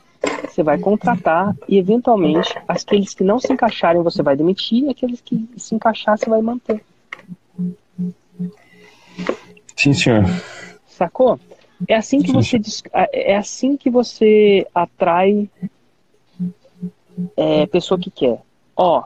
Você 0.49 0.63
vai 0.63 0.79
contratar 0.79 1.55
e 1.69 1.79
eventualmente 1.79 2.57
aqueles 2.67 3.15
que 3.15 3.23
não 3.23 3.39
se 3.39 3.53
encaixarem 3.53 4.03
você 4.03 4.23
vai 4.23 4.37
demitir 4.37 4.85
e 4.85 4.91
aqueles 4.91 5.21
que 5.21 5.49
se 5.57 5.75
encaixar 5.75 6.19
você 6.19 6.29
vai 6.29 6.41
manter. 6.43 6.83
Sim, 9.77 9.93
senhor. 9.93 10.25
Sacou? 10.87 11.39
É 11.87 11.95
assim 11.95 12.21
que 12.21 12.33
você 12.33 12.61
é 13.13 13.37
assim 13.37 13.77
que 13.77 13.89
você 13.89 14.67
atrai 14.75 15.49
é, 17.37 17.67
pessoa 17.67 17.99
que 17.99 18.11
quer. 18.11 18.43
Ó, 18.77 19.05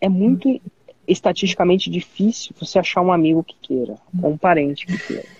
é 0.00 0.08
muito 0.08 0.60
estatisticamente 1.08 1.90
difícil 1.90 2.54
você 2.58 2.78
achar 2.78 3.00
um 3.00 3.12
amigo 3.12 3.42
que 3.42 3.56
queira, 3.60 3.96
ou 4.22 4.32
um 4.32 4.36
parente 4.36 4.86
que 4.86 4.98
queira. 4.98 5.39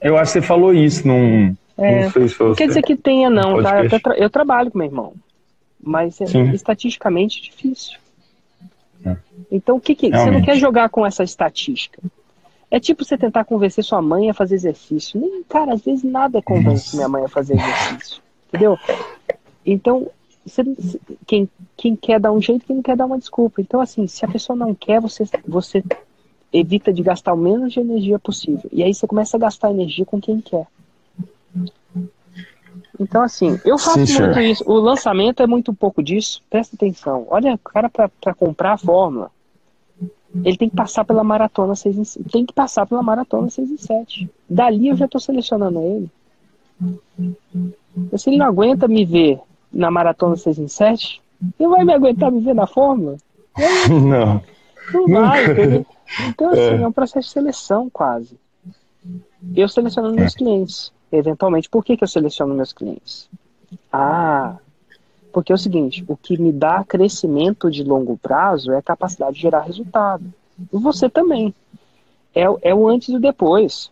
Eu 0.00 0.16
acho 0.16 0.32
que 0.32 0.40
você 0.40 0.46
falou 0.46 0.72
isso 0.72 1.06
num. 1.06 1.54
É, 1.76 2.04
não, 2.04 2.28
se 2.28 2.42
não 2.42 2.54
quer 2.54 2.68
dizer 2.68 2.82
que 2.82 2.96
tenha, 2.96 3.28
não, 3.28 3.60
tá? 3.62 3.82
Eu, 3.84 4.00
tra 4.00 4.16
eu, 4.16 4.30
trabalho 4.30 4.70
com 4.70 4.78
meu 4.78 4.86
irmão. 4.86 5.12
Mas 5.82 6.20
é 6.20 6.24
estatisticamente 6.54 7.42
difícil. 7.42 7.98
É. 9.04 9.16
Então, 9.50 9.76
o 9.76 9.80
que, 9.80 9.94
que 9.94 10.10
você 10.10 10.30
não 10.30 10.40
quer 10.40 10.56
jogar 10.56 10.88
com 10.88 11.04
essa 11.04 11.24
estatística? 11.24 12.00
É 12.70 12.80
tipo 12.80 13.04
você 13.04 13.18
tentar 13.18 13.44
convencer 13.44 13.84
sua 13.84 14.00
mãe 14.00 14.30
a 14.30 14.34
fazer 14.34 14.54
exercício. 14.54 15.20
Nem, 15.20 15.42
cara, 15.44 15.74
às 15.74 15.82
vezes 15.82 16.02
nada 16.02 16.40
convence 16.40 16.96
minha 16.96 17.08
mãe 17.08 17.24
a 17.24 17.28
fazer 17.28 17.54
exercício. 17.54 18.22
Entendeu? 18.48 18.78
Então, 19.66 20.10
você, 20.46 20.62
quem, 21.26 21.48
quem 21.76 21.96
quer 21.96 22.20
dar 22.20 22.32
um 22.32 22.40
jeito, 22.40 22.64
quem 22.66 22.76
não 22.76 22.82
quer 22.82 22.96
dar 22.96 23.06
uma 23.06 23.18
desculpa. 23.18 23.60
Então, 23.60 23.80
assim, 23.80 24.06
se 24.06 24.24
a 24.24 24.28
pessoa 24.28 24.56
não 24.56 24.74
quer, 24.74 25.00
você, 25.00 25.24
você 25.46 25.82
evita 26.54 26.92
de 26.92 27.02
gastar 27.02 27.34
o 27.34 27.36
menos 27.36 27.72
de 27.72 27.80
energia 27.80 28.18
possível. 28.18 28.70
E 28.72 28.82
aí 28.82 28.94
você 28.94 29.06
começa 29.08 29.36
a 29.36 29.40
gastar 29.40 29.72
energia 29.72 30.06
com 30.06 30.20
quem 30.20 30.40
quer. 30.40 30.66
Então, 32.98 33.22
assim, 33.22 33.60
eu 33.64 33.76
faço 33.76 34.06
Sim, 34.06 34.22
muito 34.22 34.38
isso. 34.38 34.64
O 34.64 34.74
lançamento 34.74 35.42
é 35.42 35.46
muito 35.48 35.74
pouco 35.74 36.00
disso. 36.00 36.40
Presta 36.48 36.76
atenção. 36.76 37.26
Olha, 37.28 37.54
o 37.54 37.58
cara, 37.58 37.90
para 37.90 38.34
comprar 38.34 38.74
a 38.74 38.78
fórmula, 38.78 39.32
ele 40.44 40.56
tem 40.56 40.70
que 40.70 40.76
passar 40.76 41.04
pela 41.04 41.24
maratona 41.24 41.74
6 41.74 41.98
em 41.98 42.04
7. 42.04 42.28
Tem 42.30 42.46
que 42.46 42.52
passar 42.52 42.86
pela 42.86 43.02
maratona 43.02 43.50
6 43.50 43.70
em 43.72 43.76
7. 43.76 44.30
Dali 44.48 44.88
eu 44.88 44.96
já 44.96 45.06
estou 45.06 45.20
selecionando 45.20 45.80
ele. 45.80 46.10
Se 48.16 48.30
ele 48.30 48.38
não 48.38 48.46
aguenta 48.46 48.86
me 48.86 49.04
ver 49.04 49.40
na 49.72 49.90
maratona 49.90 50.36
6 50.36 50.58
em 50.60 50.68
7, 50.68 51.20
ele 51.58 51.68
vai 51.68 51.84
me 51.84 51.92
aguentar 51.92 52.30
me 52.30 52.40
ver 52.40 52.54
na 52.54 52.66
fórmula? 52.66 53.16
Não. 53.90 54.42
Não 54.92 55.22
vai, 55.22 55.50
entendeu? 55.50 55.86
Então, 56.28 56.50
assim, 56.50 56.60
é. 56.60 56.82
é 56.82 56.86
um 56.86 56.92
processo 56.92 57.28
de 57.28 57.32
seleção 57.32 57.88
quase. 57.90 58.38
Eu 59.54 59.68
selecionando 59.68 60.14
meus 60.14 60.34
clientes, 60.34 60.92
eventualmente. 61.12 61.68
Por 61.68 61.84
que, 61.84 61.96
que 61.96 62.04
eu 62.04 62.08
seleciono 62.08 62.54
meus 62.54 62.72
clientes? 62.72 63.28
Ah, 63.92 64.56
porque 65.32 65.52
é 65.52 65.54
o 65.54 65.58
seguinte, 65.58 66.04
o 66.06 66.16
que 66.16 66.40
me 66.40 66.52
dá 66.52 66.84
crescimento 66.84 67.70
de 67.70 67.82
longo 67.82 68.16
prazo 68.16 68.72
é 68.72 68.78
a 68.78 68.82
capacidade 68.82 69.36
de 69.36 69.42
gerar 69.42 69.62
resultado. 69.62 70.24
E 70.72 70.78
você 70.78 71.08
também. 71.08 71.54
É, 72.34 72.44
é 72.62 72.74
o 72.74 72.88
antes 72.88 73.08
e 73.08 73.16
o 73.16 73.20
depois. 73.20 73.90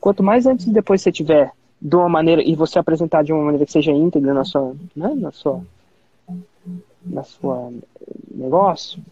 Quanto 0.00 0.22
mais 0.22 0.46
antes 0.46 0.66
e 0.66 0.72
depois 0.72 1.02
você 1.02 1.12
tiver 1.12 1.52
de 1.80 1.94
uma 1.94 2.08
maneira, 2.08 2.42
e 2.42 2.54
você 2.54 2.78
apresentar 2.78 3.22
de 3.22 3.32
uma 3.32 3.42
maneira 3.44 3.64
que 3.64 3.72
seja 3.72 3.92
íntegra 3.92 4.34
na 4.34 4.44
sua, 4.44 4.74
né, 4.96 5.14
na 5.14 5.30
sua, 5.30 5.62
na 7.04 7.22
sua 7.22 7.72
negócio, 8.30 9.02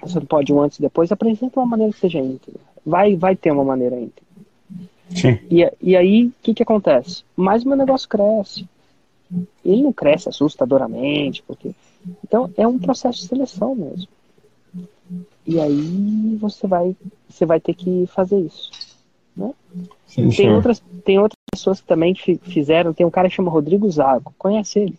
você 0.00 0.18
não 0.18 0.26
pode 0.26 0.52
um 0.52 0.60
antes 0.60 0.78
e 0.78 0.82
depois, 0.82 1.10
apresenta 1.10 1.60
uma 1.60 1.66
maneira 1.66 1.92
que 1.92 1.98
seja 1.98 2.18
íntegra. 2.18 2.60
Vai, 2.84 3.16
vai 3.16 3.34
ter 3.34 3.50
uma 3.50 3.64
maneira 3.64 3.96
íntegra. 3.96 4.24
Sim. 5.10 5.38
E, 5.50 5.72
e 5.80 5.96
aí, 5.96 6.26
o 6.26 6.32
que, 6.42 6.54
que 6.54 6.62
acontece? 6.62 7.24
Mais 7.36 7.64
o 7.64 7.68
meu 7.68 7.76
negócio 7.76 8.08
cresce 8.08 8.66
ele 9.64 9.82
não 9.82 9.92
cresce 9.92 10.28
assustadoramente, 10.28 11.42
porque. 11.42 11.72
Então 12.24 12.50
é 12.56 12.66
um 12.66 12.78
processo 12.78 13.20
de 13.20 13.28
seleção 13.28 13.74
mesmo. 13.74 14.08
E 15.46 15.60
aí 15.60 16.36
você 16.40 16.66
vai, 16.66 16.96
você 17.28 17.44
vai 17.44 17.60
ter 17.60 17.74
que 17.74 18.06
fazer 18.08 18.38
isso. 18.38 18.70
Né? 19.36 19.52
Sim, 20.06 20.28
tem, 20.30 20.52
outras, 20.52 20.82
tem 21.04 21.18
outras 21.18 21.38
pessoas 21.50 21.80
que 21.80 21.86
também 21.86 22.14
fizeram. 22.14 22.92
Tem 22.92 23.04
um 23.04 23.10
cara 23.10 23.28
que 23.28 23.34
chama 23.34 23.50
Rodrigo 23.50 23.90
Zago. 23.90 24.32
Conhece 24.38 24.78
ele? 24.80 24.98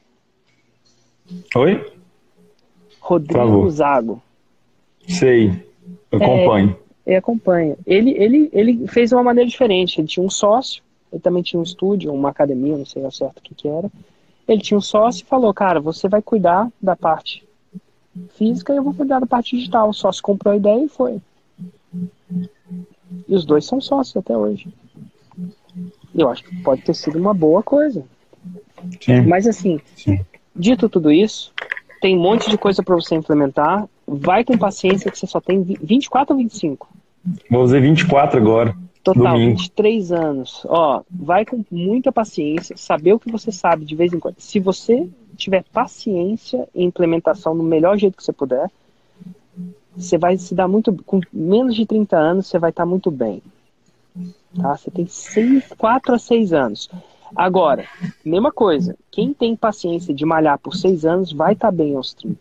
Oi? 1.55 1.93
Rodrigo 2.99 3.69
Zago. 3.69 4.21
Sei. 5.07 5.65
Eu 6.11 6.19
acompanho. 6.19 6.77
É, 7.05 7.13
eu 7.15 7.19
acompanho. 7.19 7.77
Ele, 7.85 8.11
ele, 8.11 8.49
ele 8.51 8.87
fez 8.87 9.09
de 9.09 9.15
uma 9.15 9.23
maneira 9.23 9.49
diferente. 9.49 9.99
Ele 9.99 10.07
tinha 10.07 10.25
um 10.25 10.29
sócio, 10.29 10.83
ele 11.11 11.21
também 11.21 11.41
tinha 11.41 11.59
um 11.59 11.63
estúdio, 11.63 12.13
uma 12.13 12.29
academia, 12.29 12.77
não 12.77 12.85
sei 12.85 13.03
ao 13.03 13.11
certo 13.11 13.39
o 13.39 13.41
que, 13.41 13.55
que 13.55 13.67
era. 13.67 13.89
Ele 14.47 14.61
tinha 14.61 14.77
um 14.77 14.81
sócio 14.81 15.23
e 15.23 15.25
falou, 15.25 15.53
cara, 15.53 15.79
você 15.79 16.07
vai 16.07 16.21
cuidar 16.21 16.69
da 16.81 16.95
parte 16.95 17.45
física 18.35 18.73
e 18.73 18.77
eu 18.77 18.83
vou 18.83 18.93
cuidar 18.93 19.19
da 19.19 19.27
parte 19.27 19.55
digital. 19.55 19.89
O 19.89 19.93
sócio 19.93 20.23
comprou 20.23 20.53
a 20.53 20.57
ideia 20.57 20.83
e 20.83 20.89
foi. 20.89 21.21
E 23.27 23.35
os 23.35 23.45
dois 23.45 23.65
são 23.65 23.79
sócios 23.81 24.15
até 24.17 24.35
hoje. 24.35 24.67
Eu 26.15 26.29
acho 26.29 26.43
que 26.43 26.55
pode 26.61 26.81
ter 26.81 26.93
sido 26.93 27.19
uma 27.19 27.33
boa 27.33 27.61
coisa. 27.61 28.03
Sim. 29.01 29.21
Mas 29.21 29.47
assim, 29.47 29.79
Sim. 29.95 30.19
dito 30.55 30.89
tudo 30.89 31.11
isso, 31.11 31.53
tem 32.01 32.17
um 32.17 32.21
monte 32.21 32.49
de 32.49 32.57
coisa 32.57 32.81
para 32.81 32.95
você 32.95 33.15
implementar. 33.15 33.87
Vai 34.07 34.43
com 34.45 34.57
paciência 34.57 35.11
que 35.11 35.19
você 35.19 35.27
só 35.27 35.41
tem 35.41 35.61
24 35.61 36.33
ou 36.33 36.41
25? 36.41 36.87
Vou 37.49 37.61
fazer 37.61 37.81
24 37.81 38.39
agora. 38.39 38.75
Total, 39.03 39.33
Domingo. 39.33 39.57
23 39.57 40.11
anos. 40.11 40.65
Ó, 40.67 41.01
vai 41.09 41.45
com 41.45 41.63
muita 41.69 42.11
paciência, 42.11 42.75
saber 42.77 43.13
o 43.13 43.19
que 43.19 43.31
você 43.31 43.51
sabe 43.51 43.85
de 43.85 43.95
vez 43.95 44.13
em 44.13 44.19
quando. 44.19 44.35
Se 44.39 44.59
você 44.59 45.07
tiver 45.35 45.63
paciência 45.71 46.67
e 46.73 46.83
implementação 46.83 47.53
no 47.53 47.63
melhor 47.63 47.97
jeito 47.97 48.17
que 48.17 48.23
você 48.23 48.33
puder, 48.33 48.69
você 49.95 50.17
vai 50.17 50.37
se 50.37 50.53
dar 50.53 50.67
muito. 50.67 50.93
Com 51.05 51.21
menos 51.31 51.75
de 51.75 51.85
30 51.85 52.17
anos, 52.17 52.47
você 52.47 52.59
vai 52.59 52.69
estar 52.69 52.85
muito 52.85 53.11
bem. 53.11 53.41
Tá? 54.55 54.75
Você 54.75 54.91
tem 54.91 55.05
6, 55.05 55.73
4 55.77 56.15
a 56.15 56.19
6 56.19 56.53
anos. 56.53 56.89
Agora, 57.35 57.85
mesma 58.23 58.51
coisa, 58.51 58.95
quem 59.11 59.33
tem 59.33 59.55
paciência 59.55 60.13
de 60.13 60.25
malhar 60.25 60.57
por 60.59 60.75
6 60.75 61.05
anos 61.05 61.31
vai 61.31 61.53
estar 61.53 61.71
bem 61.71 61.95
aos 61.95 62.13
30. 62.13 62.37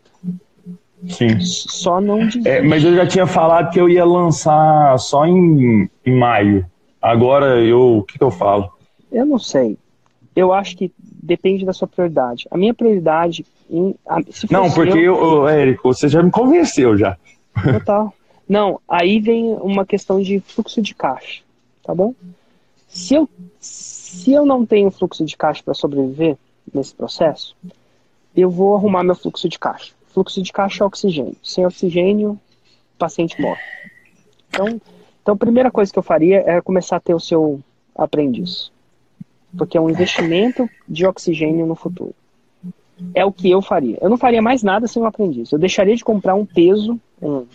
Sim. 1.05 1.39
Só 1.39 2.01
não 2.01 2.27
É, 2.43 2.61
mas 2.61 2.83
eu 2.83 2.95
já 2.95 3.05
tinha 3.05 3.27
falado 3.27 3.71
que 3.71 3.79
eu 3.79 3.87
ia 3.87 4.03
lançar 4.03 4.97
só 4.97 5.25
em, 5.25 5.89
em 6.05 6.17
maio. 6.17 6.65
Agora 7.01 7.61
eu. 7.61 7.99
O 7.99 8.03
que, 8.03 8.17
que 8.17 8.23
eu 8.23 8.31
falo? 8.31 8.71
Eu 9.11 9.25
não 9.25 9.37
sei. 9.37 9.77
Eu 10.35 10.51
acho 10.53 10.75
que 10.75 10.91
depende 10.99 11.65
da 11.65 11.73
sua 11.73 11.87
prioridade. 11.87 12.47
A 12.49 12.57
minha 12.57 12.73
prioridade. 12.73 13.45
Em, 13.69 13.95
a, 14.07 14.19
não, 14.49 14.71
porque 14.71 14.97
eu, 14.97 15.15
eu, 15.15 15.47
Érico, 15.47 15.93
você 15.93 16.07
já 16.07 16.23
me 16.23 16.31
convenceu 16.31 16.97
já. 16.97 17.17
Total. 17.63 18.13
Não, 18.47 18.79
aí 18.87 19.19
vem 19.19 19.53
uma 19.55 19.85
questão 19.85 20.21
de 20.21 20.39
fluxo 20.39 20.81
de 20.81 20.95
caixa, 20.95 21.41
tá 21.83 21.93
bom? 21.93 22.13
Se 22.87 23.13
eu, 23.13 23.29
se 23.59 24.31
eu 24.31 24.45
não 24.45 24.65
tenho 24.65 24.89
fluxo 24.89 25.25
de 25.25 25.35
caixa 25.35 25.61
para 25.61 25.73
sobreviver 25.73 26.37
nesse 26.73 26.95
processo, 26.95 27.57
eu 28.33 28.49
vou 28.49 28.77
arrumar 28.77 29.03
meu 29.03 29.15
fluxo 29.15 29.49
de 29.49 29.59
caixa 29.59 29.96
fluxo 30.17 30.41
de 30.41 30.51
caixa 30.51 30.83
é 30.83 30.87
oxigênio. 30.87 31.35
Sem 31.43 31.63
oxigênio, 31.63 32.31
o 32.31 32.97
paciente 32.97 33.39
morre. 33.39 33.61
Então, 34.49 34.81
então, 35.21 35.35
a 35.35 35.37
primeira 35.37 35.69
coisa 35.69 35.93
que 35.93 35.99
eu 35.99 36.03
faria 36.03 36.43
é 36.47 36.59
começar 36.59 36.95
a 36.95 36.99
ter 36.99 37.13
o 37.13 37.19
seu 37.19 37.59
aprendiz. 37.95 38.71
Porque 39.55 39.77
é 39.77 39.81
um 39.81 39.89
investimento 39.89 40.67
de 40.87 41.05
oxigênio 41.05 41.67
no 41.67 41.75
futuro. 41.75 42.15
É 43.13 43.23
o 43.23 43.31
que 43.31 43.51
eu 43.51 43.61
faria. 43.61 43.97
Eu 44.01 44.09
não 44.09 44.17
faria 44.17 44.41
mais 44.41 44.63
nada 44.63 44.87
sem 44.87 45.01
um 45.01 45.05
aprendiz. 45.05 45.51
Eu 45.51 45.59
deixaria 45.59 45.95
de 45.95 46.03
comprar 46.03 46.33
um 46.33 46.45
peso, 46.45 46.99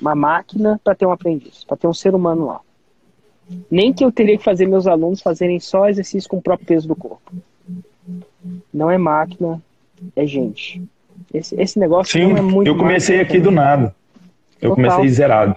uma 0.01 0.15
máquina, 0.15 0.81
para 0.85 0.95
ter 0.95 1.07
um 1.07 1.11
aprendiz, 1.11 1.65
para 1.65 1.77
ter 1.77 1.89
um 1.89 1.95
ser 1.95 2.15
humano 2.15 2.47
lá. 2.47 2.61
Nem 3.69 3.93
que 3.93 4.05
eu 4.05 4.13
teria 4.13 4.39
que 4.39 4.45
fazer 4.45 4.69
meus 4.69 4.87
alunos 4.87 5.21
fazerem 5.21 5.59
só 5.59 5.89
exercício 5.89 6.31
com 6.31 6.37
o 6.37 6.43
próprio 6.43 6.69
peso 6.69 6.87
do 6.87 6.95
corpo. 6.95 7.33
Não 8.73 8.89
é 8.89 8.99
máquina, 8.99 9.61
é 10.15 10.27
gente. 10.27 10.81
Esse, 11.33 11.61
esse 11.61 11.79
negócio 11.79 12.13
Sim, 12.13 12.29
não 12.29 12.37
é 12.37 12.43
muito. 12.43 12.69
Eu 12.69 12.77
comecei 12.77 13.21
aqui 13.21 13.41
do 13.41 13.51
nada. 13.51 13.95
Eu 14.61 14.71
Total. 14.71 14.85
comecei 14.85 15.09
zerado. 15.09 15.57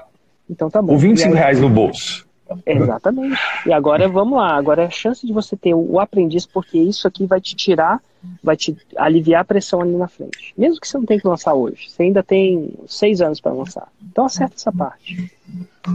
Então 0.49 0.69
tá 0.69 0.81
bom. 0.81 0.93
Com 0.93 0.97
25 0.97 1.33
aí, 1.33 1.39
reais 1.39 1.59
no 1.59 1.69
bolso. 1.69 2.25
Exatamente. 2.65 3.39
E 3.65 3.73
agora 3.73 4.07
vamos 4.07 4.37
lá. 4.37 4.55
Agora 4.55 4.83
é 4.83 4.85
a 4.85 4.91
chance 4.91 5.25
de 5.25 5.33
você 5.33 5.55
ter 5.57 5.73
o 5.73 5.99
aprendiz, 5.99 6.45
porque 6.45 6.77
isso 6.77 7.07
aqui 7.07 7.25
vai 7.25 7.41
te 7.41 7.55
tirar, 7.55 7.99
vai 8.43 8.55
te 8.55 8.75
aliviar 8.95 9.41
a 9.41 9.45
pressão 9.45 9.81
ali 9.81 9.95
na 9.95 10.07
frente. 10.07 10.53
Mesmo 10.57 10.79
que 10.79 10.87
você 10.87 10.97
não 10.97 11.05
tenha 11.05 11.19
que 11.19 11.27
lançar 11.27 11.53
hoje. 11.53 11.89
Você 11.89 12.03
ainda 12.03 12.23
tem 12.23 12.71
seis 12.87 13.21
anos 13.21 13.41
para 13.41 13.51
lançar. 13.51 13.87
Então 14.11 14.25
acerta 14.25 14.55
essa 14.55 14.71
parte. 14.71 15.31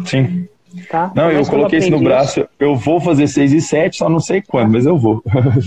Sim. 0.05 0.49
Tá? 0.89 1.11
Não, 1.15 1.31
eu 1.31 1.45
coloquei 1.47 1.81
isso 1.81 1.91
no 1.91 2.01
braço. 2.01 2.47
Eu 2.59 2.77
vou 2.77 3.01
fazer 3.01 3.27
6 3.27 3.53
e 3.53 3.61
7, 3.61 3.97
só 3.97 4.09
não 4.09 4.21
sei 4.21 4.41
quando, 4.41 4.73
mas 4.73 4.87
eu 4.87 4.97
vou. 4.97 5.21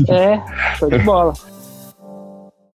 É, 0.07 0.41
show 0.77 0.89
de 0.89 0.99
bola. 0.99 1.33